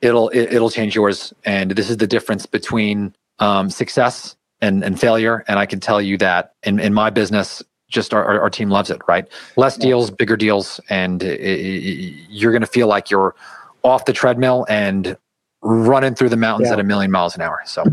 it'll 0.00 0.28
it, 0.30 0.52
it'll 0.52 0.70
change 0.70 0.94
yours. 0.94 1.32
And 1.44 1.70
this 1.72 1.88
is 1.88 1.96
the 1.98 2.06
difference 2.06 2.46
between 2.46 3.14
um, 3.38 3.70
success 3.70 4.36
and 4.60 4.82
and 4.82 4.98
failure. 4.98 5.44
And 5.46 5.58
I 5.58 5.66
can 5.66 5.80
tell 5.80 6.00
you 6.00 6.18
that 6.18 6.54
in 6.62 6.80
in 6.80 6.92
my 6.94 7.10
business, 7.10 7.62
just 7.90 8.14
our 8.14 8.24
our, 8.24 8.40
our 8.40 8.50
team 8.50 8.70
loves 8.70 8.88
it. 8.90 9.02
Right, 9.06 9.26
less 9.56 9.76
deals, 9.76 10.10
bigger 10.10 10.36
deals, 10.36 10.80
and 10.88 11.22
you're 11.22 12.52
going 12.52 12.62
to 12.62 12.66
feel 12.66 12.86
like 12.88 13.10
you're 13.10 13.34
off 13.82 14.04
the 14.06 14.12
treadmill 14.12 14.64
and 14.68 15.16
running 15.62 16.14
through 16.14 16.28
the 16.30 16.36
mountains 16.36 16.68
Yeah. 16.68 16.74
at 16.74 16.80
a 16.80 16.84
million 16.84 17.10
miles 17.10 17.34
an 17.36 17.42
hour. 17.42 17.60
So 17.66 17.84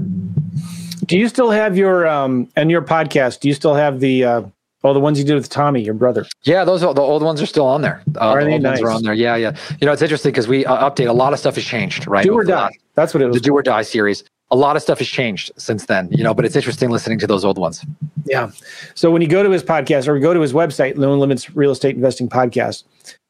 Do 1.06 1.18
you 1.18 1.28
still 1.30 1.52
have 1.52 1.78
your 1.78 2.08
um 2.08 2.48
and 2.56 2.72
your 2.72 2.82
podcast? 2.82 3.40
Do 3.42 3.48
you 3.48 3.54
still 3.54 3.74
have 3.76 4.00
the 4.00 4.24
uh 4.24 4.42
oh 4.84 4.94
the 4.94 5.00
ones 5.00 5.18
you 5.20 5.26
did 5.26 5.36
with 5.36 5.50
Tommy, 5.50 5.82
your 5.82 5.94
brother? 5.94 6.26
Yeah, 6.44 6.64
those 6.64 6.84
are, 6.84 6.94
the 6.94 7.02
old 7.02 7.24
ones 7.24 7.42
are 7.42 7.46
still 7.46 7.66
on 7.66 7.82
there. 7.82 8.02
Uh, 8.16 8.20
Are 8.20 8.44
the 8.44 8.52
they 8.52 8.60
ones 8.60 8.82
are 8.82 8.92
on 8.92 9.04
there. 9.04 9.14
Yeah, 9.14 9.36
yeah. 9.36 9.56
You 9.82 9.86
know, 9.88 9.92
it's 9.94 10.02
interesting 10.02 10.32
because 10.32 10.48
we 10.48 10.66
uh, 10.66 10.90
update 10.90 11.10
a 11.10 11.14
lot 11.14 11.34
of 11.34 11.40
stuff 11.40 11.56
has 11.56 11.64
changed, 11.66 12.08
right? 12.08 12.24
Do 12.24 12.34
or 12.34 12.44
die. 12.44 12.72
That's 12.96 13.14
what 13.14 13.22
it 13.22 13.28
was. 13.28 13.36
The. 13.36 13.42
Do 13.42 13.54
or 13.54 13.64
Die 13.64 13.82
series. 13.82 14.24
A 14.50 14.56
lot 14.56 14.76
of 14.76 14.82
stuff 14.82 15.00
has 15.00 15.08
changed 15.08 15.52
since 15.58 15.86
then, 15.88 16.10
you 16.12 16.24
know, 16.24 16.34
but 16.34 16.46
it's 16.46 16.56
interesting 16.56 16.90
listening 16.90 17.20
to 17.20 17.28
those 17.28 17.44
old 17.44 17.58
ones. 17.58 17.86
Yeah. 18.26 18.52
So 18.96 19.12
when 19.12 19.22
you 19.22 19.28
go 19.28 19.44
to 19.44 19.50
his 19.50 19.64
podcast 19.64 20.08
or 20.08 20.18
go 20.20 20.34
to 20.34 20.40
his 20.40 20.54
website, 20.54 20.96
No 20.96 21.14
Limits 21.16 21.56
Real 21.56 21.72
Estate 21.72 21.96
Investing 21.96 22.30
Podcast, 22.30 22.84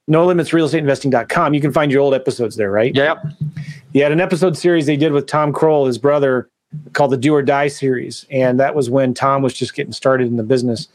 no 0.08 0.26
limits 0.26 0.54
real 0.54 0.66
estate 0.66 0.80
investing.com, 0.80 1.54
you 1.54 1.62
can 1.62 1.74
find 1.74 1.92
your 1.92 2.02
old 2.02 2.14
episodes 2.14 2.56
there, 2.56 2.72
right? 2.72 2.96
Yeah. 2.96 3.16
He 3.94 4.00
had 4.00 4.12
an 4.12 4.22
episode 4.22 4.58
series 4.58 4.86
they 4.86 4.96
did 4.96 5.12
with 5.12 5.28
Tom 5.28 5.52
Kroll, 5.52 5.86
his 5.86 5.98
brother, 5.98 6.50
called 6.94 7.12
the 7.12 7.18
Do 7.18 7.34
or 7.34 7.42
Die 7.42 7.68
series. 7.68 8.26
And 8.32 8.60
that 8.60 8.76
was 8.76 8.90
when 8.90 9.14
Tom 9.14 9.42
was 9.42 9.54
just 9.54 9.74
getting 9.76 9.94
started 9.94 10.28
in 10.28 10.38
the 10.38 10.44
business. 10.44 10.88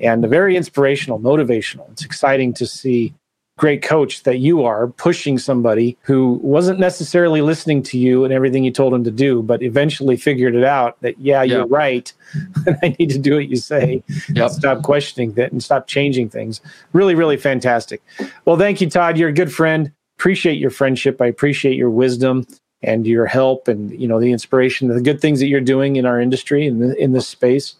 And 0.00 0.26
very 0.28 0.56
inspirational, 0.56 1.18
motivational. 1.18 1.90
It's 1.92 2.04
exciting 2.04 2.52
to 2.54 2.66
see 2.66 3.14
great 3.58 3.82
coach 3.82 4.22
that 4.22 4.38
you 4.38 4.64
are 4.64 4.86
pushing 4.86 5.36
somebody 5.36 5.98
who 6.02 6.40
wasn't 6.42 6.78
necessarily 6.78 7.42
listening 7.42 7.82
to 7.82 7.98
you 7.98 8.24
and 8.24 8.32
everything 8.32 8.64
you 8.64 8.70
told 8.70 8.94
him 8.94 9.04
to 9.04 9.10
do, 9.10 9.42
but 9.42 9.62
eventually 9.62 10.16
figured 10.16 10.54
it 10.54 10.64
out 10.64 10.96
that, 11.02 11.18
yeah, 11.18 11.42
you're 11.42 11.66
right. 11.66 12.12
I 12.82 12.96
need 12.98 13.10
to 13.10 13.18
do 13.18 13.34
what 13.34 13.48
you 13.48 13.56
say. 13.56 14.02
Yep. 14.30 14.50
Stop 14.52 14.82
questioning 14.82 15.32
that 15.32 15.52
and 15.52 15.62
stop 15.62 15.86
changing 15.88 16.30
things. 16.30 16.60
Really, 16.92 17.14
really 17.14 17.36
fantastic. 17.36 18.00
Well, 18.44 18.56
thank 18.56 18.80
you, 18.80 18.88
Todd. 18.88 19.18
You're 19.18 19.28
a 19.28 19.34
good 19.34 19.52
friend. 19.52 19.92
Appreciate 20.18 20.58
your 20.58 20.70
friendship. 20.70 21.20
I 21.20 21.26
appreciate 21.26 21.76
your 21.76 21.90
wisdom 21.90 22.46
and 22.82 23.06
your 23.06 23.26
help 23.26 23.66
and 23.66 23.90
you 24.00 24.06
know 24.06 24.20
the 24.20 24.30
inspiration, 24.30 24.88
the 24.88 25.00
good 25.00 25.20
things 25.20 25.40
that 25.40 25.46
you're 25.46 25.60
doing 25.60 25.96
in 25.96 26.06
our 26.06 26.20
industry 26.20 26.66
and 26.66 26.96
in 26.96 27.12
this 27.12 27.26
space. 27.26 27.74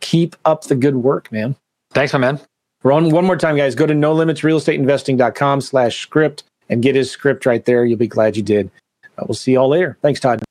Keep 0.00 0.36
up 0.44 0.64
the 0.64 0.74
good 0.74 0.96
work, 0.96 1.32
man. 1.32 1.56
Thanks, 1.92 2.12
my 2.12 2.18
man. 2.18 2.40
One 2.82 3.24
more 3.24 3.36
time, 3.36 3.56
guys. 3.56 3.74
Go 3.74 3.86
to 3.86 3.94
no 3.94 4.12
limits 4.12 4.42
slash 5.60 6.00
script 6.00 6.44
and 6.68 6.82
get 6.82 6.94
his 6.94 7.10
script 7.10 7.46
right 7.46 7.64
there. 7.64 7.84
You'll 7.84 7.98
be 7.98 8.06
glad 8.06 8.36
you 8.36 8.42
did. 8.42 8.70
Uh, 9.18 9.24
we'll 9.28 9.34
see 9.34 9.52
you 9.52 9.58
all 9.58 9.68
later. 9.68 9.98
Thanks, 10.02 10.20
Todd. 10.20 10.42